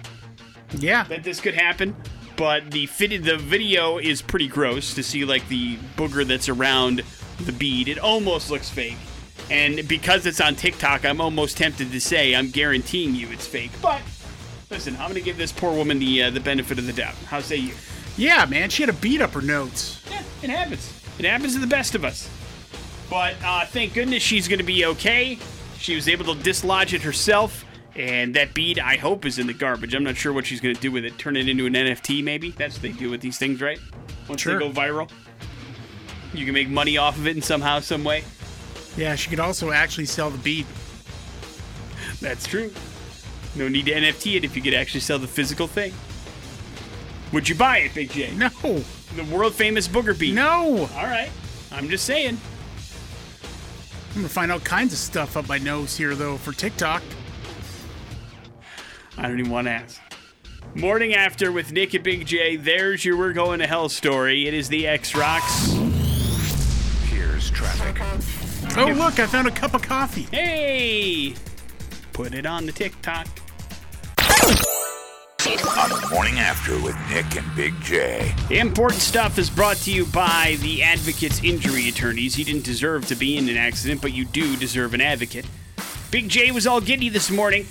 Yeah. 0.79 1.05
that 1.05 1.23
this 1.23 1.41
could 1.41 1.55
happen. 1.55 1.97
But 2.37 2.71
the 2.71 2.87
fitted 2.87 3.25
the 3.25 3.39
video 3.39 3.99
is 3.99 4.21
pretty 4.21 4.49
gross 4.49 4.95
to 4.95 5.03
see 5.03 5.25
like 5.25 5.49
the 5.49 5.77
booger 5.97 6.27
that's 6.27 6.49
around 6.49 7.03
the 7.41 7.53
bead. 7.53 7.89
It 7.89 7.99
almost 7.99 8.51
looks 8.51 8.69
fake. 8.69 8.99
And 9.51 9.87
because 9.89 10.27
it's 10.27 10.41
on 10.41 10.55
TikTok, 10.55 11.05
I'm 11.05 11.21
almost 11.21 11.57
tempted 11.57 11.93
to 11.93 12.01
say 12.01 12.35
I'm 12.35 12.51
guaranteeing 12.51 13.15
you 13.15 13.29
it's 13.31 13.47
fake. 13.47 13.71
But 13.81 14.03
listen, 14.71 14.97
I'm 14.97 15.09
gonna 15.09 15.21
give 15.21 15.39
this 15.39 15.53
poor 15.53 15.73
woman 15.73 15.99
the 15.99 16.25
uh, 16.25 16.31
the 16.31 16.41
benefit 16.41 16.79
of 16.79 16.87
the 16.87 16.93
doubt. 16.93 17.15
How 17.27 17.41
say 17.41 17.57
you? 17.57 17.75
Yeah, 18.19 18.45
man. 18.47 18.69
She 18.71 18.83
had 18.83 18.91
a 18.91 18.95
beat 18.99 19.23
up 19.23 19.31
her 19.31 19.43
nose. 19.43 20.03
Yeah, 20.11 20.23
it 20.43 20.51
happens. 20.51 20.93
It 21.19 21.25
happens 21.25 21.55
to 21.55 21.61
the 21.61 21.67
best 21.67 21.95
of 21.95 22.05
us. 22.05 22.29
But 23.09 23.35
uh, 23.45 23.65
thank 23.67 23.95
goodness 23.95 24.23
she's 24.23 24.49
going 24.49 24.59
to 24.59 24.65
be 24.65 24.85
okay. 24.87 25.39
She 25.79 25.95
was 25.95 26.09
able 26.09 26.35
to 26.35 26.43
dislodge 26.43 26.93
it 26.95 27.03
herself. 27.03 27.65
And 27.95 28.35
that 28.35 28.53
bead, 28.53 28.79
I 28.79 28.97
hope, 28.97 29.25
is 29.25 29.39
in 29.39 29.47
the 29.47 29.55
garbage. 29.55 29.95
I'm 29.95 30.05
not 30.05 30.17
sure 30.17 30.33
what 30.33 30.45
she's 30.45 30.61
going 30.61 30.75
to 30.75 30.81
do 30.81 30.93
with 30.93 31.05
it. 31.07 31.17
Turn 31.19 31.35
it 31.37 31.49
into 31.49 31.65
an 31.67 31.73
NFT, 31.73 32.23
maybe? 32.23 32.51
That's 32.51 32.75
what 32.75 32.83
they 32.83 32.93
do 32.93 33.09
with 33.09 33.23
these 33.23 33.39
things, 33.39 33.63
right? 33.63 33.79
Once 34.29 34.43
Sure. 34.43 34.59
they 34.59 34.67
go 34.67 34.71
viral. 34.71 35.11
You 36.35 36.45
can 36.45 36.53
make 36.53 36.69
money 36.69 36.99
off 36.99 37.17
of 37.17 37.27
it 37.27 37.37
in 37.37 37.41
somehow, 37.43 37.81
some 37.81 38.05
way. 38.05 38.23
Yeah, 38.99 39.15
she 39.15 39.31
could 39.31 39.41
also 39.41 39.71
actually 39.71 40.07
sell 40.07 40.29
the 40.29 40.37
bead. 40.39 40.67
That's 42.21 42.47
true. 42.47 42.71
No 43.55 43.69
need 43.69 43.87
to 43.87 43.93
NFT 43.93 44.37
it 44.37 44.45
if 44.45 44.55
you 44.57 44.61
could 44.63 44.75
actually 44.75 45.01
sell 45.01 45.19
the 45.19 45.27
physical 45.29 45.67
thing. 45.67 45.95
Would 47.33 47.49
you 47.49 47.55
buy 47.55 47.79
it, 47.79 47.95
Big 47.95 48.11
J? 48.11 48.31
No. 48.35 48.49
The 49.15 49.25
world 49.31 49.55
famous 49.55 49.89
booger 49.89 50.19
bead. 50.19 50.35
No. 50.35 50.89
All 50.97 51.07
right. 51.07 51.31
I'm 51.73 51.89
just 51.89 52.05
saying. 52.05 52.39
I'm 54.17 54.23
gonna 54.23 54.31
find 54.31 54.51
all 54.51 54.61
kinds 54.61 54.95
of 54.95 54.99
stuff 54.99 55.37
up 55.37 55.47
my 55.47 55.59
nose 55.59 55.95
here 55.95 56.15
though 56.15 56.39
for 56.39 56.53
TikTok. 56.53 57.03
I 59.19 59.29
don't 59.29 59.39
even 59.39 59.53
want 59.53 59.67
to 59.67 59.73
ask. 59.73 60.01
Morning 60.75 61.15
after 61.15 61.53
with 61.53 61.71
Nick 61.71 61.93
and 61.93 62.03
Big 62.03 62.25
J. 62.25 62.57
There's 62.57 63.05
your 63.05 63.19
We're 63.19 63.35
Going 63.35 63.59
to 63.59 63.67
Hell 63.67 63.91
story. 63.91 64.49
It 64.49 64.55
is 64.55 64.71
the 64.71 64.87
X 64.87 65.15
Rocks. 65.15 65.71
Here's 67.11 67.51
traffic. 67.51 68.01
Oh 68.79 68.87
look, 68.87 69.19
I 69.19 69.27
found 69.27 69.49
a 69.49 69.51
cup 69.51 69.75
of 69.75 69.83
coffee. 69.83 70.27
Hey! 70.31 71.35
Put 72.15 72.33
it 72.33 72.47
on 72.47 72.65
the 72.65 72.73
TikTok. 72.73 73.27
On 75.47 75.53
the 75.91 76.09
morning 76.11 76.41
after 76.41 76.73
with 76.83 76.97
Nick 77.09 77.37
and 77.37 77.55
Big 77.55 77.73
J. 77.81 78.35
The 78.49 78.59
important 78.59 79.01
stuff 79.01 79.39
is 79.39 79.49
brought 79.49 79.77
to 79.79 79.93
you 79.93 80.05
by 80.07 80.57
the 80.61 80.83
Advocate's 80.83 81.41
injury 81.45 81.89
attorneys. 81.89 82.35
He 82.35 82.43
didn't 82.43 82.65
deserve 82.65 83.07
to 83.07 83.15
be 83.15 83.37
in 83.37 83.49
an 83.49 83.57
accident, 83.57 84.03
but 84.03 84.13
you 84.13 84.25
do 84.25 84.57
deserve 84.57 84.93
an 84.93 85.01
advocate. 85.01 85.47
Big 86.11 86.29
J 86.29 86.51
was 86.51 86.67
all 86.67 86.81
giddy 86.81 87.09
this 87.11 87.31
morning, 87.31 87.65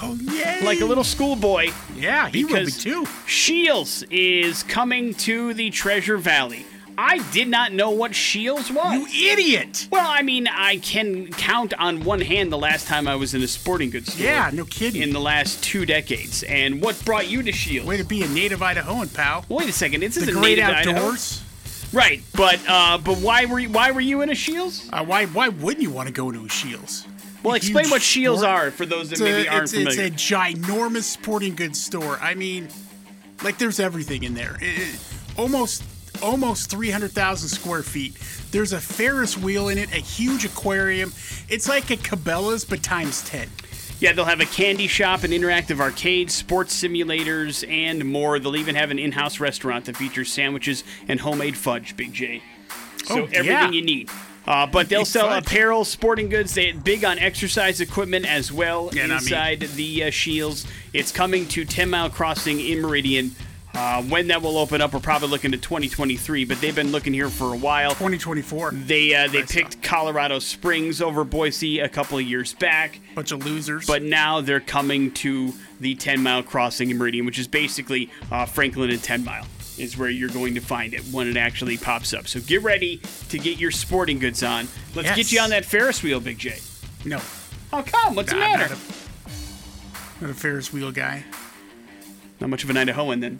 Oh 0.00 0.14
yay! 0.14 0.62
like 0.64 0.80
a 0.80 0.86
little 0.86 1.04
schoolboy. 1.04 1.72
Yeah, 1.94 2.30
he 2.30 2.46
will 2.46 2.64
be 2.64 2.70
too. 2.72 3.04
Scheels 3.26 4.02
is 4.04 4.62
coming 4.62 5.12
to 5.16 5.52
the 5.52 5.68
Treasure 5.68 6.16
Valley. 6.16 6.64
I 7.02 7.18
did 7.32 7.48
not 7.48 7.72
know 7.72 7.90
what 7.90 8.14
Scheels 8.14 8.70
was. 8.70 8.92
You 9.14 9.32
idiot! 9.32 9.88
Well, 9.90 10.06
I 10.06 10.20
mean, 10.20 10.46
I 10.48 10.76
can 10.78 11.28
count 11.32 11.72
on 11.78 12.04
one 12.04 12.20
hand 12.20 12.52
the 12.52 12.58
last 12.58 12.86
time 12.86 13.08
I 13.08 13.14
was 13.16 13.32
in 13.32 13.42
a 13.42 13.48
sporting 13.48 13.88
goods 13.88 14.12
store. 14.12 14.26
Yeah, 14.26 14.50
no 14.52 14.66
kidding. 14.66 15.00
In 15.00 15.12
the 15.14 15.18
last 15.20 15.62
two 15.64 15.86
decades. 15.86 16.42
And 16.42 16.82
what 16.82 17.02
brought 17.06 17.28
you 17.30 17.42
to 17.42 17.52
Scheels? 17.52 17.86
Way 17.86 17.96
to 17.96 18.04
be 18.04 18.22
a 18.22 18.28
native 18.28 18.60
Idahoan, 18.60 19.12
pal. 19.14 19.46
Wait 19.48 19.66
a 19.68 19.72
second. 19.72 20.00
This 20.00 20.16
The 20.16 20.22
isn't 20.22 20.34
great 20.34 20.58
native 20.58 20.64
Idaho. 20.66 20.96
outdoors. 20.98 21.42
Right, 21.92 22.20
but 22.36 22.60
uh, 22.68 22.98
but 22.98 23.16
why 23.18 23.46
were 23.46 23.58
you, 23.60 23.70
why 23.70 23.90
were 23.92 24.00
you 24.02 24.20
in 24.20 24.28
a 24.28 24.34
Scheels? 24.34 24.88
Uh, 24.92 25.02
why 25.04 25.24
why 25.24 25.48
wouldn't 25.48 25.82
you 25.82 25.90
want 25.90 26.06
to 26.08 26.12
go 26.12 26.30
to 26.30 26.44
a 26.44 26.48
Scheels? 26.50 27.06
Well, 27.42 27.54
explain 27.54 27.88
what 27.88 28.02
Scheels 28.02 28.40
sport- 28.40 28.52
are 28.52 28.70
for 28.70 28.84
those 28.84 29.08
that 29.08 29.14
It's 29.14 29.22
maybe 29.22 29.48
a, 29.48 29.50
aren't 29.50 29.62
it's, 29.64 29.72
familiar. 29.72 30.02
it's 30.02 30.30
a 30.30 30.34
ginormous 30.34 31.04
sporting 31.04 31.54
goods 31.54 31.80
store. 31.82 32.18
I 32.20 32.34
mean, 32.34 32.68
like 33.42 33.56
there's 33.56 33.80
everything 33.80 34.22
in 34.22 34.34
there. 34.34 34.58
It- 34.60 34.78
it- 34.82 34.98
almost 35.38 35.82
almost 36.22 36.70
300,000 36.70 37.48
square 37.48 37.82
feet. 37.82 38.16
There's 38.50 38.72
a 38.72 38.80
Ferris 38.80 39.36
wheel 39.38 39.68
in 39.68 39.78
it, 39.78 39.92
a 39.92 39.98
huge 40.00 40.44
aquarium. 40.44 41.12
It's 41.48 41.68
like 41.68 41.90
a 41.90 41.96
Cabela's 41.96 42.64
but 42.64 42.82
times 42.82 43.22
10. 43.22 43.48
Yeah, 44.00 44.12
they'll 44.12 44.24
have 44.24 44.40
a 44.40 44.46
candy 44.46 44.86
shop, 44.86 45.24
an 45.24 45.30
interactive 45.30 45.78
arcade, 45.78 46.30
sports 46.30 46.80
simulators, 46.82 47.68
and 47.70 48.04
more. 48.06 48.38
They'll 48.38 48.56
even 48.56 48.74
have 48.74 48.90
an 48.90 48.98
in-house 48.98 49.40
restaurant 49.40 49.84
that 49.84 49.96
features 49.96 50.32
sandwiches 50.32 50.84
and 51.06 51.20
homemade 51.20 51.56
fudge, 51.56 51.96
Big 51.96 52.12
J. 52.14 52.42
So 53.04 53.14
Oh, 53.14 53.24
everything 53.24 53.44
yeah. 53.46 53.70
you 53.70 53.82
need. 53.82 54.08
Uh, 54.46 54.66
but 54.66 54.88
they'll 54.88 55.00
Big 55.00 55.06
sell 55.06 55.30
apparel, 55.30 55.84
sporting 55.84 56.30
goods. 56.30 56.54
They 56.54 56.72
big 56.72 57.04
on 57.04 57.18
exercise 57.18 57.80
equipment 57.82 58.24
as 58.26 58.50
well 58.50 58.88
Yeah, 58.92 59.04
inside 59.04 59.60
the 59.60 60.04
uh, 60.04 60.10
Scheels. 60.10 60.66
It's 60.94 61.12
coming 61.12 61.46
to 61.48 61.66
10 61.66 61.90
Mile 61.90 62.08
Crossing 62.08 62.58
in 62.58 62.80
Meridian. 62.80 63.32
Uh, 63.72 64.02
when 64.02 64.26
that 64.28 64.42
will 64.42 64.58
open 64.58 64.80
up, 64.80 64.92
we're 64.92 64.98
probably 65.00 65.28
looking 65.28 65.52
to 65.52 65.56
2023. 65.58 66.44
But 66.44 66.60
they've 66.60 66.74
been 66.74 66.90
looking 66.92 67.12
here 67.14 67.28
for 67.30 67.54
a 67.54 67.56
while. 67.56 67.90
2024. 67.90 68.72
They 68.72 69.14
uh, 69.14 69.28
they 69.28 69.42
picked 69.42 69.82
Colorado 69.82 70.38
Springs 70.40 71.00
over 71.00 71.22
Boise 71.24 71.78
a 71.78 71.88
couple 71.88 72.18
of 72.18 72.24
years 72.24 72.52
back. 72.54 73.00
Bunch 73.14 73.30
of 73.32 73.44
losers. 73.46 73.86
But 73.86 74.02
now 74.02 74.40
they're 74.40 74.60
coming 74.60 75.12
to 75.12 75.52
the 75.78 75.94
10 75.94 76.22
mile 76.22 76.42
crossing 76.42 76.90
in 76.90 76.98
Meridian, 76.98 77.24
which 77.26 77.38
is 77.38 77.46
basically 77.48 78.10
uh, 78.30 78.44
Franklin 78.44 78.90
and 78.90 79.02
10 79.02 79.24
mile, 79.24 79.46
is 79.78 79.96
where 79.96 80.10
you're 80.10 80.28
going 80.28 80.54
to 80.56 80.60
find 80.60 80.92
it 80.92 81.00
when 81.12 81.28
it 81.28 81.36
actually 81.36 81.78
pops 81.78 82.12
up. 82.12 82.26
So 82.28 82.40
get 82.40 82.62
ready 82.62 83.00
to 83.30 83.38
get 83.38 83.58
your 83.58 83.70
sporting 83.70 84.18
goods 84.18 84.42
on. 84.42 84.66
Let's 84.94 85.06
Yes. 85.08 85.16
get 85.16 85.32
you 85.32 85.40
on 85.40 85.50
that 85.50 85.64
Ferris 85.64 86.02
wheel, 86.02 86.20
Big 86.20 86.38
J. 86.38 86.58
no, 87.04 87.20
Oh, 87.72 87.84
come. 87.86 88.16
What's 88.16 88.30
the 88.32 88.36
Nah, 88.36 88.44
I'm 88.46 88.58
matter? 88.58 88.74
not 88.74 88.82
a, 90.18 90.22
not 90.24 90.30
a 90.30 90.34
Ferris 90.34 90.72
wheel 90.72 90.90
guy. 90.90 91.24
Not 92.40 92.50
much 92.50 92.64
of 92.64 92.70
an 92.70 92.76
Idahoan 92.76 93.20
then. 93.20 93.38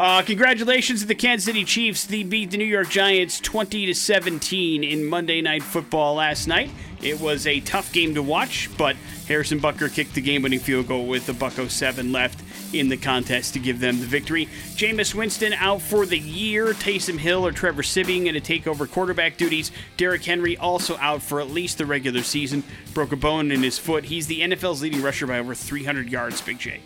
Uh, 0.00 0.22
congratulations 0.22 1.02
to 1.02 1.06
the 1.06 1.14
Kansas 1.14 1.44
City 1.44 1.62
Chiefs. 1.62 2.06
They 2.06 2.22
beat 2.22 2.50
the 2.50 2.56
New 2.56 2.64
York 2.64 2.88
Giants 2.88 3.38
20 3.38 3.84
to 3.84 3.94
17 3.94 4.82
in 4.82 5.04
Monday 5.04 5.42
Night 5.42 5.62
Football 5.62 6.14
last 6.14 6.46
night. 6.46 6.70
It 7.02 7.20
was 7.20 7.46
a 7.46 7.60
tough 7.60 7.92
game 7.92 8.14
to 8.14 8.22
watch, 8.22 8.70
but 8.78 8.96
Harrison 9.28 9.60
Butker 9.60 9.92
kicked 9.92 10.14
the 10.14 10.22
game-winning 10.22 10.60
field 10.60 10.88
goal 10.88 11.06
with 11.06 11.26
the 11.26 11.34
buck 11.34 11.52
07 11.52 12.12
left 12.12 12.42
in 12.72 12.88
the 12.88 12.96
contest 12.96 13.52
to 13.52 13.58
give 13.58 13.78
them 13.78 14.00
the 14.00 14.06
victory. 14.06 14.46
Jameis 14.74 15.14
Winston 15.14 15.52
out 15.52 15.82
for 15.82 16.06
the 16.06 16.18
year. 16.18 16.68
Taysom 16.68 17.18
Hill 17.18 17.46
or 17.46 17.52
Trevor 17.52 17.82
Siemian 17.82 18.24
going 18.24 18.32
to 18.32 18.40
take 18.40 18.66
over 18.66 18.86
quarterback 18.86 19.36
duties. 19.36 19.70
Derrick 19.98 20.24
Henry 20.24 20.56
also 20.56 20.96
out 20.96 21.20
for 21.20 21.42
at 21.42 21.50
least 21.50 21.76
the 21.76 21.84
regular 21.84 22.22
season. 22.22 22.64
Broke 22.94 23.12
a 23.12 23.16
bone 23.16 23.52
in 23.52 23.62
his 23.62 23.76
foot. 23.76 24.04
He's 24.04 24.28
the 24.28 24.40
NFL's 24.40 24.80
leading 24.80 25.02
rusher 25.02 25.26
by 25.26 25.38
over 25.38 25.54
300 25.54 26.08
yards, 26.08 26.40
Big 26.40 26.58
J. 26.58 26.80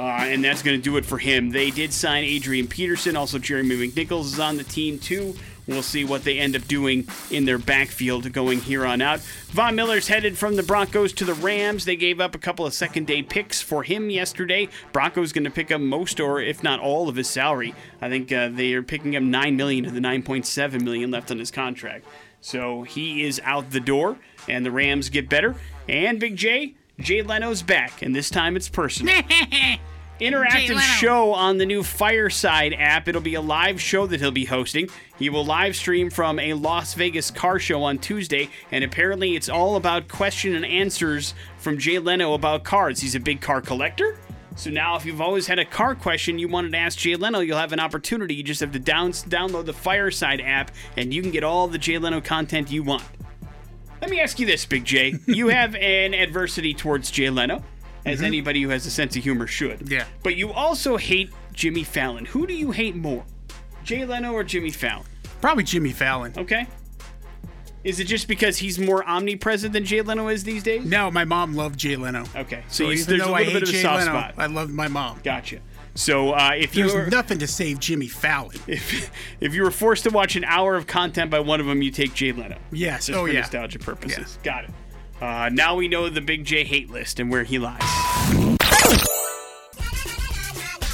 Uh, 0.00 0.24
and 0.24 0.42
that's 0.42 0.62
going 0.62 0.78
to 0.78 0.82
do 0.82 0.96
it 0.96 1.04
for 1.04 1.18
him. 1.18 1.50
They 1.50 1.70
did 1.70 1.92
sign 1.92 2.24
Adrian 2.24 2.66
Peterson. 2.66 3.16
Also, 3.16 3.38
Jeremy 3.38 3.76
McNichols 3.76 4.32
is 4.32 4.40
on 4.40 4.56
the 4.56 4.64
team, 4.64 4.98
too. 4.98 5.34
We'll 5.66 5.82
see 5.82 6.04
what 6.04 6.24
they 6.24 6.38
end 6.38 6.56
up 6.56 6.66
doing 6.66 7.06
in 7.30 7.44
their 7.44 7.58
backfield 7.58 8.32
going 8.32 8.60
here 8.60 8.86
on 8.86 9.02
out. 9.02 9.20
Von 9.48 9.74
Miller's 9.74 10.08
headed 10.08 10.38
from 10.38 10.56
the 10.56 10.62
Broncos 10.62 11.12
to 11.12 11.26
the 11.26 11.34
Rams. 11.34 11.84
They 11.84 11.96
gave 11.96 12.18
up 12.18 12.34
a 12.34 12.38
couple 12.38 12.64
of 12.64 12.72
second 12.72 13.08
day 13.08 13.22
picks 13.22 13.60
for 13.60 13.82
him 13.82 14.08
yesterday. 14.08 14.70
Broncos 14.90 15.34
going 15.34 15.44
to 15.44 15.50
pick 15.50 15.70
up 15.70 15.82
most 15.82 16.18
or 16.18 16.40
if 16.40 16.62
not 16.62 16.80
all 16.80 17.10
of 17.10 17.16
his 17.16 17.28
salary. 17.28 17.74
I 18.00 18.08
think 18.08 18.32
uh, 18.32 18.48
they 18.48 18.72
are 18.72 18.82
picking 18.82 19.16
up 19.16 19.22
9 19.22 19.54
million 19.54 19.84
of 19.84 19.92
the 19.92 20.00
9.7 20.00 20.80
million 20.80 21.10
left 21.10 21.30
on 21.30 21.38
his 21.38 21.50
contract. 21.50 22.06
So 22.40 22.84
he 22.84 23.22
is 23.22 23.38
out 23.44 23.70
the 23.70 23.80
door 23.80 24.16
and 24.48 24.64
the 24.64 24.70
Rams 24.70 25.10
get 25.10 25.28
better. 25.28 25.56
And 25.90 26.18
Big 26.18 26.36
J, 26.36 26.74
Jay 26.98 27.20
Leno's 27.20 27.60
back 27.60 28.00
and 28.00 28.16
this 28.16 28.30
time 28.30 28.56
it's 28.56 28.70
personal 28.70 29.14
interactive 30.20 30.78
show 30.78 31.32
on 31.32 31.58
the 31.58 31.66
new 31.66 31.82
Fireside 31.82 32.74
app. 32.78 33.08
It'll 33.08 33.20
be 33.20 33.34
a 33.34 33.40
live 33.40 33.80
show 33.80 34.06
that 34.06 34.20
he'll 34.20 34.30
be 34.30 34.44
hosting. 34.44 34.88
He 35.18 35.30
will 35.30 35.44
live 35.44 35.74
stream 35.76 36.10
from 36.10 36.38
a 36.38 36.54
Las 36.54 36.94
Vegas 36.94 37.30
car 37.30 37.58
show 37.58 37.82
on 37.82 37.98
Tuesday, 37.98 38.50
and 38.70 38.84
apparently 38.84 39.34
it's 39.36 39.48
all 39.48 39.76
about 39.76 40.08
question 40.08 40.54
and 40.54 40.64
answers 40.64 41.34
from 41.58 41.78
Jay 41.78 41.98
Leno 41.98 42.34
about 42.34 42.64
cars. 42.64 43.00
He's 43.00 43.14
a 43.14 43.20
big 43.20 43.40
car 43.40 43.60
collector. 43.60 44.18
So 44.56 44.68
now, 44.68 44.96
if 44.96 45.06
you've 45.06 45.20
always 45.22 45.46
had 45.46 45.58
a 45.58 45.64
car 45.64 45.94
question 45.94 46.38
you 46.38 46.48
wanted 46.48 46.72
to 46.72 46.78
ask 46.78 46.98
Jay 46.98 47.16
Leno, 47.16 47.40
you'll 47.40 47.56
have 47.56 47.72
an 47.72 47.80
opportunity. 47.80 48.34
You 48.34 48.42
just 48.42 48.60
have 48.60 48.72
to 48.72 48.78
down- 48.78 49.12
download 49.12 49.64
the 49.64 49.72
Fireside 49.72 50.40
app, 50.42 50.70
and 50.96 51.14
you 51.14 51.22
can 51.22 51.30
get 51.30 51.44
all 51.44 51.66
the 51.66 51.78
Jay 51.78 51.96
Leno 51.98 52.20
content 52.20 52.70
you 52.70 52.82
want. 52.82 53.02
Let 54.02 54.10
me 54.10 54.20
ask 54.20 54.38
you 54.38 54.46
this, 54.46 54.66
Big 54.66 54.84
J. 54.84 55.14
you 55.26 55.48
have 55.50 55.74
an 55.76 56.14
adversity 56.14 56.74
towards 56.74 57.10
Jay 57.10 57.30
Leno, 57.30 57.62
as 58.04 58.22
anybody 58.22 58.62
who 58.62 58.68
has 58.70 58.86
a 58.86 58.90
sense 58.90 59.16
of 59.16 59.22
humor 59.22 59.46
should. 59.46 59.90
Yeah. 59.90 60.04
But 60.22 60.36
you 60.36 60.52
also 60.52 60.96
hate 60.96 61.30
Jimmy 61.52 61.84
Fallon. 61.84 62.24
Who 62.26 62.46
do 62.46 62.54
you 62.54 62.70
hate 62.70 62.96
more, 62.96 63.24
Jay 63.84 64.04
Leno 64.04 64.32
or 64.32 64.44
Jimmy 64.44 64.70
Fallon? 64.70 65.06
Probably 65.40 65.64
Jimmy 65.64 65.92
Fallon. 65.92 66.34
Okay. 66.36 66.66
Is 67.82 67.98
it 67.98 68.04
just 68.04 68.28
because 68.28 68.58
he's 68.58 68.78
more 68.78 69.02
omnipresent 69.08 69.72
than 69.72 69.86
Jay 69.86 70.02
Leno 70.02 70.28
is 70.28 70.44
these 70.44 70.62
days? 70.62 70.84
No, 70.84 71.10
my 71.10 71.24
mom 71.24 71.54
loved 71.54 71.78
Jay 71.78 71.96
Leno. 71.96 72.24
Okay, 72.36 72.62
so, 72.68 72.84
So 72.84 72.90
you, 72.90 73.04
there's 73.04 73.22
a 73.22 73.24
little 73.24 73.34
I 73.34 73.44
bit 73.44 73.56
of 73.56 73.62
a 73.62 73.72
Jay 73.72 73.82
soft 73.82 74.06
Leno, 74.06 74.18
spot. 74.18 74.34
I 74.36 74.46
loved 74.46 74.72
my 74.72 74.88
mom. 74.88 75.20
Gotcha. 75.24 75.60
So 75.94 76.32
uh, 76.32 76.52
if 76.54 76.76
you 76.76 76.84
There's 76.84 76.94
were 76.94 77.10
nothing 77.10 77.38
to 77.38 77.46
save 77.46 77.80
Jimmy 77.80 78.06
Fallon. 78.06 78.58
if, 78.66 79.10
if 79.40 79.54
you 79.54 79.62
were 79.62 79.70
forced 79.70 80.04
to 80.04 80.10
watch 80.10 80.36
an 80.36 80.44
hour 80.44 80.76
of 80.76 80.86
content 80.86 81.30
by 81.30 81.40
one 81.40 81.60
of 81.60 81.66
them, 81.66 81.82
you 81.82 81.90
take 81.90 82.14
Jay 82.14 82.32
Leno. 82.32 82.58
Yes. 82.70 83.06
Just 83.06 83.18
oh 83.18 83.26
for 83.26 83.32
yeah. 83.32 83.40
nostalgia 83.40 83.78
purposes. 83.78 84.38
Got 84.42 84.64
it. 84.64 84.70
Uh, 85.20 85.50
now 85.52 85.76
we 85.76 85.86
know 85.86 86.08
the 86.08 86.20
Big 86.20 86.44
J 86.44 86.64
hate 86.64 86.90
list 86.90 87.20
and 87.20 87.30
where 87.30 87.44
he 87.44 87.58
lies. 87.58 87.80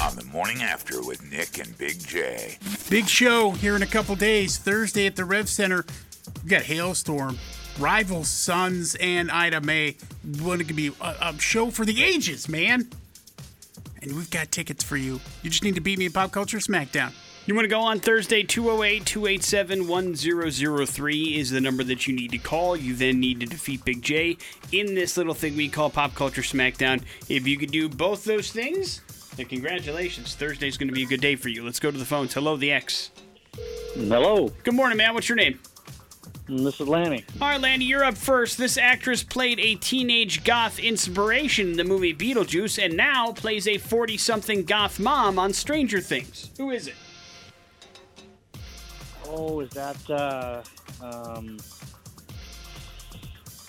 On 0.01 0.15
the 0.15 0.27
morning 0.31 0.61
after 0.61 1.01
with 1.01 1.23
Nick 1.31 1.59
and 1.59 1.77
Big 1.77 1.97
J. 1.99 2.57
Big 2.89 3.07
show 3.07 3.51
here 3.51 3.75
in 3.75 3.83
a 3.83 3.87
couple 3.87 4.15
days. 4.15 4.57
Thursday 4.57 5.05
at 5.05 5.15
the 5.15 5.23
Rev 5.23 5.47
Center. 5.47 5.85
We 6.43 6.49
got 6.49 6.63
Halestorm, 6.63 7.37
Rival 7.79 8.25
Sons, 8.25 8.95
and 8.95 9.31
Ida 9.31 9.61
Mae. 9.61 9.95
Going 10.41 10.59
to 10.59 10.73
be 10.73 10.87
a, 10.99 11.15
a 11.21 11.39
show 11.39 11.71
for 11.71 11.85
the 11.85 12.03
ages, 12.03 12.49
man. 12.49 12.89
And 14.01 14.13
we've 14.13 14.29
got 14.29 14.51
tickets 14.51 14.83
for 14.83 14.97
you. 14.97 15.21
You 15.41 15.49
just 15.49 15.63
need 15.63 15.75
to 15.75 15.81
beat 15.81 15.97
me 15.97 16.05
in 16.05 16.11
Pop 16.11 16.31
Culture 16.31 16.57
Smackdown. 16.57 17.13
You 17.47 17.55
want 17.55 17.63
to 17.63 17.69
go 17.69 17.79
on 17.79 18.01
Thursday, 18.01 18.43
208 18.43 19.05
287 19.05 19.87
1003 19.87 21.37
is 21.37 21.49
the 21.49 21.61
number 21.61 21.81
that 21.81 22.05
you 22.05 22.13
need 22.13 22.31
to 22.31 22.37
call. 22.37 22.75
You 22.75 22.93
then 22.93 23.21
need 23.21 23.39
to 23.39 23.45
defeat 23.45 23.85
Big 23.85 24.01
J 24.01 24.35
in 24.73 24.95
this 24.95 25.15
little 25.15 25.33
thing 25.33 25.55
we 25.55 25.69
call 25.69 25.89
Pop 25.89 26.13
Culture 26.13 26.41
Smackdown. 26.41 27.03
If 27.29 27.47
you 27.47 27.57
could 27.57 27.71
do 27.71 27.87
both 27.87 28.25
those 28.25 28.51
things, 28.51 28.99
then 29.37 29.45
congratulations. 29.45 30.35
Thursday's 30.35 30.75
going 30.75 30.89
to 30.89 30.93
be 30.93 31.03
a 31.03 31.07
good 31.07 31.21
day 31.21 31.37
for 31.37 31.47
you. 31.47 31.63
Let's 31.63 31.79
go 31.79 31.89
to 31.89 31.97
the 31.97 32.03
phones. 32.03 32.33
Hello, 32.33 32.57
the 32.57 32.69
X. 32.69 33.11
Hello, 33.93 34.49
Good 34.65 34.73
morning, 34.73 34.97
man. 34.97 35.13
What's 35.13 35.29
your 35.29 35.37
name? 35.37 35.57
Mm, 36.49 36.65
this 36.65 36.81
is 36.81 36.87
Lanny. 36.89 37.23
All 37.39 37.47
right, 37.47 37.61
Landy, 37.61 37.85
you're 37.85 38.03
up 38.03 38.17
first. 38.17 38.57
This 38.57 38.77
actress 38.77 39.23
played 39.23 39.61
a 39.61 39.75
teenage 39.75 40.43
goth 40.43 40.79
inspiration 40.79 41.71
in 41.71 41.77
the 41.77 41.85
movie 41.85 42.13
Beetlejuice 42.13 42.83
and 42.83 42.97
now 42.97 43.31
plays 43.31 43.69
a 43.69 43.77
40 43.77 44.17
something 44.17 44.65
goth 44.65 44.99
mom 44.99 45.39
on 45.39 45.53
Stranger 45.53 46.01
Things. 46.01 46.51
Who 46.57 46.71
is 46.71 46.87
it? 46.87 46.95
Oh, 49.29 49.59
is 49.59 49.69
that 49.71 50.09
uh, 50.09 50.63
um, 51.03 51.57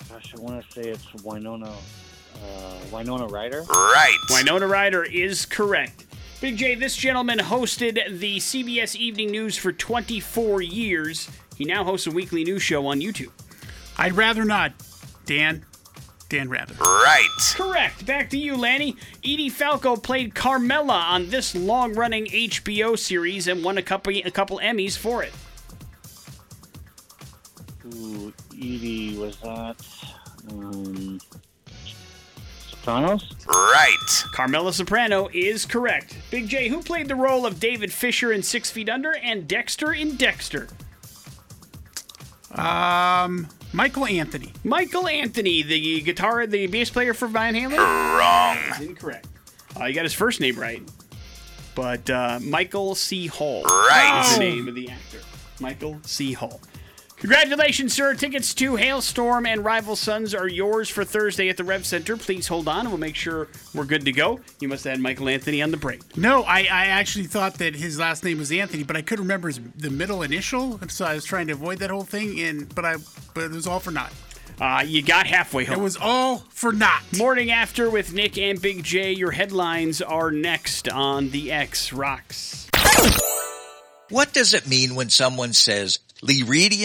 gosh, 0.08 0.34
I 0.36 0.40
want 0.40 0.64
to 0.64 0.72
say 0.72 0.88
it's 0.88 1.12
Winona, 1.24 1.70
uh, 1.70 2.74
Winona 2.92 3.26
Ryder. 3.26 3.62
Right. 3.62 4.16
Winona 4.30 4.66
Ryder 4.66 5.04
is 5.04 5.46
correct. 5.46 6.06
Big 6.40 6.56
J, 6.56 6.76
this 6.76 6.94
gentleman 6.94 7.38
hosted 7.38 8.20
the 8.20 8.36
CBS 8.36 8.94
Evening 8.94 9.30
News 9.32 9.56
for 9.56 9.72
24 9.72 10.62
years. 10.62 11.28
He 11.56 11.64
now 11.64 11.82
hosts 11.82 12.06
a 12.06 12.12
weekly 12.12 12.44
news 12.44 12.62
show 12.62 12.86
on 12.86 13.00
YouTube. 13.00 13.32
I'd 13.96 14.12
rather 14.12 14.44
not. 14.44 14.72
Dan. 15.26 15.64
Dan 16.28 16.48
Rather. 16.48 16.74
Right. 16.74 17.28
Correct. 17.54 18.04
Back 18.06 18.30
to 18.30 18.38
you, 18.38 18.56
Lanny. 18.56 18.96
Edie 19.24 19.48
Falco 19.48 19.96
played 19.96 20.34
Carmela 20.34 21.00
on 21.08 21.30
this 21.30 21.54
long-running 21.54 22.26
HBO 22.26 22.98
series 22.98 23.48
and 23.48 23.64
won 23.64 23.78
a 23.78 23.82
couple 23.82 24.12
a 24.12 24.30
couple 24.30 24.58
Emmys 24.58 24.96
for 24.96 25.22
it. 25.22 25.32
Ooh, 27.94 28.32
Edie 28.54 29.16
was 29.18 29.36
that 29.38 29.76
um, 30.50 31.18
Sopranos? 32.68 33.30
Right. 33.46 34.24
Carmela 34.32 34.72
Soprano 34.72 35.28
is 35.32 35.64
correct. 35.66 36.16
Big 36.30 36.48
J, 36.48 36.68
who 36.68 36.82
played 36.82 37.08
the 37.08 37.14
role 37.14 37.46
of 37.46 37.60
David 37.60 37.92
Fisher 37.92 38.32
in 38.32 38.42
Six 38.42 38.70
Feet 38.70 38.88
Under 38.88 39.14
and 39.16 39.46
Dexter 39.48 39.92
in 39.92 40.16
Dexter? 40.16 40.68
Um, 42.52 43.48
Michael 43.72 44.06
Anthony. 44.06 44.52
Michael 44.64 45.06
Anthony, 45.06 45.62
the 45.62 46.00
guitar, 46.00 46.46
the 46.46 46.66
bass 46.66 46.90
player 46.90 47.14
for 47.14 47.28
Van 47.28 47.54
Halen. 47.54 47.76
Wrong. 47.78 48.82
Incorrect. 48.88 49.26
Uh, 49.78 49.84
you 49.84 49.94
got 49.94 50.04
his 50.04 50.14
first 50.14 50.40
name 50.40 50.58
right, 50.58 50.82
but 51.74 52.08
uh, 52.10 52.38
Michael 52.42 52.94
C. 52.94 53.26
Hall 53.26 53.62
Right. 53.64 54.22
is 54.26 54.34
the 54.34 54.40
name 54.40 54.66
of 54.66 54.74
the 54.74 54.88
actor. 54.90 55.18
Michael 55.60 55.98
C. 56.04 56.32
Hall. 56.32 56.60
Congratulations, 57.20 57.92
sir. 57.94 58.14
Tickets 58.14 58.54
to 58.54 58.72
Halestorm 58.76 59.46
and 59.46 59.64
Rival 59.64 59.96
Sons 59.96 60.34
are 60.34 60.46
yours 60.46 60.88
for 60.88 61.04
Thursday 61.04 61.48
at 61.48 61.56
the 61.56 61.64
Rev 61.64 61.84
Center. 61.84 62.16
Please 62.16 62.46
hold 62.46 62.68
on 62.68 62.88
we'll 62.88 62.96
make 62.96 63.16
sure 63.16 63.48
we're 63.74 63.84
good 63.84 64.04
to 64.04 64.12
go. 64.12 64.38
You 64.60 64.68
must 64.68 64.84
have 64.84 64.92
had 64.92 65.00
Michael 65.00 65.28
Anthony 65.28 65.60
on 65.60 65.72
the 65.72 65.76
break. 65.76 66.16
No, 66.16 66.42
I, 66.44 66.60
I 66.60 66.86
actually 66.86 67.26
thought 67.26 67.54
that 67.54 67.74
his 67.74 67.98
last 67.98 68.22
name 68.22 68.38
was 68.38 68.52
Anthony, 68.52 68.84
but 68.84 68.96
I 68.96 69.02
couldn't 69.02 69.24
remember 69.24 69.48
his 69.48 69.58
the 69.76 69.90
middle 69.90 70.22
initial, 70.22 70.78
so 70.88 71.04
I 71.04 71.14
was 71.14 71.24
trying 71.24 71.48
to 71.48 71.54
avoid 71.54 71.78
that 71.78 71.90
whole 71.90 72.04
thing. 72.04 72.38
And 72.40 72.72
but 72.72 72.84
I 72.84 72.96
but 73.34 73.44
it 73.44 73.50
was 73.50 73.66
all 73.66 73.80
for 73.80 73.90
naught. 73.90 74.12
Uh, 74.60 74.84
you 74.86 75.02
got 75.02 75.26
halfway 75.26 75.64
home. 75.64 75.78
It 75.78 75.82
was 75.82 75.96
all 75.96 76.38
for 76.50 76.72
naught. 76.72 77.02
Morning 77.16 77.50
after 77.50 77.90
with 77.90 78.12
Nick 78.12 78.38
and 78.38 78.60
Big 78.60 78.82
J. 78.84 79.12
Your 79.12 79.32
headlines 79.32 80.00
are 80.00 80.30
next 80.30 80.88
on 80.88 81.30
the 81.30 81.50
X 81.50 81.92
Rocks. 81.92 82.68
What 84.10 84.32
does 84.32 84.54
it 84.54 84.66
mean 84.66 84.94
when 84.94 85.10
someone 85.10 85.52
says, 85.52 85.98
Lee 86.22 86.42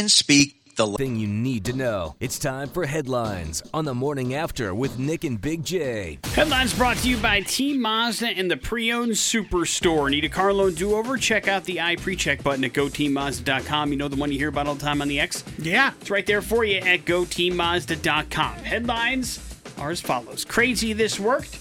speak 0.09 0.75
the 0.75 0.87
Thing 0.97 1.15
you 1.15 1.27
need 1.27 1.65
to 1.65 1.73
know. 1.73 2.15
It's 2.19 2.37
time 2.37 2.67
for 2.69 2.85
headlines 2.85 3.63
on 3.73 3.85
the 3.85 3.93
morning 3.93 4.33
after 4.33 4.73
with 4.75 4.99
Nick 4.99 5.23
and 5.23 5.39
Big 5.39 5.63
J. 5.63 6.19
Headlines 6.33 6.73
brought 6.73 6.97
to 6.97 7.09
you 7.09 7.17
by 7.17 7.41
Team 7.41 7.81
Mazda 7.81 8.29
and 8.29 8.49
the 8.49 8.57
Pre-Owned 8.57 9.11
Superstore. 9.11 10.09
Need 10.09 10.25
a 10.25 10.29
car 10.29 10.53
loan 10.53 10.73
do-over? 10.73 11.17
Check 11.17 11.47
out 11.47 11.63
the 11.65 11.81
I 11.81 11.95
pre-check 11.95 12.43
button 12.43 12.63
at 12.63 12.73
GoTeamMazda.com. 12.73 13.91
You 13.91 13.97
know 13.97 14.07
the 14.07 14.15
one 14.15 14.31
you 14.31 14.37
hear 14.37 14.49
about 14.49 14.67
all 14.67 14.75
the 14.75 14.83
time 14.83 15.01
on 15.01 15.07
the 15.07 15.19
X? 15.19 15.43
Yeah. 15.59 15.93
It's 16.01 16.09
right 16.09 16.25
there 16.25 16.41
for 16.41 16.63
you 16.63 16.77
at 16.77 17.05
GoTeamMazda.com. 17.05 18.55
Headlines 18.57 19.39
are 19.77 19.91
as 19.91 20.01
follows. 20.01 20.45
Crazy 20.45 20.93
this 20.93 21.19
worked. 21.19 21.59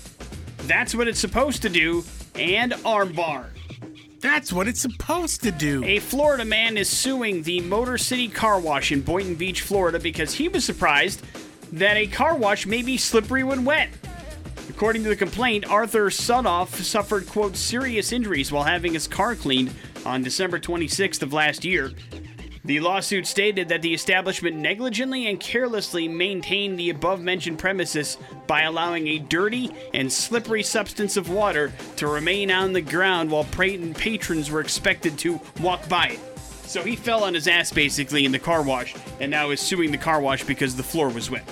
That's 0.66 0.94
what 0.94 1.08
it's 1.08 1.20
supposed 1.20 1.62
to 1.62 1.68
do. 1.68 2.04
And 2.34 2.72
armbar. 2.72 3.46
That's 4.22 4.52
what 4.52 4.68
it's 4.68 4.80
supposed 4.80 5.42
to 5.42 5.50
do. 5.50 5.82
A 5.84 5.98
Florida 5.98 6.44
man 6.44 6.76
is 6.76 6.88
suing 6.88 7.42
the 7.42 7.60
Motor 7.60 7.98
City 7.98 8.28
Car 8.28 8.60
Wash 8.60 8.92
in 8.92 9.00
Boynton 9.00 9.34
Beach, 9.34 9.62
Florida, 9.62 9.98
because 9.98 10.32
he 10.32 10.48
was 10.48 10.64
surprised 10.64 11.22
that 11.72 11.96
a 11.96 12.06
car 12.06 12.36
wash 12.36 12.64
may 12.64 12.82
be 12.82 12.96
slippery 12.96 13.42
when 13.42 13.64
wet. 13.64 13.88
According 14.70 15.02
to 15.02 15.08
the 15.08 15.16
complaint, 15.16 15.68
Arthur 15.68 16.08
Sunoff 16.08 16.68
suffered, 16.68 17.26
quote, 17.26 17.56
serious 17.56 18.12
injuries 18.12 18.52
while 18.52 18.62
having 18.62 18.92
his 18.92 19.08
car 19.08 19.34
cleaned 19.34 19.74
on 20.06 20.22
December 20.22 20.60
26th 20.60 21.22
of 21.22 21.32
last 21.32 21.64
year. 21.64 21.90
The 22.64 22.78
lawsuit 22.78 23.26
stated 23.26 23.68
that 23.70 23.82
the 23.82 23.92
establishment 23.92 24.54
negligently 24.54 25.26
and 25.26 25.40
carelessly 25.40 26.06
maintained 26.06 26.78
the 26.78 26.90
above 26.90 27.20
mentioned 27.20 27.58
premises 27.58 28.18
by 28.46 28.62
allowing 28.62 29.08
a 29.08 29.18
dirty 29.18 29.72
and 29.92 30.12
slippery 30.12 30.62
substance 30.62 31.16
of 31.16 31.28
water 31.28 31.72
to 31.96 32.06
remain 32.06 32.52
on 32.52 32.72
the 32.72 32.80
ground 32.80 33.32
while 33.32 33.42
patrons 33.44 34.48
were 34.48 34.60
expected 34.60 35.18
to 35.18 35.40
walk 35.60 35.88
by 35.88 36.10
it. 36.10 36.20
So 36.68 36.84
he 36.84 36.94
fell 36.94 37.24
on 37.24 37.34
his 37.34 37.48
ass 37.48 37.72
basically 37.72 38.24
in 38.24 38.30
the 38.30 38.38
car 38.38 38.62
wash 38.62 38.94
and 39.18 39.28
now 39.28 39.50
is 39.50 39.60
suing 39.60 39.90
the 39.90 39.98
car 39.98 40.20
wash 40.20 40.44
because 40.44 40.76
the 40.76 40.84
floor 40.84 41.08
was 41.08 41.30
wet. 41.30 41.44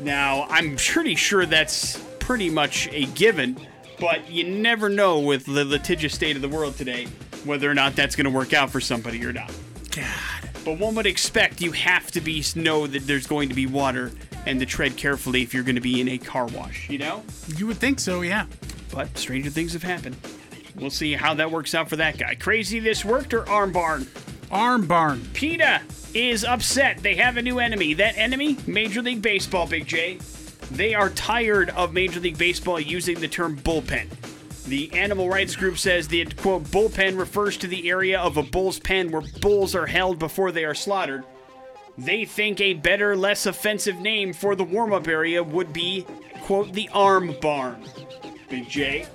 Now, 0.00 0.48
I'm 0.50 0.76
pretty 0.76 1.14
sure 1.14 1.46
that's 1.46 1.96
pretty 2.18 2.50
much 2.50 2.88
a 2.88 3.04
given, 3.06 3.56
but 4.00 4.28
you 4.28 4.42
never 4.42 4.88
know 4.88 5.20
with 5.20 5.46
the 5.46 5.64
litigious 5.64 6.12
state 6.12 6.34
of 6.34 6.42
the 6.42 6.48
world 6.48 6.76
today 6.76 7.06
whether 7.44 7.70
or 7.70 7.74
not 7.74 7.94
that's 7.94 8.16
going 8.16 8.24
to 8.24 8.30
work 8.30 8.52
out 8.52 8.70
for 8.70 8.80
somebody 8.80 9.24
or 9.24 9.32
not. 9.32 9.52
God. 9.96 10.50
But 10.64 10.78
one 10.78 10.94
would 10.96 11.06
expect 11.06 11.60
you 11.60 11.72
have 11.72 12.10
to 12.10 12.20
be 12.20 12.44
know 12.54 12.86
that 12.86 13.06
there's 13.06 13.26
going 13.26 13.48
to 13.48 13.54
be 13.54 13.66
water 13.66 14.12
and 14.44 14.60
to 14.60 14.66
tread 14.66 14.96
carefully 14.96 15.42
if 15.42 15.54
you're 15.54 15.62
going 15.62 15.76
to 15.76 15.80
be 15.80 16.00
in 16.00 16.08
a 16.08 16.18
car 16.18 16.46
wash, 16.46 16.88
you 16.90 16.98
know? 16.98 17.24
You 17.56 17.66
would 17.66 17.78
think 17.78 17.98
so, 17.98 18.20
yeah. 18.20 18.46
But 18.92 19.16
stranger 19.16 19.50
things 19.50 19.72
have 19.72 19.82
happened. 19.82 20.16
We'll 20.76 20.90
see 20.90 21.14
how 21.14 21.34
that 21.34 21.50
works 21.50 21.74
out 21.74 21.88
for 21.88 21.96
that 21.96 22.18
guy. 22.18 22.34
Crazy 22.34 22.78
this 22.78 23.04
worked 23.04 23.32
or 23.32 23.48
arm 23.48 23.72
barn? 23.72 24.06
Arm 24.50 24.86
barn. 24.86 25.26
PETA 25.32 25.80
is 26.14 26.44
upset. 26.44 26.98
They 26.98 27.14
have 27.14 27.38
a 27.38 27.42
new 27.42 27.58
enemy. 27.58 27.94
That 27.94 28.18
enemy, 28.18 28.58
Major 28.66 29.02
League 29.02 29.22
Baseball, 29.22 29.66
Big 29.66 29.86
J. 29.86 30.18
They 30.70 30.94
are 30.94 31.10
tired 31.10 31.70
of 31.70 31.94
Major 31.94 32.20
League 32.20 32.38
Baseball 32.38 32.78
using 32.78 33.18
the 33.20 33.28
term 33.28 33.56
bullpen. 33.56 34.08
The 34.66 34.92
animal 34.94 35.28
rights 35.28 35.54
group 35.54 35.78
says 35.78 36.08
the 36.08 36.24
quote 36.24 36.64
bullpen 36.64 37.18
refers 37.18 37.56
to 37.58 37.66
the 37.68 37.88
area 37.88 38.18
of 38.18 38.36
a 38.36 38.42
bull's 38.42 38.78
pen 38.80 39.10
where 39.12 39.22
bulls 39.40 39.74
are 39.74 39.86
held 39.86 40.18
before 40.18 40.50
they 40.50 40.64
are 40.64 40.74
slaughtered. 40.74 41.24
They 41.96 42.24
think 42.24 42.60
a 42.60 42.74
better, 42.74 43.16
less 43.16 43.46
offensive 43.46 44.00
name 44.00 44.32
for 44.32 44.54
the 44.56 44.64
warm 44.64 44.92
up 44.92 45.08
area 45.08 45.42
would 45.42 45.72
be, 45.72 46.04
quote, 46.42 46.72
the 46.72 46.88
arm 46.92 47.34
barn. 47.40 47.82
Big 48.50 48.68
J. 48.68 49.06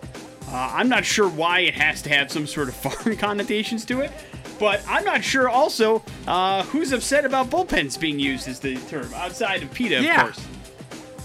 Uh, 0.48 0.72
I'm 0.74 0.90
not 0.90 1.06
sure 1.06 1.30
why 1.30 1.60
it 1.60 1.76
has 1.76 2.02
to 2.04 2.10
have 2.10 2.32
some 2.32 2.48
sort 2.48 2.70
of 2.70 2.76
farm 2.78 3.16
connotations 3.18 3.86
to 3.86 4.00
it, 4.02 4.12
but 4.58 4.82
I'm 4.88 5.04
not 5.04 5.24
sure 5.24 5.48
also 5.50 6.02
uh, 6.28 6.64
who's 6.64 6.92
upset 6.92 7.24
about 7.26 7.50
bullpens 7.50 8.00
being 8.00 8.20
used 8.20 8.48
as 8.48 8.60
the 8.60 8.78
term 8.90 9.14
outside 9.14 9.64
of 9.64 9.72
PETA, 9.74 9.98
of 10.00 10.04
Yeah. 10.04 10.24
course. 10.24 10.44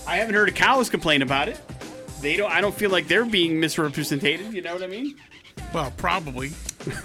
I 0.07 0.17
haven't 0.17 0.35
heard 0.35 0.49
of 0.49 0.55
cows 0.55 0.91
complain 0.91 1.23
about 1.23 1.49
it. 1.49 1.59
They 2.21 2.37
don't. 2.37 2.51
I 2.51 2.61
don't 2.61 2.75
feel 2.75 2.91
like 2.91 3.09
they're 3.09 3.25
being 3.25 3.61
misrepresented. 3.61 4.53
You 4.53 4.63
know 4.63 4.75
what 4.75 4.83
I 4.83 4.87
mean? 4.87 5.17
Well, 5.73 5.93
probably. 5.97 6.53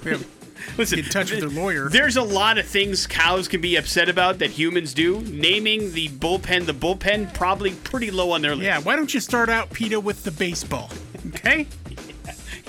Yeah. 0.06 0.18
Listen, 0.78 0.98
Get 0.98 1.06
in 1.08 1.12
touch 1.12 1.32
with 1.32 1.40
their 1.40 1.50
lawyer. 1.50 1.90
There's 1.90 2.18
a 2.18 2.22
lot 2.22 2.60
of 2.60 2.68
things 2.68 3.08
cows 3.08 3.48
can 3.48 3.62
be 3.62 3.78
upset 3.78 4.08
about 4.10 4.38
that 4.40 4.52
humans 4.52 4.94
do. 4.94 5.20
Naming 5.22 5.92
the 5.94 6.08
bullpen 6.10 6.68
the 6.68 6.74
bullpen 6.74 7.34
probably 7.34 7.72
pretty 7.72 8.12
low 8.12 8.32
on 8.32 8.42
their 8.44 8.52
list. 8.56 8.66
yeah, 8.66 8.80
why 8.80 8.96
don't 8.96 9.12
you 9.12 9.20
start 9.20 9.50
out, 9.50 9.72
PETA, 9.72 10.00
with 10.00 10.24
the 10.24 10.32
baseball? 10.32 10.90
Okay? 11.36 11.68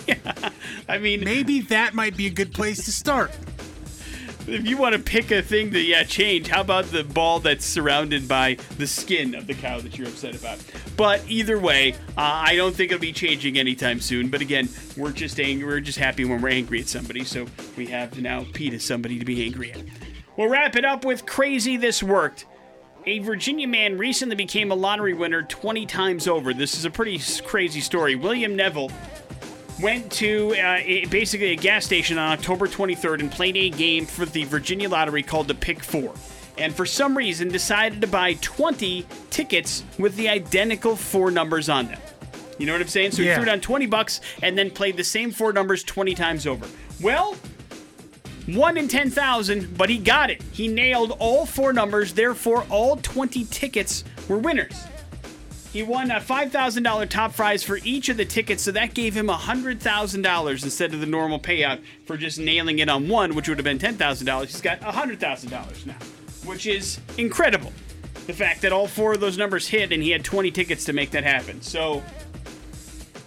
Yeah. 0.06 0.16
I 0.88 0.98
mean, 0.98 1.22
Maybe 1.22 1.60
that 1.60 1.94
might 1.94 2.16
be 2.16 2.26
a 2.26 2.30
good 2.30 2.52
place 2.52 2.84
to 2.86 2.92
start. 2.92 3.30
If 4.46 4.66
you 4.66 4.76
want 4.76 4.94
to 4.94 4.98
pick 4.98 5.30
a 5.30 5.40
thing 5.40 5.70
to 5.70 5.80
yeah 5.80 6.02
change, 6.02 6.48
how 6.48 6.62
about 6.62 6.86
the 6.86 7.04
ball 7.04 7.38
that's 7.38 7.64
surrounded 7.64 8.26
by 8.26 8.56
the 8.76 8.88
skin 8.88 9.36
of 9.36 9.46
the 9.46 9.54
cow 9.54 9.80
that 9.80 9.96
you're 9.96 10.08
upset 10.08 10.34
about? 10.34 10.58
But 10.96 11.22
either 11.28 11.60
way, 11.60 11.92
uh, 12.16 12.42
I 12.46 12.56
don't 12.56 12.74
think 12.74 12.90
it'll 12.90 13.00
be 13.00 13.12
changing 13.12 13.56
anytime 13.56 14.00
soon. 14.00 14.28
But 14.28 14.40
again, 14.40 14.68
we're 14.96 15.12
just 15.12 15.38
angry. 15.38 15.64
We're 15.64 15.80
just 15.80 15.98
happy 15.98 16.24
when 16.24 16.42
we're 16.42 16.48
angry 16.48 16.80
at 16.80 16.88
somebody. 16.88 17.22
So 17.22 17.46
we 17.76 17.86
have 17.86 18.20
now 18.20 18.44
PETA 18.52 18.76
as 18.76 18.84
somebody 18.84 19.18
to 19.20 19.24
be 19.24 19.44
angry 19.44 19.72
at. 19.72 19.82
We'll 20.36 20.48
wrap 20.48 20.74
it 20.74 20.84
up 20.84 21.04
with 21.04 21.24
crazy. 21.24 21.76
This 21.76 22.02
worked. 22.02 22.46
A 23.04 23.18
Virginia 23.20 23.66
man 23.66 23.98
recently 23.98 24.36
became 24.36 24.70
a 24.70 24.76
lottery 24.76 25.12
winner 25.12 25.42
20 25.42 25.86
times 25.86 26.28
over. 26.28 26.54
This 26.54 26.76
is 26.76 26.84
a 26.84 26.90
pretty 26.90 27.20
crazy 27.44 27.80
story. 27.80 28.14
William 28.14 28.54
Neville 28.54 28.92
went 29.80 30.10
to 30.12 30.54
uh, 30.56 30.78
a, 30.84 31.06
basically 31.06 31.52
a 31.52 31.56
gas 31.56 31.84
station 31.84 32.18
on 32.18 32.32
October 32.32 32.66
23rd 32.66 33.20
and 33.20 33.30
played 33.32 33.56
a 33.56 33.70
game 33.70 34.06
for 34.06 34.24
the 34.26 34.44
Virginia 34.44 34.88
Lottery 34.88 35.22
called 35.22 35.48
the 35.48 35.54
Pick 35.54 35.82
Four. 35.82 36.14
And 36.58 36.74
for 36.74 36.84
some 36.84 37.16
reason, 37.16 37.48
decided 37.48 38.00
to 38.02 38.06
buy 38.06 38.34
20 38.34 39.06
tickets 39.30 39.84
with 39.98 40.14
the 40.16 40.28
identical 40.28 40.96
four 40.96 41.30
numbers 41.30 41.68
on 41.68 41.86
them. 41.86 41.98
You 42.58 42.66
know 42.66 42.72
what 42.72 42.82
I'm 42.82 42.88
saying? 42.88 43.12
So 43.12 43.22
he 43.22 43.28
Yeah. 43.28 43.36
threw 43.36 43.46
down 43.46 43.60
20 43.60 43.86
bucks 43.86 44.20
and 44.42 44.56
then 44.56 44.70
played 44.70 44.96
the 44.96 45.04
same 45.04 45.30
four 45.32 45.52
numbers 45.52 45.82
20 45.82 46.14
times 46.14 46.46
over. 46.46 46.66
Well, 47.00 47.36
one 48.46 48.76
in 48.76 48.86
10,000, 48.88 49.76
but 49.78 49.88
he 49.88 49.96
got 49.98 50.30
it. 50.30 50.42
He 50.52 50.68
nailed 50.68 51.16
all 51.18 51.46
four 51.46 51.72
numbers, 51.72 52.12
therefore, 52.12 52.66
all 52.68 52.96
20 52.96 53.44
tickets 53.46 54.04
were 54.28 54.38
winners. 54.38 54.74
He 55.72 55.82
won 55.82 56.10
a 56.10 56.20
$5,000 56.20 57.08
top 57.08 57.34
prize 57.34 57.62
for 57.62 57.78
each 57.82 58.10
of 58.10 58.18
the 58.18 58.26
tickets, 58.26 58.62
so 58.62 58.72
that 58.72 58.92
gave 58.92 59.14
him 59.14 59.28
$100,000 59.28 60.64
instead 60.64 60.92
of 60.92 61.00
the 61.00 61.06
normal 61.06 61.40
payout 61.40 61.82
for 62.04 62.18
just 62.18 62.38
nailing 62.38 62.80
it 62.80 62.90
on 62.90 63.08
one, 63.08 63.34
which 63.34 63.48
would 63.48 63.56
have 63.56 63.64
been 63.64 63.78
$10,000. 63.78 64.42
He's 64.42 64.60
got 64.60 64.80
$100,000 64.80 65.86
now, 65.86 65.94
which 66.44 66.66
is 66.66 67.00
incredible. 67.16 67.72
The 68.26 68.34
fact 68.34 68.60
that 68.62 68.72
all 68.72 68.86
four 68.86 69.14
of 69.14 69.20
those 69.20 69.38
numbers 69.38 69.66
hit 69.66 69.92
and 69.92 70.02
he 70.02 70.10
had 70.10 70.22
20 70.24 70.50
tickets 70.50 70.84
to 70.84 70.92
make 70.92 71.10
that 71.12 71.24
happen. 71.24 71.62
So, 71.62 72.02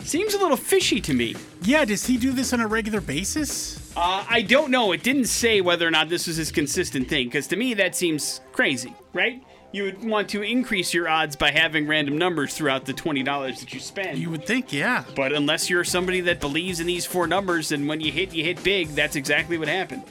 seems 0.01 0.35
a 0.35 0.37
little 0.37 0.55
fishy 0.55 1.01
to 1.01 1.15
me. 1.15 1.35
Yeah, 1.63 1.83
does 1.83 2.05
he 2.05 2.15
do 2.15 2.31
this 2.31 2.53
on 2.53 2.61
a 2.61 2.67
regular 2.67 3.01
basis? 3.01 3.91
Uh, 3.97 4.23
I 4.29 4.43
don't 4.43 4.69
know. 4.69 4.91
It 4.91 5.01
didn't 5.01 5.25
say 5.25 5.61
whether 5.61 5.87
or 5.87 5.91
not 5.91 6.09
this 6.09 6.27
was 6.27 6.37
his 6.37 6.51
consistent 6.51 7.09
thing, 7.09 7.27
because 7.27 7.47
to 7.47 7.55
me 7.55 7.73
that 7.73 7.95
seems 7.95 8.39
crazy, 8.51 8.93
right? 9.13 9.41
You 9.75 9.83
would 9.83 10.05
want 10.05 10.29
to 10.29 10.41
increase 10.41 10.93
your 10.93 11.09
odds 11.09 11.35
by 11.35 11.51
having 11.51 11.85
random 11.85 12.17
numbers 12.17 12.53
throughout 12.53 12.85
the 12.85 12.93
twenty 12.93 13.23
dollars 13.23 13.59
that 13.59 13.73
you 13.73 13.81
spend. 13.81 14.17
You 14.17 14.29
would 14.29 14.45
think, 14.47 14.71
yeah. 14.71 15.03
but 15.17 15.33
unless 15.33 15.69
you're 15.69 15.83
somebody 15.83 16.21
that 16.21 16.39
believes 16.39 16.79
in 16.79 16.87
these 16.87 17.05
four 17.05 17.27
numbers, 17.27 17.73
and 17.73 17.85
when 17.85 17.99
you 17.99 18.09
hit, 18.09 18.33
you 18.33 18.41
hit 18.41 18.63
big, 18.63 18.87
that's 18.89 19.17
exactly 19.17 19.57
what 19.57 19.67
happened. 19.67 20.03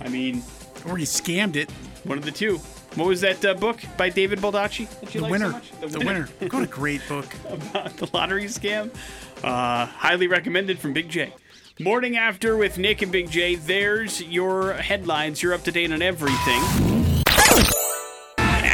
I 0.00 0.08
mean, 0.08 0.44
Or 0.86 0.96
he 0.96 1.04
scammed 1.04 1.56
it. 1.56 1.68
one 2.04 2.18
of 2.18 2.24
the 2.24 2.30
two. 2.30 2.58
What 2.94 3.08
was 3.08 3.20
that 3.22 3.44
uh, 3.44 3.54
book 3.54 3.80
by 3.96 4.10
David 4.10 4.38
Baldacci 4.38 4.88
that 5.00 5.12
you 5.12 5.22
The 5.22 5.28
winner. 5.28 5.50
so 5.50 5.52
much? 5.80 5.90
The, 5.92 5.98
winner. 5.98 6.28
What 6.48 6.62
a 6.62 6.66
great 6.68 7.00
book. 7.08 7.26
about 7.48 7.96
the 7.96 8.08
lottery 8.12 8.44
scam. 8.44 8.94
Uh, 9.42 9.86
highly 9.86 10.28
recommended 10.28 10.78
from 10.78 10.92
Big 10.92 11.08
J. 11.08 11.34
Morning 11.80 12.16
after 12.16 12.56
with 12.56 12.78
Nick 12.78 13.02
and 13.02 13.10
Big 13.10 13.28
J. 13.28 13.56
There's 13.56 14.22
your 14.22 14.74
headlines. 14.74 15.42
You're 15.42 15.54
up 15.54 15.64
to 15.64 15.72
date 15.72 15.90
on 15.90 16.00
everything. 16.00 16.89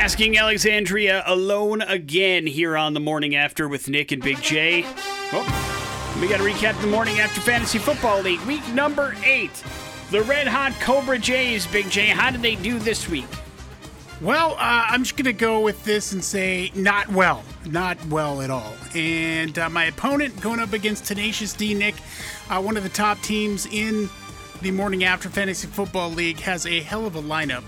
Asking 0.07 0.39
Alexandria 0.39 1.25
alone 1.27 1.83
again 1.83 2.47
here 2.47 2.77
on 2.77 2.95
the 2.95 3.01
morning 3.01 3.35
after 3.35 3.67
with 3.67 3.89
Nick 3.89 4.13
and 4.13 4.23
Big 4.23 4.41
J. 4.41 4.85
Oh, 5.33 6.19
we 6.21 6.29
got 6.29 6.37
to 6.37 6.45
recap 6.45 6.81
the 6.81 6.87
morning 6.87 7.19
after 7.19 7.41
fantasy 7.41 7.79
football 7.79 8.23
league 8.23 8.41
week 8.43 8.65
number 8.69 9.17
eight. 9.25 9.51
The 10.13 10.23
red 10.23 10.47
hot 10.47 10.75
Cobra 10.75 11.19
Jays, 11.19 11.67
Big 11.67 11.91
J. 11.91 12.07
How 12.07 12.31
did 12.31 12.41
they 12.41 12.55
do 12.55 12.79
this 12.79 13.09
week? 13.09 13.27
Well, 14.21 14.53
uh, 14.53 14.87
I'm 14.91 15.03
just 15.03 15.17
going 15.17 15.25
to 15.25 15.33
go 15.33 15.59
with 15.59 15.83
this 15.83 16.13
and 16.13 16.23
say 16.23 16.71
not 16.77 17.09
well. 17.09 17.43
Not 17.65 17.99
well 18.07 18.43
at 18.43 18.49
all. 18.49 18.75
And 18.95 19.59
uh, 19.59 19.69
my 19.71 19.87
opponent 19.87 20.41
going 20.41 20.61
up 20.61 20.73
against 20.73 21.07
Tenacious 21.07 21.53
D 21.53 21.75
Nick, 21.75 21.97
uh, 22.49 22.63
one 22.63 22.77
of 22.77 22.85
the 22.85 22.91
top 22.91 23.21
teams 23.23 23.67
in 23.67 24.09
the 24.63 24.71
Morning 24.71 25.03
After 25.03 25.29
Fantasy 25.29 25.67
Football 25.67 26.11
League, 26.11 26.39
has 26.39 26.65
a 26.65 26.81
hell 26.81 27.07
of 27.07 27.17
a 27.17 27.23
lineup. 27.23 27.65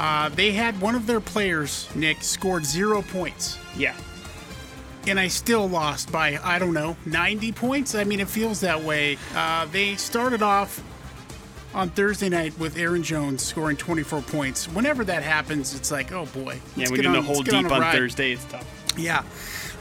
Uh, 0.00 0.30
they 0.30 0.50
had 0.52 0.80
one 0.80 0.94
of 0.94 1.06
their 1.06 1.20
players, 1.20 1.86
Nick, 1.94 2.22
scored 2.22 2.64
zero 2.64 3.02
points. 3.02 3.58
Yeah. 3.76 3.94
and 5.06 5.20
I 5.20 5.28
still 5.28 5.68
lost 5.68 6.10
by 6.10 6.38
I 6.42 6.58
don't 6.58 6.72
know 6.74 6.96
90 7.06 7.52
points. 7.52 7.94
I 7.94 8.04
mean, 8.04 8.18
it 8.20 8.28
feels 8.28 8.60
that 8.60 8.82
way. 8.82 9.18
Uh, 9.34 9.66
they 9.66 9.96
started 9.96 10.40
off 10.42 10.82
on 11.74 11.90
Thursday 11.90 12.28
night 12.30 12.58
with 12.58 12.76
Aaron 12.78 13.02
Jones 13.02 13.42
scoring 13.42 13.76
24 13.76 14.22
points. 14.22 14.66
Whenever 14.68 15.04
that 15.04 15.22
happens, 15.22 15.74
it's 15.74 15.90
like, 15.90 16.12
oh 16.12 16.26
boy. 16.26 16.60
Yeah, 16.76 16.86
let's 16.88 16.90
when 16.92 16.96
get 17.00 17.04
you're 17.04 17.12
in 17.12 17.18
on- 17.20 17.26
the 17.26 17.32
hole 17.32 17.42
deep 17.42 17.66
a 17.70 17.74
on. 17.74 17.92
Thursday, 17.92 18.32
it's 18.32 18.44
tough. 18.46 18.66
Yeah. 18.98 19.18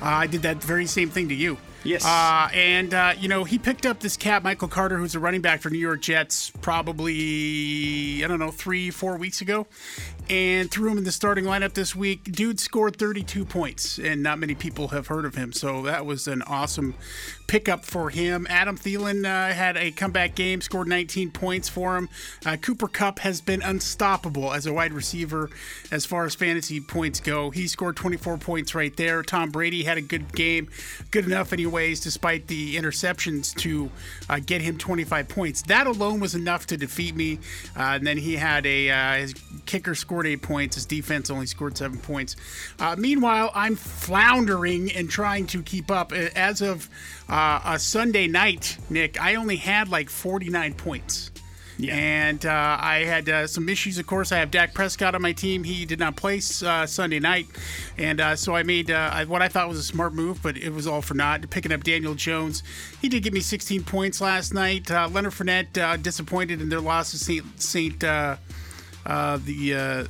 Uh, 0.01 0.05
I 0.05 0.28
did 0.28 0.41
that 0.43 0.57
very 0.63 0.86
same 0.86 1.09
thing 1.09 1.30
to 1.30 1.36
you. 1.36 1.57
Yes. 1.84 2.05
Uh, 2.05 2.49
and, 2.53 2.93
uh, 2.93 3.13
you 3.17 3.30
know, 3.30 3.43
he 3.43 3.57
picked 3.57 3.86
up 3.86 3.99
this 3.99 4.17
cat, 4.17 4.43
Michael 4.43 4.67
Carter, 4.67 4.97
who's 4.97 5.15
a 5.15 5.19
running 5.19 5.41
back 5.41 5.61
for 5.61 5.69
New 5.69 5.80
York 5.80 6.01
Jets, 6.01 6.51
probably, 6.61 8.23
I 8.23 8.27
don't 8.27 8.39
know, 8.39 8.51
three, 8.51 8.89
four 8.91 9.17
weeks 9.17 9.41
ago, 9.41 9.65
and 10.30 10.69
threw 10.69 10.91
him 10.91 10.97
in 10.97 11.03
the 11.03 11.11
starting 11.11 11.45
lineup 11.45 11.73
this 11.73 11.95
week. 11.95 12.23
Dude 12.23 12.59
scored 12.59 12.97
32 12.97 13.45
points, 13.45 13.97
and 13.97 14.21
not 14.21 14.38
many 14.38 14.53
people 14.53 14.89
have 14.89 15.07
heard 15.07 15.25
of 15.25 15.36
him. 15.36 15.51
So 15.51 15.82
that 15.84 16.05
was 16.05 16.27
an 16.27 16.41
awesome 16.43 16.93
pickup 17.47 17.84
for 17.84 18.11
him. 18.11 18.45
Adam 18.47 18.77
Thielen 18.77 19.25
uh, 19.25 19.53
had 19.53 19.75
a 19.75 19.89
comeback 19.89 20.36
game, 20.36 20.61
scored 20.61 20.88
19 20.88 21.32
points 21.32 21.67
for 21.67 21.97
him. 21.97 22.07
Uh, 22.45 22.57
Cooper 22.57 22.88
Kupp 22.88 23.19
has 23.19 23.41
been 23.41 23.63
unstoppable 23.63 24.53
as 24.53 24.67
a 24.67 24.73
wide 24.73 24.93
receiver 24.93 25.49
as 25.91 26.05
far 26.05 26.25
as 26.25 26.36
fantasy 26.36 26.80
points 26.80 27.19
go. 27.19 27.49
He 27.49 27.67
scored 27.67 27.95
24 27.95 28.38
points 28.38 28.75
right 28.75 28.95
there. 28.95 29.23
Tom 29.23 29.49
Brady 29.49 29.84
had 29.84 29.97
a 29.97 30.01
good 30.01 30.32
game, 30.34 30.69
good 31.09 31.25
enough 31.25 31.51
anyways, 31.51 32.01
despite 32.01 32.47
the 32.47 32.75
interceptions, 32.75 33.55
to 33.55 33.89
uh, 34.30 34.39
get 34.45 34.61
him 34.61 34.77
25 34.77 35.27
points. 35.27 35.63
That 35.63 35.88
alone 35.88 36.19
was 36.19 36.36
enough 36.36 36.67
to 36.67 36.77
defeat 36.77 37.15
me. 37.15 37.39
Uh, 37.75 37.97
and 37.97 38.05
then 38.05 38.17
he 38.17 38.36
had 38.36 38.67
a 38.67 38.91
uh, 38.91 39.13
his 39.15 39.34
kicker 39.65 39.95
scored 39.95 40.18
eight 40.26 40.41
points. 40.41 40.76
His 40.76 40.86
defense 40.86 41.30
only 41.30 41.45
scored 41.45 41.78
seven 41.78 41.99
points. 41.99 42.36
Uh, 42.80 42.95
meanwhile, 42.97 43.51
I'm 43.53 43.76
floundering 43.76 44.91
and 44.91 45.09
trying 45.09 45.47
to 45.47 45.61
keep 45.61 45.91
up. 45.91 46.11
As 46.11 46.61
of 46.61 46.89
uh, 47.28 47.61
a 47.65 47.80
Sunday 47.80 48.28
night, 48.28 48.78
Nick, 48.89 49.22
I 49.22 49.36
only 49.36 49.57
had 49.57 49.89
like 49.89 50.09
49 50.09 50.74
points. 50.76 51.32
And 51.88 52.45
uh, 52.45 52.78
I 52.80 53.05
had 53.05 53.30
uh, 53.30 53.47
some 53.47 53.70
issues, 53.70 53.97
of 53.97 54.07
course. 54.07 54.32
I 54.32 54.38
have 54.38 54.51
Dak 54.51 54.74
Prescott 54.74 55.15
on 55.15 55.22
my 55.22 55.32
team. 55.32 55.63
He 55.63 55.86
did 55.86 55.99
not 55.99 56.15
play 56.17 56.41
uh, 56.65 56.86
Sunday 56.86 57.20
night. 57.20 57.47
And 57.97 58.20
uh, 58.20 58.36
so 58.36 58.55
I 58.55 58.63
made 58.63 58.91
uh, 58.91 59.26
what 59.26 59.41
I 59.41 59.47
thought 59.47 59.70
was 59.70 59.80
a 59.80 59.84
smart 59.84 60.13
move, 60.13 60.41
but 60.43 60.57
it 60.57 60.74
was 60.74 60.88
all 60.88 61.01
for 61.01 61.13
naught. 61.13 61.49
Picking 61.49 61.72
up 61.72 61.84
Daniel 61.84 62.15
Jones. 62.15 62.63
He 63.01 63.07
did 63.07 63.24
give 63.24 63.34
me 63.34 63.39
16 63.39 63.84
points 63.84 64.20
last 64.20 64.53
night. 64.53 64.91
Uh, 64.91 65.07
Leonard 65.09 65.34
Fournette 65.34 65.78
uh, 65.78 65.95
disappointed 65.95 66.61
in 66.61 66.70
their 66.70 66.82
loss 66.82 67.11
to 67.11 67.17
St. 67.17 67.61
Saint 67.61 68.03
uh, 69.10 69.39
the. 69.43 69.76
Uh, 69.76 70.05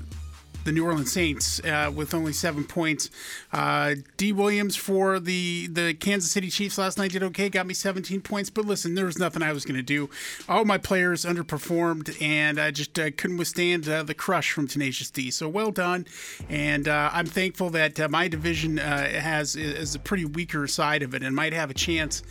the 0.66 0.74
New 0.74 0.86
Orleans 0.86 1.12
Saints 1.12 1.62
uh, 1.62 1.89
with 1.95 2.14
only 2.14 2.34
seven 2.34 2.66
points. 2.66 3.10
Uh, 3.54 3.95
D. 4.18 4.34
Williams 4.34 4.76
for 4.76 5.18
the 5.18 5.68
the 5.68 5.93
Kansas 5.93 6.32
City 6.32 6.50
Chiefs 6.50 6.78
last 6.78 6.97
night 6.97 7.14
did 7.14 7.24
okay, 7.24 7.47
got 7.47 7.66
me 7.66 7.74
17 7.74 8.20
points. 8.22 8.50
But 8.50 8.66
listen, 8.66 8.93
there 8.93 9.06
was 9.06 9.18
nothing 9.18 9.41
I 9.41 9.54
was 9.54 9.64
going 9.64 9.78
to 9.78 9.82
do. 9.82 10.10
All 10.50 10.66
my 10.66 10.78
players 10.78 11.24
underperformed, 11.24 12.22
and 12.22 12.60
I 12.60 12.72
just 12.72 13.00
uh, 13.00 13.10
couldn't 13.12 13.38
withstand 13.38 13.88
uh, 13.88 14.04
the 14.04 14.14
crush 14.14 14.52
from 14.52 14.68
Tenacious 14.68 15.10
D. 15.10 15.32
So 15.32 15.47
well 15.47 15.72
done, 15.72 16.06
and 16.50 16.89
I'm 16.89 17.26
thankful 17.26 17.70
that 17.70 18.12
my 18.12 18.28
division 18.28 18.78
has 18.78 19.56
is 19.56 19.95
a 19.95 20.00
pretty 20.00 20.26
weaker 20.26 20.68
side 20.68 21.04
of 21.04 21.16
it, 21.16 21.24
and 21.24 21.34
might 21.34 21.54
have 21.54 21.72
a 21.72 21.74
chance 21.74 22.22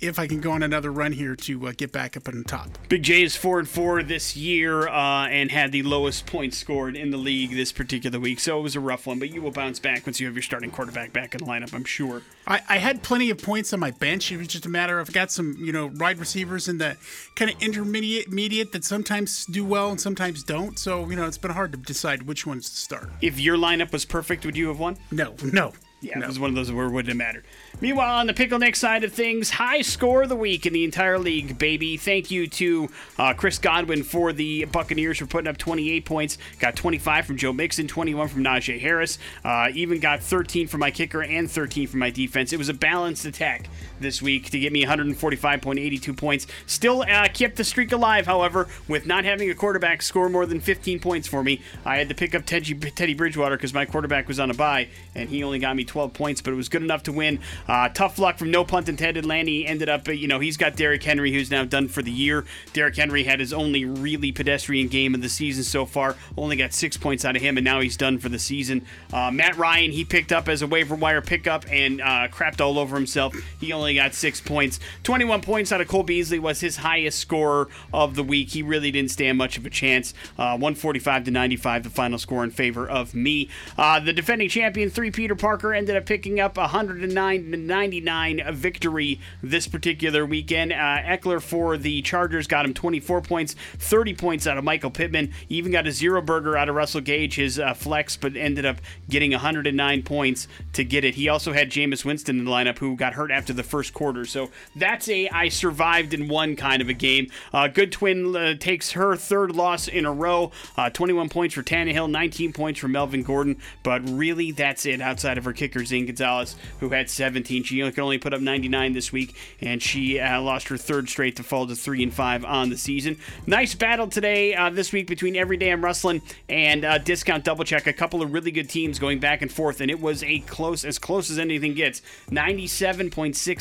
if 0.00 0.18
I 0.18 0.26
can 0.26 0.40
go 0.40 0.52
on 0.52 0.62
another 0.62 0.92
run 0.92 1.12
here 1.12 1.34
to 1.36 1.68
uh, 1.68 1.72
get 1.76 1.92
back 1.92 2.16
up 2.16 2.28
on 2.28 2.44
top. 2.44 2.68
Big 2.88 3.02
J 3.02 3.22
is 3.22 3.36
four 3.36 3.58
and 3.58 3.68
four 3.68 4.02
this 4.02 4.36
year, 4.36 4.88
uh, 4.88 5.26
and 5.28 5.50
had 5.50 5.72
the 5.72 5.82
lowest 5.82 6.26
points 6.26 6.58
scored 6.58 6.96
in 6.96 7.10
the 7.10 7.16
league 7.16 7.50
this 7.50 7.72
particular 7.72 8.18
week. 8.20 8.40
So 8.40 8.58
it 8.58 8.62
was 8.62 8.76
a 8.76 8.80
rough 8.80 9.06
one, 9.06 9.18
but 9.18 9.30
you 9.30 9.42
will 9.42 9.50
bounce 9.50 9.78
back 9.78 10.06
once 10.06 10.20
you 10.20 10.26
have 10.26 10.34
your 10.34 10.42
starting 10.42 10.70
quarterback 10.70 11.12
back 11.12 11.34
in 11.34 11.38
the 11.38 11.46
lineup. 11.46 11.72
I'm 11.72 11.84
sure. 11.84 12.22
I, 12.46 12.60
I 12.68 12.78
had 12.78 13.02
plenty 13.02 13.30
of 13.30 13.42
points 13.42 13.72
on 13.72 13.80
my 13.80 13.90
bench. 13.90 14.30
It 14.30 14.36
was 14.36 14.48
just 14.48 14.66
a 14.66 14.68
matter 14.68 14.98
of 14.98 15.10
I 15.10 15.12
got 15.12 15.30
some, 15.30 15.56
you 15.58 15.72
know, 15.72 15.90
wide 15.94 16.18
receivers 16.18 16.68
in 16.68 16.78
the 16.78 16.96
kind 17.34 17.50
of 17.50 17.60
intermediate 17.62 18.30
mediate 18.30 18.72
that 18.72 18.84
sometimes 18.84 19.46
do 19.46 19.64
well 19.64 19.90
and 19.90 20.00
sometimes 20.00 20.42
don't. 20.42 20.78
So, 20.78 21.08
you 21.08 21.16
know, 21.16 21.26
it's 21.26 21.38
been 21.38 21.50
hard 21.50 21.72
to 21.72 21.78
decide 21.78 22.22
which 22.22 22.46
ones 22.46 22.68
to 22.70 22.76
start. 22.76 23.10
If 23.22 23.40
your 23.40 23.56
lineup 23.56 23.92
was 23.92 24.04
perfect, 24.04 24.44
would 24.44 24.56
you 24.56 24.68
have 24.68 24.78
won? 24.78 24.96
No, 25.10 25.34
no. 25.52 25.72
Yeah, 26.06 26.18
no. 26.18 26.24
it 26.24 26.28
was 26.28 26.38
one 26.38 26.50
of 26.50 26.56
those 26.56 26.70
where 26.70 26.86
it 26.86 26.90
wouldn't 26.90 27.08
have 27.08 27.16
mattered. 27.16 27.44
Meanwhile, 27.80 28.20
on 28.20 28.26
the 28.26 28.34
Pickle 28.34 28.58
neck 28.58 28.76
side 28.76 29.04
of 29.04 29.12
things, 29.12 29.50
high 29.50 29.82
score 29.82 30.22
of 30.22 30.28
the 30.28 30.36
week 30.36 30.64
in 30.64 30.72
the 30.72 30.84
entire 30.84 31.18
league, 31.18 31.58
baby. 31.58 31.96
Thank 31.96 32.30
you 32.30 32.46
to 32.46 32.88
uh, 33.18 33.34
Chris 33.34 33.58
Godwin 33.58 34.02
for 34.02 34.32
the 34.32 34.64
Buccaneers 34.66 35.18
for 35.18 35.26
putting 35.26 35.48
up 35.48 35.56
28 35.58 36.04
points. 36.04 36.38
Got 36.58 36.76
25 36.76 37.26
from 37.26 37.36
Joe 37.36 37.52
Mixon, 37.52 37.88
21 37.88 38.28
from 38.28 38.44
Najee 38.44 38.80
Harris. 38.80 39.18
Uh, 39.44 39.68
even 39.74 40.00
got 40.00 40.22
13 40.22 40.68
from 40.68 40.80
my 40.80 40.90
kicker 40.90 41.22
and 41.22 41.50
13 41.50 41.88
from 41.88 42.00
my 42.00 42.10
defense. 42.10 42.52
It 42.52 42.58
was 42.58 42.68
a 42.68 42.74
balanced 42.74 43.24
attack 43.24 43.68
this 44.00 44.20
week 44.20 44.50
to 44.50 44.58
get 44.58 44.72
me 44.72 44.84
145.82 44.84 46.16
points. 46.16 46.46
Still 46.66 47.02
uh, 47.02 47.28
kept 47.28 47.56
the 47.56 47.64
streak 47.64 47.92
alive, 47.92 48.26
however, 48.26 48.68
with 48.88 49.06
not 49.06 49.24
having 49.24 49.50
a 49.50 49.54
quarterback 49.54 50.02
score 50.02 50.28
more 50.28 50.46
than 50.46 50.60
15 50.60 51.00
points 51.00 51.28
for 51.28 51.42
me. 51.42 51.62
I 51.84 51.96
had 51.96 52.08
to 52.08 52.14
pick 52.14 52.34
up 52.34 52.44
Teddy, 52.46 52.74
Teddy 52.74 53.14
Bridgewater 53.14 53.56
because 53.56 53.74
my 53.74 53.84
quarterback 53.84 54.28
was 54.28 54.40
on 54.40 54.50
a 54.50 54.54
bye, 54.54 54.88
and 55.14 55.28
he 55.28 55.42
only 55.42 55.58
got 55.58 55.76
me 55.76 55.84
12 55.84 56.12
points, 56.12 56.40
but 56.40 56.52
it 56.52 56.56
was 56.56 56.68
good 56.68 56.82
enough 56.82 57.02
to 57.04 57.12
win. 57.12 57.40
Uh, 57.68 57.88
tough 57.88 58.18
luck 58.18 58.38
from 58.38 58.50
no 58.50 58.64
punt 58.64 58.88
intended. 58.88 59.24
Lanny 59.24 59.66
ended 59.66 59.88
up, 59.88 60.08
you 60.08 60.28
know, 60.28 60.40
he's 60.40 60.56
got 60.56 60.76
Derrick 60.76 61.02
Henry, 61.02 61.32
who's 61.32 61.50
now 61.50 61.64
done 61.64 61.88
for 61.88 62.02
the 62.02 62.10
year. 62.10 62.44
Derrick 62.72 62.96
Henry 62.96 63.24
had 63.24 63.40
his 63.40 63.52
only 63.52 63.84
really 63.84 64.32
pedestrian 64.32 64.88
game 64.88 65.14
of 65.14 65.22
the 65.22 65.28
season 65.28 65.64
so 65.64 65.86
far. 65.86 66.16
Only 66.36 66.56
got 66.56 66.72
six 66.72 66.96
points 66.96 67.24
out 67.24 67.36
of 67.36 67.42
him, 67.42 67.56
and 67.56 67.64
now 67.64 67.80
he's 67.80 67.96
done 67.96 68.18
for 68.18 68.28
the 68.28 68.38
season. 68.38 68.84
Uh, 69.12 69.30
Matt 69.30 69.56
Ryan, 69.56 69.92
he 69.92 70.04
picked 70.04 70.32
up 70.32 70.48
as 70.48 70.62
a 70.62 70.66
waiver 70.66 70.94
wire 70.94 71.22
pickup 71.22 71.64
and 71.70 72.00
uh, 72.00 72.28
crapped 72.28 72.60
all 72.60 72.78
over 72.78 72.96
himself. 72.96 73.34
He 73.60 73.72
only 73.72 73.85
got 73.94 74.14
six 74.14 74.40
points. 74.40 74.80
21 75.02 75.40
points 75.40 75.72
out 75.72 75.80
of 75.80 75.88
Cole 75.88 76.02
Beasley 76.02 76.38
was 76.38 76.60
his 76.60 76.78
highest 76.78 77.18
scorer 77.18 77.68
of 77.92 78.14
the 78.14 78.22
week. 78.22 78.50
He 78.50 78.62
really 78.62 78.90
didn't 78.90 79.10
stand 79.10 79.38
much 79.38 79.56
of 79.56 79.66
a 79.66 79.70
chance. 79.70 80.14
Uh, 80.38 80.56
145 80.56 81.24
to 81.24 81.30
95, 81.30 81.82
the 81.84 81.90
final 81.90 82.18
score 82.18 82.44
in 82.44 82.50
favor 82.50 82.88
of 82.88 83.14
me. 83.14 83.48
Uh, 83.76 84.00
the 84.00 84.12
defending 84.12 84.48
champion, 84.48 84.90
three 84.90 85.10
Peter 85.10 85.34
Parker, 85.34 85.74
ended 85.74 85.96
up 85.96 86.06
picking 86.06 86.40
up 86.40 86.56
109 86.56 87.50
to 87.50 87.56
99 87.56 88.54
victory 88.54 89.20
this 89.42 89.66
particular 89.68 90.24
weekend. 90.24 90.72
Uh, 90.72 90.76
Ekeler 90.76 91.40
for 91.40 91.76
the 91.76 92.02
Chargers 92.02 92.46
got 92.46 92.64
him 92.64 92.74
24 92.74 93.20
points, 93.22 93.54
30 93.78 94.14
points 94.14 94.46
out 94.46 94.58
of 94.58 94.64
Michael 94.64 94.90
Pittman. 94.90 95.32
He 95.48 95.56
Even 95.56 95.72
got 95.72 95.86
a 95.86 95.92
zero 95.92 96.20
burger 96.20 96.56
out 96.56 96.68
of 96.68 96.74
Russell 96.74 97.00
Gage, 97.00 97.36
his 97.36 97.58
uh, 97.58 97.74
flex, 97.74 98.16
but 98.16 98.36
ended 98.36 98.64
up 98.66 98.78
getting 99.08 99.30
109 99.32 100.02
points 100.02 100.48
to 100.72 100.84
get 100.84 101.04
it. 101.04 101.14
He 101.14 101.28
also 101.28 101.52
had 101.52 101.70
Jameis 101.70 102.04
Winston 102.04 102.38
in 102.38 102.44
the 102.44 102.50
lineup, 102.50 102.78
who 102.78 102.96
got 102.96 103.14
hurt 103.14 103.30
after 103.30 103.52
the 103.52 103.62
first 103.62 103.75
quarter. 103.82 104.24
So 104.24 104.50
that's 104.74 105.08
a 105.08 105.28
I 105.28 105.48
survived 105.48 106.14
in 106.14 106.28
one 106.28 106.56
kind 106.56 106.82
of 106.82 106.88
a 106.88 106.92
game. 106.92 107.30
Uh, 107.52 107.68
Good 107.68 107.92
Twin 107.92 108.34
uh, 108.34 108.54
takes 108.54 108.92
her 108.92 109.16
third 109.16 109.54
loss 109.54 109.88
in 109.88 110.04
a 110.04 110.12
row. 110.12 110.52
Uh, 110.76 110.90
21 110.90 111.28
points 111.28 111.54
for 111.54 111.62
Tannehill, 111.62 112.10
19 112.10 112.52
points 112.52 112.80
for 112.80 112.88
Melvin 112.88 113.22
Gordon, 113.22 113.58
but 113.82 114.02
really 114.08 114.50
that's 114.50 114.86
it 114.86 115.00
outside 115.00 115.38
of 115.38 115.44
her 115.44 115.52
kicker 115.52 115.84
Zane 115.84 116.06
Gonzalez, 116.06 116.56
who 116.80 116.90
had 116.90 117.10
17. 117.10 117.64
She 117.64 117.80
could 117.80 117.98
only 117.98 118.18
put 118.18 118.34
up 118.34 118.40
99 118.40 118.92
this 118.92 119.12
week, 119.12 119.36
and 119.60 119.82
she 119.82 120.18
uh, 120.18 120.40
lost 120.40 120.68
her 120.68 120.76
third 120.76 121.08
straight 121.08 121.36
to 121.36 121.42
fall 121.42 121.66
to 121.66 121.74
three 121.74 122.02
and 122.02 122.12
five 122.12 122.44
on 122.44 122.70
the 122.70 122.76
season. 122.76 123.18
Nice 123.46 123.74
battle 123.74 124.08
today 124.08 124.54
uh, 124.54 124.70
this 124.70 124.92
week 124.92 125.06
between 125.06 125.36
Everyday 125.36 125.70
I'm 125.70 125.84
Rustling 125.84 126.22
and 126.48 126.84
uh, 126.84 126.98
Discount 126.98 127.44
Double 127.44 127.64
Check. 127.64 127.86
A 127.86 127.92
couple 127.92 128.22
of 128.22 128.32
really 128.32 128.50
good 128.50 128.68
teams 128.68 128.98
going 128.98 129.18
back 129.18 129.42
and 129.42 129.52
forth, 129.52 129.80
and 129.80 129.90
it 129.90 130.00
was 130.00 130.22
a 130.22 130.40
close, 130.40 130.84
as 130.84 130.98
close 130.98 131.30
as 131.30 131.38
anything 131.38 131.74
gets. 131.74 132.02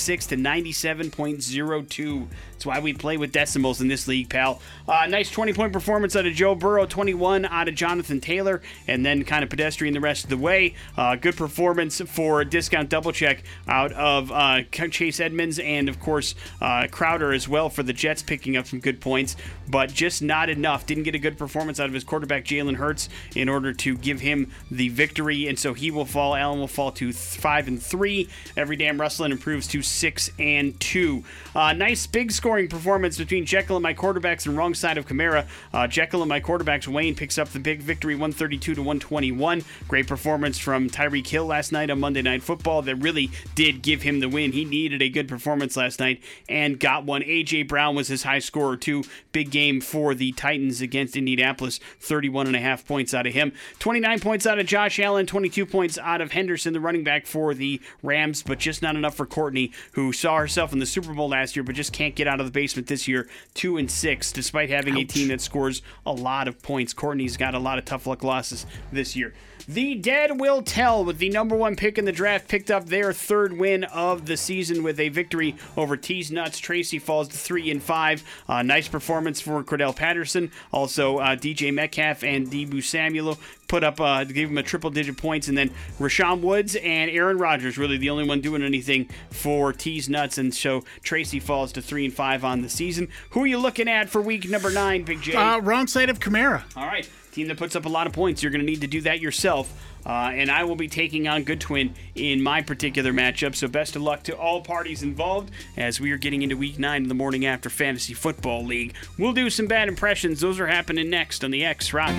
97.66 0.06 0.28
to 0.28 0.36
97.02. 0.38 2.28
That's 2.56 2.66
why 2.66 2.80
we 2.80 2.94
play 2.94 3.18
with 3.18 3.34
decimals 3.34 3.82
in 3.82 3.90
this 3.90 4.08
league, 4.08 4.30
pal. 4.30 4.62
Uh, 4.88 5.08
nice 5.08 5.30
20 5.30 5.52
point 5.52 5.74
performance 5.74 6.16
out 6.16 6.26
of 6.26 6.34
Joe 6.34 6.56
Burrow, 6.56 6.86
21 6.86 7.44
out 7.44 7.68
of 7.68 7.76
Jonathan 7.76 8.22
Taylor, 8.22 8.62
and 8.88 9.06
then 9.06 9.26
kind 9.26 9.44
of 9.44 9.50
pedestrian 9.50 9.94
the 9.94 10.00
rest 10.00 10.24
of 10.24 10.30
the 10.30 10.38
way. 10.38 10.74
Uh, 10.96 11.18
good 11.18 11.36
performance 11.36 12.00
for 12.00 12.46
Discount 12.46 12.88
Double 12.88 13.12
Check 13.12 13.44
out 13.68 13.92
of 13.92 14.32
uh, 14.32 14.62
Chase 14.72 15.20
Edmonds 15.20 15.60
and, 15.60 15.90
of 15.90 16.00
course, 16.00 16.34
uh, 16.62 16.88
Crowder 16.90 17.34
as 17.34 17.50
well 17.50 17.70
for 17.70 17.84
the 17.84 17.92
Jets, 17.92 18.24
picking 18.24 18.56
up 18.56 18.68
some 18.68 18.80
good 18.80 19.02
points, 19.02 19.36
but 19.68 19.92
just 19.94 20.22
not 20.22 20.50
enough. 20.50 20.86
Didn't 20.86 21.04
get 21.04 21.14
a 21.14 21.20
good 21.20 21.38
performance 21.38 21.78
out 21.82 21.88
of 21.88 21.94
his 21.94 22.06
quarterback, 22.06 22.46
Jalen 22.46 22.78
Hurts, 22.78 23.10
in 23.36 23.50
order 23.50 23.74
to 23.74 23.98
give 23.98 24.22
him 24.22 24.50
the 24.72 24.88
victory, 24.88 25.48
and 25.48 25.60
so 25.60 25.74
he 25.74 25.92
will 25.92 26.06
fall. 26.06 26.36
Allen 26.36 26.60
will 26.60 26.68
fall 26.70 26.94
to 26.94 27.08
th- 27.08 27.16
5 27.16 27.68
and 27.68 27.84
3. 27.84 28.30
Every 28.56 28.78
damn 28.78 29.02
Rustling 29.02 29.34
improves 29.34 29.68
to 29.68 29.82
6 29.82 30.32
and 30.40 30.80
2. 30.80 31.22
Uh, 31.54 31.74
nice 31.74 32.08
big 32.08 32.32
scoring 32.46 32.68
performance 32.68 33.18
between 33.18 33.44
Jekyll 33.44 33.76
and 33.78 33.82
my 33.82 33.96
quarterbacks 33.96 34.46
and 34.46 34.56
wrong 34.56 34.76
side 34.76 35.00
of 35.00 35.08
Kamara. 35.08 35.48
Uh, 35.74 35.88
Jekyll 35.88 36.22
and 36.22 36.30
my 36.30 36.40
quarterbacks, 36.40 36.88
Wayne 36.88 37.16
picks 37.16 37.40
up 37.40 37.50
the 37.50 37.60
big 37.60 37.82
victory 37.82 38.14
132 38.14 38.76
to 38.76 38.82
121. 38.82 39.64
Great 39.88 40.06
performance 40.06 40.60
from 40.60 40.88
Tyreek 40.88 41.26
Hill 41.26 41.48
last 41.48 41.72
night 41.72 41.90
on 41.90 42.00
Monday 42.00 42.22
Night 42.22 42.44
Football 42.44 42.84
that 42.84 42.98
really 42.98 43.32
did 43.56 43.82
give 43.82 44.04
him 44.04 44.20
the 44.20 44.30
win. 44.30 44.52
He 44.52 44.64
needed 44.64 45.02
a 45.02 45.10
good 45.10 45.28
performance 45.28 45.76
last 45.76 46.00
night 46.00 46.22
and 46.48 46.80
got 46.80 47.04
one. 47.04 47.24
AJ 47.24 47.68
Brown 47.68 47.96
was 47.96 48.10
his 48.10 48.22
high 48.22 48.38
scorer 48.38 48.78
too. 48.78 49.04
Big 49.32 49.50
game 49.50 49.82
for 49.82 50.14
the 50.14 50.32
Titans 50.34 50.82
against 50.82 51.18
Indianapolis. 51.18 51.80
31 52.00 52.46
and 52.46 52.56
a 52.56 52.60
half 52.60 52.86
points 52.86 53.16
out 53.16 53.26
of 53.26 53.34
him. 53.34 53.54
29 53.80 54.20
points 54.20 54.46
out 54.46 54.60
of 54.60 54.68
Josh 54.68 55.00
Allen. 55.00 55.26
22 55.26 55.66
points 55.66 55.98
out 55.98 56.22
of 56.22 56.34
Henderson, 56.34 56.74
the 56.74 56.80
running 56.80 57.04
back 57.04 57.26
for 57.26 57.56
the 57.56 57.82
Rams, 58.04 58.44
but 58.44 58.60
just 58.60 58.84
not 58.84 58.96
enough 58.96 59.16
for 59.16 59.26
Courtney, 59.26 59.72
who 59.94 60.14
saw 60.14 60.38
herself 60.38 60.72
in 60.72 60.78
the 60.78 60.86
Super 60.86 61.12
Bowl 61.12 61.30
last 61.30 61.56
year, 61.56 61.64
but 61.64 61.74
just 61.74 61.92
can't 61.92 62.14
get 62.14 62.28
out 62.28 62.35
of 62.40 62.46
the 62.46 62.52
basement 62.52 62.88
this 62.88 63.08
year. 63.08 63.28
Two 63.54 63.78
and 63.78 63.90
six, 63.90 64.32
despite 64.32 64.70
having 64.70 64.98
a 64.98 65.04
team 65.04 65.30
that 65.30 65.42
scores 65.42 65.82
a 66.06 66.12
lot 66.12 66.48
of 66.48 66.62
points. 66.62 66.94
Courtney's 66.94 67.38
got 67.38 67.56
a 67.56 67.60
lot 67.60 67.78
of 67.78 67.86
tough 67.86 68.08
luck 68.08 68.24
losses 68.24 68.66
this 68.92 69.16
year. 69.16 69.34
The 69.68 69.96
dead 69.96 70.40
will 70.40 70.62
tell 70.62 71.04
with 71.04 71.18
the 71.18 71.30
number 71.30 71.56
one 71.56 71.76
pick 71.76 71.98
in 71.98 72.06
the 72.06 72.12
draft 72.12 72.48
picked 72.48 72.70
up 72.70 72.86
their 72.86 73.12
third 73.14 73.54
win 73.54 73.84
of 73.86 74.28
the 74.28 74.38
season 74.38 74.84
with 74.84 75.00
a 75.00 75.10
victory 75.10 75.56
over 75.76 75.98
Tease 75.98 76.32
Nuts. 76.32 76.60
Tracy 76.60 77.00
falls 77.00 77.30
to 77.30 77.38
three 77.38 77.72
and 77.72 77.82
five. 77.82 78.24
Uh, 78.48 78.62
nice 78.62 78.88
performance 78.88 79.42
for 79.42 79.64
Cordell 79.64 79.96
Patterson. 79.96 80.52
Also, 80.72 81.18
uh, 81.18 81.36
DJ 81.36 81.74
Metcalf 81.74 82.24
and 82.24 82.48
Deebo 82.48 82.84
Samuel 82.84 83.40
put 83.68 83.84
up, 83.84 84.00
uh, 84.00 84.24
gave 84.24 84.50
him 84.50 84.58
a 84.58 84.64
triple 84.64 84.92
digit 84.92 85.18
points, 85.18 85.48
and 85.48 85.58
then 85.58 85.72
Rashawn 86.00 86.42
Woods 86.42 86.76
and 86.76 87.10
Aaron 87.10 87.38
Rodgers 87.38 87.78
really 87.78 87.98
the 87.98 88.10
only 88.12 88.28
one 88.28 88.42
doing 88.42 88.62
anything 88.64 89.10
for 89.32 89.74
Tees 89.74 90.08
Nuts, 90.08 90.38
and 90.38 90.54
so 90.54 90.84
Tracy 91.02 91.40
falls 91.40 91.72
to 91.74 91.82
three 91.82 92.06
and 92.06 92.14
five 92.14 92.44
on 92.44 92.62
the 92.62 92.70
season. 92.70 93.08
Who 93.32 93.44
are 93.44 93.48
you 93.48 93.58
looking 93.58 93.90
at 93.90 94.10
for 94.10 94.22
week 94.22 94.48
number 94.48 94.72
nine, 94.72 95.04
Big 95.04 95.22
J? 95.22 95.34
Uh, 95.34 95.60
wrong 95.60 95.88
side 95.88 96.10
of 96.10 96.20
Kamara. 96.20 96.64
All 96.76 96.86
right, 96.86 97.10
team 97.36 97.48
that 97.50 97.58
puts 97.58 97.76
up 97.76 97.86
a 97.86 97.90
lot 97.90 98.08
of 98.08 98.14
points, 98.14 98.42
you're 98.42 98.52
going 98.52 98.66
to 98.66 98.66
need 98.66 98.82
to 98.82 98.88
do 98.88 99.02
that 99.02 99.20
yourself. 99.20 99.72
Uh, 100.06 100.32
and 100.34 100.50
I 100.50 100.64
will 100.64 100.76
be 100.76 100.88
taking 100.88 101.28
on 101.28 101.44
Good 101.44 101.60
Twin 101.60 101.96
in 102.16 102.42
my 102.42 102.62
particular 102.62 103.12
matchup. 103.12 103.56
So 103.56 103.68
best 103.68 103.96
of 103.96 104.02
luck 104.02 104.24
to 104.24 104.38
all 104.38 104.62
parties 104.62 105.04
involved 105.04 105.52
as 105.78 106.00
we 106.00 106.12
are 106.12 106.18
getting 106.18 106.44
into 106.44 106.56
week 106.56 106.80
nine 106.80 107.04
in 107.04 107.10
the 107.10 107.16
morning 107.16 107.46
after 107.46 107.70
Fantasy 107.70 108.14
Football 108.14 108.64
League. 108.64 108.96
We'll 109.18 109.34
do 109.34 109.50
some 109.50 109.68
bad 109.68 109.88
impressions. 109.88 110.40
Those 110.40 110.60
are 110.60 110.68
happening 110.68 111.10
next 111.10 111.44
on 111.44 111.52
the 111.52 111.66
X 111.66 111.94
Rock. 111.94 112.16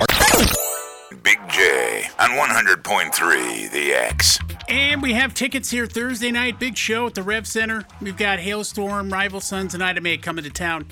Big 1.23 1.39
J 1.49 2.05
on 2.19 2.31
100.3 2.31 3.71
The 3.71 3.93
X. 3.93 4.39
And 4.69 5.01
we 5.01 5.13
have 5.13 5.33
tickets 5.33 5.71
here 5.71 5.87
Thursday 5.87 6.33
night, 6.33 6.59
big 6.59 6.77
show 6.77 7.07
at 7.07 7.15
the 7.15 7.23
Rev 7.23 7.47
Center. 7.47 7.85
We've 8.03 8.17
got 8.17 8.41
Halestorm, 8.41 9.13
Rival 9.13 9.41
Sons, 9.41 9.73
and 9.75 9.83
Ida 9.83 10.01
Mae 10.01 10.19
coming 10.19 10.45
to 10.45 10.51
town. 10.51 10.87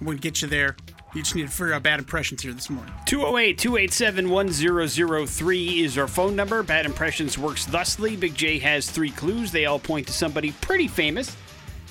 We'll 0.00 0.16
get 0.16 0.40
you 0.40 0.48
there. 0.48 0.76
You 1.14 1.22
just 1.22 1.36
need 1.36 1.46
to 1.46 1.48
figure 1.48 1.72
out 1.72 1.84
bad 1.84 2.00
impressions 2.00 2.42
here 2.42 2.52
this 2.52 2.68
morning. 2.68 2.92
208 3.06 3.56
287 3.56 4.28
1003 4.28 5.84
is 5.84 5.96
our 5.96 6.08
phone 6.08 6.34
number. 6.34 6.62
Bad 6.64 6.86
Impressions 6.86 7.38
works 7.38 7.66
thusly. 7.66 8.16
Big 8.16 8.34
J 8.34 8.58
has 8.58 8.90
three 8.90 9.10
clues. 9.10 9.52
They 9.52 9.66
all 9.66 9.78
point 9.78 10.08
to 10.08 10.12
somebody 10.12 10.50
pretty 10.60 10.88
famous. 10.88 11.36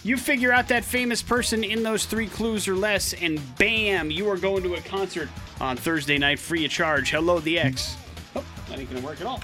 You 0.04 0.18
figure 0.18 0.52
out 0.52 0.68
that 0.68 0.84
famous 0.84 1.22
person 1.22 1.64
in 1.64 1.84
those 1.84 2.06
three 2.06 2.28
clues 2.28 2.68
or 2.68 2.76
less, 2.76 3.14
and 3.14 3.40
bam, 3.58 4.12
you 4.12 4.30
are 4.30 4.36
going 4.36 4.62
to 4.64 4.76
a 4.76 4.82
concert 4.82 5.30
on 5.62 5.78
Thursday 5.78 6.18
night 6.18 6.40
free 6.40 6.66
of 6.66 6.72
charge. 6.72 7.12
Hello, 7.12 7.40
the 7.40 7.58
X. 7.58 7.96
Oh, 8.36 8.44
that 8.68 8.78
ain't 8.78 8.92
gonna 8.92 9.06
work 9.06 9.22
at 9.22 9.28
all. 9.28 9.42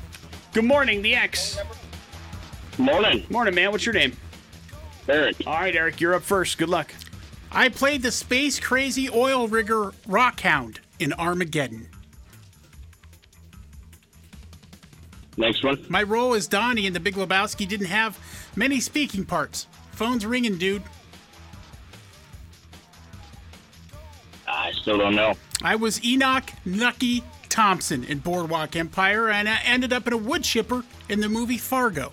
Good 0.52 0.66
morning, 0.66 1.02
the 1.02 1.16
X. 1.16 1.58
Morning, 2.78 3.26
Morning, 3.30 3.56
man. 3.56 3.72
What's 3.72 3.86
your 3.86 3.96
name? 3.96 4.12
Eric. 5.08 5.38
All 5.48 5.54
right, 5.54 5.76
Eric, 5.76 6.02
you're 6.02 6.14
up 6.16 6.24
first. 6.24 6.58
Good 6.58 6.70
luck. 6.70 6.94
I 7.52 7.70
played 7.70 8.04
the 8.04 8.12
space 8.12 8.60
crazy 8.60 9.10
oil 9.10 9.48
rigger 9.48 9.92
Rockhound 10.08 10.78
in 11.00 11.14
Armageddon. 11.14 11.90
Next 15.38 15.64
one. 15.64 15.84
My 15.90 16.04
role 16.04 16.34
as 16.34 16.48
Donnie 16.48 16.86
in 16.86 16.94
The 16.94 17.00
Big 17.00 17.16
Lebowski 17.16 17.68
didn't 17.68 17.88
have 17.88 18.20
many 18.56 18.80
speaking 18.80 19.26
parts. 19.26 19.68
Phone's 19.94 20.26
ringing, 20.26 20.58
dude. 20.58 20.84
I 24.48 24.72
still 24.74 24.98
don't 24.98 25.16
know. 25.16 25.36
I 25.64 25.76
was 25.76 26.04
Enoch 26.04 26.52
Nucky 26.66 27.24
Thompson 27.48 28.04
in 28.04 28.20
Boardwalk 28.20 28.76
Empire, 28.76 29.30
and 29.30 29.48
I 29.48 29.60
ended 29.64 29.94
up 29.94 30.08
in 30.08 30.14
a 30.14 30.18
wood 30.18 30.44
chipper 30.44 30.84
in 31.08 31.22
the 31.22 31.30
movie 31.30 31.58
Fargo. 31.58 32.12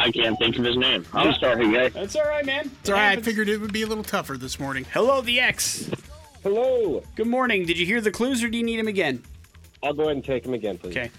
I 0.00 0.10
can't 0.10 0.38
think 0.38 0.58
of 0.58 0.64
his 0.64 0.78
name. 0.78 1.04
I'm 1.12 1.34
sorry, 1.34 1.70
guys. 1.70 1.92
That's 1.92 2.16
all 2.16 2.24
right, 2.24 2.44
man. 2.44 2.70
It's 2.80 2.88
all 2.88 2.96
right, 2.96 3.18
I 3.18 3.20
figured 3.20 3.50
it 3.50 3.58
would 3.60 3.72
be 3.72 3.82
a 3.82 3.86
little 3.86 4.02
tougher 4.02 4.38
this 4.38 4.58
morning. 4.58 4.86
Hello, 4.94 5.20
the 5.20 5.38
X. 5.40 5.90
Hello. 6.42 7.02
Good 7.16 7.26
morning. 7.26 7.66
Did 7.66 7.78
you 7.78 7.84
hear 7.84 8.00
the 8.00 8.10
clues 8.10 8.42
or 8.42 8.48
do 8.48 8.56
you 8.56 8.64
need 8.64 8.78
them 8.78 8.88
again? 8.88 9.22
I'll 9.82 9.92
go 9.92 10.04
ahead 10.04 10.16
and 10.16 10.24
take 10.24 10.46
him 10.46 10.54
again, 10.54 10.78
please. 10.78 10.96
Okay. 10.96 11.10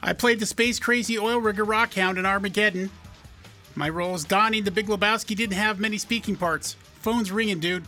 I 0.00 0.12
played 0.12 0.38
the 0.38 0.46
space 0.46 0.78
crazy 0.78 1.18
oil 1.18 1.40
rigger 1.40 1.66
Rockhound 1.66 2.16
in 2.16 2.24
Armageddon. 2.24 2.90
My 3.74 3.88
role 3.88 4.14
as 4.14 4.22
Donnie 4.24 4.60
The 4.60 4.70
Big 4.70 4.86
Lebowski 4.86 5.34
didn't 5.34 5.56
have 5.56 5.80
many 5.80 5.98
speaking 5.98 6.36
parts. 6.36 6.74
Phone's 7.00 7.32
ringing, 7.32 7.58
dude. 7.58 7.84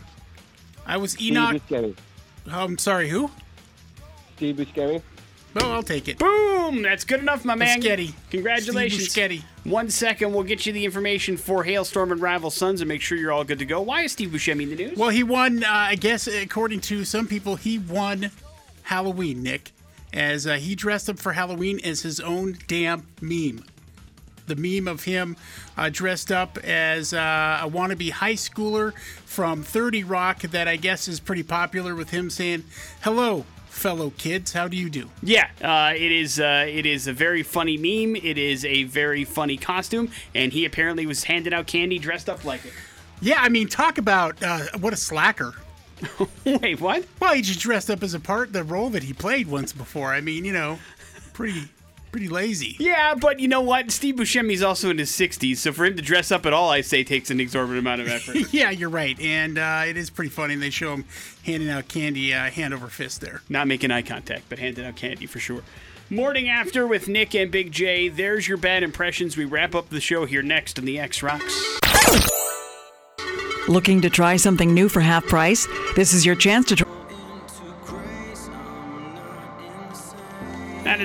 I 0.85 0.97
was 0.97 1.13
Steve 1.13 1.31
Enoch. 1.31 1.61
Buscemi. 1.69 1.95
Oh, 2.51 2.65
I'm 2.65 2.77
sorry, 2.77 3.07
who? 3.07 3.31
Steve 4.35 4.57
Buscemi. 4.57 5.01
Oh, 5.57 5.71
I'll 5.71 5.83
take 5.83 6.07
it. 6.07 6.17
Boom! 6.19 6.81
That's 6.81 7.05
good 7.05 7.21
enough, 7.21 7.45
my 7.45 7.55
man. 7.55 7.81
Buscetti. 7.81 8.13
Congratulations. 8.29 9.09
Steve. 9.11 9.43
One 9.63 9.89
second, 9.89 10.33
we'll 10.33 10.43
get 10.43 10.65
you 10.65 10.73
the 10.73 10.83
information 10.83 11.37
for 11.37 11.63
Halestorm 11.63 12.11
and 12.11 12.21
Rival 12.21 12.51
Sons 12.51 12.81
and 12.81 12.87
make 12.89 13.01
sure 13.01 13.17
you're 13.17 13.31
all 13.31 13.43
good 13.43 13.59
to 13.59 13.65
go. 13.65 13.81
Why 13.81 14.01
is 14.01 14.11
Steve 14.11 14.29
Buscemi 14.29 14.63
in 14.63 14.69
the 14.69 14.75
news? 14.75 14.97
Well, 14.97 15.09
he 15.09 15.23
won. 15.23 15.63
Uh, 15.63 15.69
I 15.69 15.95
guess 15.95 16.27
according 16.27 16.81
to 16.81 17.05
some 17.05 17.27
people, 17.27 17.55
he 17.55 17.79
won 17.79 18.31
Halloween. 18.83 19.43
Nick, 19.43 19.71
as 20.13 20.45
uh, 20.45 20.55
he 20.55 20.75
dressed 20.75 21.09
up 21.09 21.19
for 21.19 21.33
Halloween 21.33 21.79
as 21.83 22.01
his 22.01 22.19
own 22.19 22.57
damn 22.67 23.07
meme. 23.21 23.63
The 24.47 24.55
meme 24.55 24.87
of 24.87 25.05
him 25.05 25.37
uh, 25.75 25.89
dressed 25.89 26.31
up 26.31 26.57
as 26.59 27.13
uh, 27.13 27.61
a 27.63 27.69
wannabe 27.69 28.11
high 28.11 28.33
schooler 28.33 28.93
from 29.25 29.63
30 29.63 30.03
Rock 30.03 30.41
that 30.41 30.67
I 30.67 30.75
guess 30.75 31.07
is 31.07 31.19
pretty 31.19 31.41
popular 31.43 31.95
with 31.95 32.11
him 32.11 32.29
saying, 32.29 32.63
"Hello, 33.01 33.45
fellow 33.75 34.11
kids, 34.17 34.53
how 34.53 34.67
do 34.67 34.77
you 34.77 34.89
do?" 34.89 35.09
Yeah, 35.21 35.49
uh, 35.61 35.93
it 35.95 36.11
is. 36.11 36.39
Uh, 36.39 36.65
it 36.67 36.85
is 36.85 37.07
a 37.07 37.13
very 37.13 37.43
funny 37.43 37.77
meme. 37.77 38.15
It 38.15 38.37
is 38.37 38.65
a 38.65 38.83
very 38.83 39.23
funny 39.23 39.57
costume, 39.57 40.09
and 40.33 40.53
he 40.53 40.65
apparently 40.65 41.05
was 41.05 41.25
handing 41.25 41.53
out 41.53 41.67
candy 41.67 41.99
dressed 41.99 42.29
up 42.29 42.43
like 42.43 42.65
it. 42.65 42.73
Yeah, 43.21 43.41
I 43.41 43.49
mean, 43.49 43.67
talk 43.67 43.97
about 43.97 44.41
uh, 44.43 44.65
what 44.79 44.93
a 44.93 44.97
slacker. 44.97 45.53
Wait, 46.45 46.81
what? 46.81 47.05
Well, 47.19 47.33
he 47.33 47.41
just 47.41 47.59
dressed 47.59 47.89
up 47.89 48.03
as 48.03 48.13
a 48.13 48.19
part 48.19 48.53
the 48.53 48.63
role 48.63 48.89
that 48.89 49.03
he 49.03 49.13
played 49.13 49.47
once 49.47 49.71
before. 49.73 50.13
I 50.13 50.21
mean, 50.21 50.45
you 50.45 50.53
know, 50.53 50.79
pretty 51.33 51.69
pretty 52.15 52.29
lazy. 52.29 52.77
Yeah, 52.79 53.13
but 53.13 53.41
you 53.41 53.49
know 53.49 53.59
what? 53.59 53.91
Steve 53.91 54.15
Buscemi's 54.15 54.61
also 54.61 54.89
in 54.89 54.99
his 54.99 55.11
60s, 55.11 55.57
so 55.57 55.73
for 55.73 55.83
him 55.83 55.97
to 55.97 56.01
dress 56.01 56.31
up 56.31 56.45
at 56.45 56.53
all, 56.53 56.69
I 56.69 56.79
say 56.79 57.03
takes 57.03 57.29
an 57.29 57.41
exorbitant 57.41 57.79
amount 57.79 57.99
of 57.99 58.07
effort. 58.07 58.37
yeah, 58.53 58.69
you're 58.69 58.89
right, 58.89 59.19
and 59.19 59.57
uh, 59.57 59.83
it 59.85 59.97
is 59.97 60.09
pretty 60.09 60.29
funny. 60.29 60.55
They 60.55 60.69
show 60.69 60.93
him 60.93 61.03
handing 61.43 61.69
out 61.69 61.89
candy, 61.89 62.33
uh, 62.33 62.49
hand 62.49 62.73
over 62.73 62.87
fist 62.87 63.19
there. 63.19 63.41
Not 63.49 63.67
making 63.67 63.91
eye 63.91 64.01
contact, 64.01 64.43
but 64.47 64.59
handing 64.59 64.85
out 64.85 64.95
candy 64.95 65.25
for 65.25 65.39
sure. 65.39 65.61
Morning 66.09 66.47
after 66.47 66.87
with 66.87 67.09
Nick 67.09 67.35
and 67.35 67.51
Big 67.51 67.73
J. 67.73 68.07
There's 68.07 68.47
your 68.47 68.59
bad 68.59 68.81
impressions. 68.81 69.35
We 69.35 69.43
wrap 69.43 69.75
up 69.75 69.89
the 69.89 69.99
show 69.99 70.25
here 70.25 70.41
next 70.41 70.79
on 70.79 70.85
the 70.85 70.97
X 70.97 71.21
Rocks. 71.21 71.81
Looking 73.67 73.99
to 74.03 74.09
try 74.09 74.37
something 74.37 74.73
new 74.73 74.87
for 74.87 75.01
half 75.01 75.25
price? 75.25 75.67
This 75.97 76.13
is 76.13 76.25
your 76.25 76.35
chance 76.35 76.67
to 76.67 76.77
try. 76.77 76.84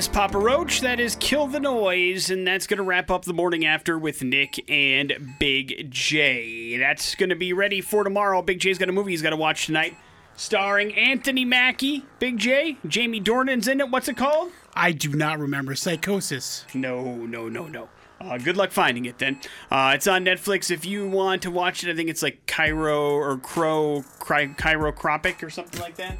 Is 0.01 0.09
Papa 0.09 0.38
Roach. 0.38 0.80
That 0.80 0.98
is 0.98 1.14
Kill 1.16 1.46
the 1.46 1.61
Noise. 1.61 2.30
And 2.30 2.46
that's 2.46 2.66
going 2.66 2.78
to 2.78 2.82
wrap 2.82 3.11
up 3.11 3.26
the 3.26 3.34
morning 3.34 3.66
after 3.66 3.98
with 3.98 4.22
Nick 4.22 4.64
and 4.70 5.36
Big 5.38 5.90
J. 5.90 6.78
That's 6.78 7.14
going 7.14 7.28
to 7.28 7.36
be 7.36 7.53
ready 7.53 7.82
for 7.82 8.03
tomorrow. 8.03 8.40
Big 8.40 8.61
J's 8.61 8.78
got 8.78 8.88
a 8.88 8.92
movie 8.92 9.11
he's 9.11 9.20
got 9.20 9.28
to 9.30 9.36
watch 9.36 9.66
tonight. 9.66 9.98
Starring 10.36 10.94
Anthony 10.94 11.44
Mackie, 11.44 12.07
Big 12.18 12.38
J, 12.38 12.78
Jamie 12.86 13.20
Dornan's 13.20 13.68
in 13.68 13.78
it. 13.78 13.90
What's 13.90 14.09
it 14.09 14.16
called? 14.16 14.53
I 14.74 14.92
do 14.92 15.11
not 15.11 15.38
remember 15.38 15.74
Psychosis. 15.74 16.64
No, 16.72 17.16
no, 17.26 17.51
no, 17.51 17.66
no. 17.66 17.90
Uh, 18.22 18.38
good 18.38 18.57
luck 18.57 18.70
finding 18.70 19.05
it 19.05 19.18
then. 19.18 19.38
Uh, 19.70 19.92
it's 19.94 20.07
on 20.07 20.24
Netflix. 20.24 20.70
If 20.70 20.86
you 20.86 21.11
want 21.11 21.42
to 21.42 21.51
watch 21.51 21.84
it, 21.84 21.90
I 21.90 21.94
think 21.94 22.09
it's 22.09 22.22
like 22.22 22.46
Cairo 22.46 23.11
or 23.11 23.36
Crow, 23.36 24.03
Cry, 24.18 24.46
Chirotropic 24.46 25.42
or 25.42 25.51
something 25.51 25.78
like 25.78 25.96
that. 25.96 26.16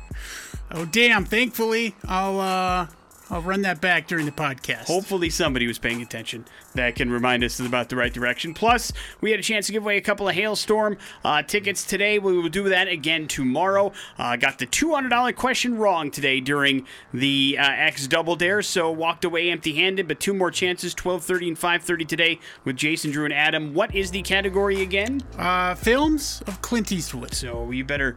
Oh 0.71 0.85
damn! 0.85 1.25
Thankfully, 1.25 1.97
I'll 2.05 2.39
uh, 2.39 2.87
I'll 3.31 3.41
run 3.43 3.63
that 3.63 3.81
back 3.81 4.09
during 4.09 4.27
the 4.27 4.33
podcast. 4.33 4.87
Hopefully, 4.87 5.31
somebody 5.31 5.67
was 5.67 5.79
paying 5.79 6.03
attention 6.03 6.45
that 6.75 6.97
can 6.97 7.11
remind 7.11 7.45
us 7.45 7.61
about 7.61 7.89
the 7.89 7.97
right 7.97 8.13
direction. 8.13 8.55
Plus, 8.55 8.93
we 9.21 9.31
had 9.31 9.39
a 9.39 9.43
chance 9.43 9.67
to 9.67 9.73
give 9.73 9.85
away 9.85 9.97
a 9.97 10.01
couple 10.01 10.29
of 10.29 10.35
Halestorm 10.35 10.99
uh, 11.25 11.43
tickets 11.43 11.85
today. 11.85 12.19
We 12.19 12.37
will 12.37 12.49
do 12.49 12.69
that 12.69 12.89
again 12.89 13.29
tomorrow. 13.29 13.93
Uh, 14.19 14.35
got 14.37 14.59
the 14.59 14.67
$200 14.67 15.37
question 15.37 15.79
wrong 15.79 16.11
today 16.11 16.41
during 16.41 16.87
the 17.15 17.57
uh, 17.59 17.63
X 17.63 18.09
Double 18.09 18.35
Dare, 18.35 18.63
so 18.63 18.91
walked 18.91 19.25
away 19.25 19.51
empty 19.51 19.75
handed, 19.77 20.09
but 20.09 20.19
two 20.19 20.35
more 20.35 20.51
chances 20.51 20.95
12:30 20.95 21.49
and 21.49 21.59
5:30 21.59 22.09
today 22.09 22.41
with 22.65 22.77
Jason, 22.77 23.13
Drew, 23.13 23.25
and 23.25 23.35
Adam. 23.35 23.75
What 23.75 23.95
is 23.95 24.11
the 24.11 24.23
category 24.23 24.83
again? 24.83 25.23
Uh, 25.39 25.75
films 25.77 26.43
of 26.47 26.61
Clint 26.63 26.91
Eastwood. 26.91 27.35
So 27.35 27.71
you 27.71 27.85
better. 27.85 28.17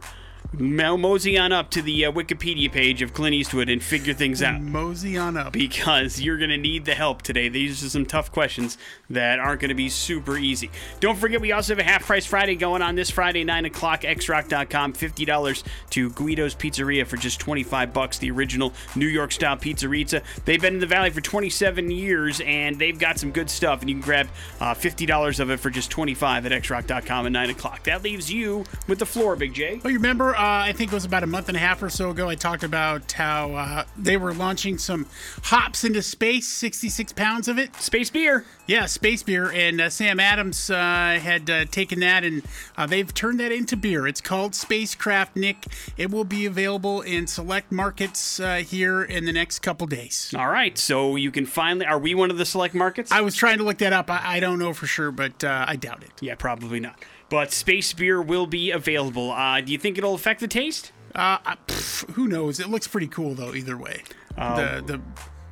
Mo- 0.58 0.96
Mosey 0.96 1.36
on 1.38 1.52
up 1.52 1.70
to 1.70 1.82
the 1.82 2.06
uh, 2.06 2.12
Wikipedia 2.12 2.70
page 2.70 3.02
of 3.02 3.12
Clint 3.12 3.34
Eastwood 3.34 3.68
and 3.68 3.82
figure 3.82 4.14
things 4.14 4.42
out 4.42 4.60
Mosey 4.60 5.16
on 5.16 5.36
up. 5.36 5.52
because 5.52 6.20
you're 6.20 6.38
going 6.38 6.50
to 6.50 6.56
need 6.56 6.84
the 6.84 6.94
help 6.94 7.22
today. 7.22 7.48
These 7.48 7.84
are 7.84 7.88
some 7.88 8.06
tough 8.06 8.32
questions 8.32 8.78
that 9.10 9.38
aren't 9.38 9.60
going 9.60 9.68
to 9.70 9.74
be 9.74 9.88
super 9.88 10.36
easy. 10.36 10.70
Don't 11.00 11.16
forget, 11.18 11.40
we 11.40 11.52
also 11.52 11.72
have 11.74 11.78
a 11.78 11.82
half 11.88 12.06
price 12.06 12.26
Friday 12.26 12.56
going 12.56 12.82
on 12.82 12.94
this 12.94 13.10
Friday, 13.10 13.44
9 13.44 13.64
o'clock, 13.66 14.02
xrock.com. 14.02 14.92
$50 14.92 15.62
to 15.90 16.10
Guido's 16.10 16.54
Pizzeria 16.54 17.06
for 17.06 17.16
just 17.16 17.40
25 17.40 17.92
bucks, 17.92 18.18
the 18.18 18.30
original 18.30 18.72
New 18.96 19.06
York 19.06 19.32
style 19.32 19.56
pizzeria. 19.56 20.22
They've 20.44 20.60
been 20.60 20.74
in 20.74 20.80
the 20.80 20.86
Valley 20.86 21.10
for 21.10 21.20
27 21.20 21.90
years 21.90 22.40
and 22.40 22.78
they've 22.78 22.98
got 22.98 23.18
some 23.18 23.30
good 23.30 23.48
stuff, 23.50 23.80
and 23.80 23.88
you 23.88 23.96
can 23.96 24.02
grab 24.02 24.28
uh, 24.60 24.74
$50 24.74 25.40
of 25.40 25.50
it 25.50 25.60
for 25.60 25.70
just 25.70 25.90
25 25.90 26.46
at 26.46 26.52
xrock.com 26.62 27.26
at 27.26 27.32
9 27.32 27.50
o'clock. 27.50 27.82
That 27.84 28.02
leaves 28.02 28.32
you 28.32 28.64
with 28.88 28.98
the 28.98 29.06
floor, 29.06 29.36
Big 29.36 29.54
J. 29.54 29.80
Oh, 29.84 29.88
you 29.88 29.96
remember 29.96 30.34
uh, 30.44 30.64
I 30.64 30.72
think 30.72 30.92
it 30.92 30.94
was 30.94 31.06
about 31.06 31.22
a 31.22 31.26
month 31.26 31.48
and 31.48 31.56
a 31.56 31.60
half 31.60 31.82
or 31.82 31.88
so 31.88 32.10
ago, 32.10 32.28
I 32.28 32.34
talked 32.34 32.62
about 32.64 33.10
how 33.12 33.54
uh, 33.54 33.84
they 33.96 34.18
were 34.18 34.34
launching 34.34 34.76
some 34.76 35.06
hops 35.44 35.84
into 35.84 36.02
space, 36.02 36.46
66 36.46 37.14
pounds 37.14 37.48
of 37.48 37.58
it. 37.58 37.74
Space 37.76 38.10
beer. 38.10 38.44
Yeah, 38.66 38.84
space 38.86 39.22
beer. 39.22 39.50
And 39.50 39.80
uh, 39.80 39.88
Sam 39.88 40.20
Adams 40.20 40.68
uh, 40.68 41.18
had 41.20 41.48
uh, 41.48 41.64
taken 41.66 42.00
that 42.00 42.24
and 42.24 42.42
uh, 42.76 42.86
they've 42.86 43.12
turned 43.12 43.40
that 43.40 43.52
into 43.52 43.74
beer. 43.76 44.06
It's 44.06 44.20
called 44.20 44.54
Spacecraft 44.54 45.34
Nick. 45.34 45.66
It 45.96 46.10
will 46.10 46.24
be 46.24 46.44
available 46.44 47.00
in 47.00 47.26
select 47.26 47.72
markets 47.72 48.38
uh, 48.38 48.56
here 48.56 49.02
in 49.02 49.24
the 49.24 49.32
next 49.32 49.60
couple 49.60 49.86
days. 49.86 50.34
All 50.36 50.48
right, 50.48 50.76
so 50.76 51.16
you 51.16 51.30
can 51.30 51.46
finally. 51.46 51.86
Are 51.86 51.98
we 51.98 52.14
one 52.14 52.30
of 52.30 52.36
the 52.36 52.44
select 52.44 52.74
markets? 52.74 53.10
I 53.10 53.22
was 53.22 53.34
trying 53.34 53.58
to 53.58 53.64
look 53.64 53.78
that 53.78 53.94
up. 53.94 54.10
I, 54.10 54.36
I 54.36 54.40
don't 54.40 54.58
know 54.58 54.74
for 54.74 54.86
sure, 54.86 55.10
but 55.10 55.42
uh, 55.42 55.64
I 55.66 55.76
doubt 55.76 56.02
it. 56.02 56.12
yeah, 56.20 56.34
probably 56.34 56.80
not. 56.80 56.98
But 57.34 57.52
space 57.52 57.92
beer 57.92 58.22
will 58.22 58.46
be 58.46 58.70
available. 58.70 59.32
Uh, 59.32 59.60
do 59.60 59.72
you 59.72 59.78
think 59.78 59.98
it'll 59.98 60.14
affect 60.14 60.38
the 60.40 60.46
taste? 60.48 60.92
Uh, 61.14 61.38
pff, 61.66 62.08
who 62.12 62.26
knows? 62.28 62.60
It 62.60 62.68
looks 62.68 62.86
pretty 62.88 63.08
cool 63.08 63.34
though. 63.34 63.54
Either 63.54 63.76
way, 63.76 64.02
the 64.36 64.82
the 64.86 65.00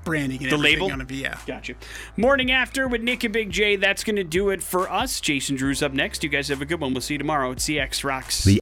branding 0.05 0.43
and 0.43 0.51
The 0.51 0.57
everything 0.57 0.81
label? 0.81 0.93
on 0.93 1.01
it. 1.01 1.11
Yeah. 1.13 1.39
Gotcha. 1.47 1.75
Morning 2.17 2.51
after 2.51 2.89
with 2.89 3.03
Nick 3.03 3.23
and 3.23 3.33
Big 3.33 3.51
J. 3.51 3.77
That's 3.77 4.03
going 4.03 4.17
to 4.17 4.25
do 4.25 4.51
it 4.51 4.61
for 4.61 4.91
us. 4.91 5.21
Jason 5.21 5.55
Drew's 5.55 5.81
up 5.81 5.93
next. 5.93 6.25
You 6.25 6.29
guys 6.31 6.49
have 6.49 6.61
a 6.61 6.65
good 6.65 6.81
one. 6.81 6.93
We'll 6.93 7.01
see 7.01 7.15
you 7.15 7.19
tomorrow 7.19 7.53
at 7.53 7.59
CX 7.59 8.03
Rocks. 8.03 8.43
The 8.43 8.61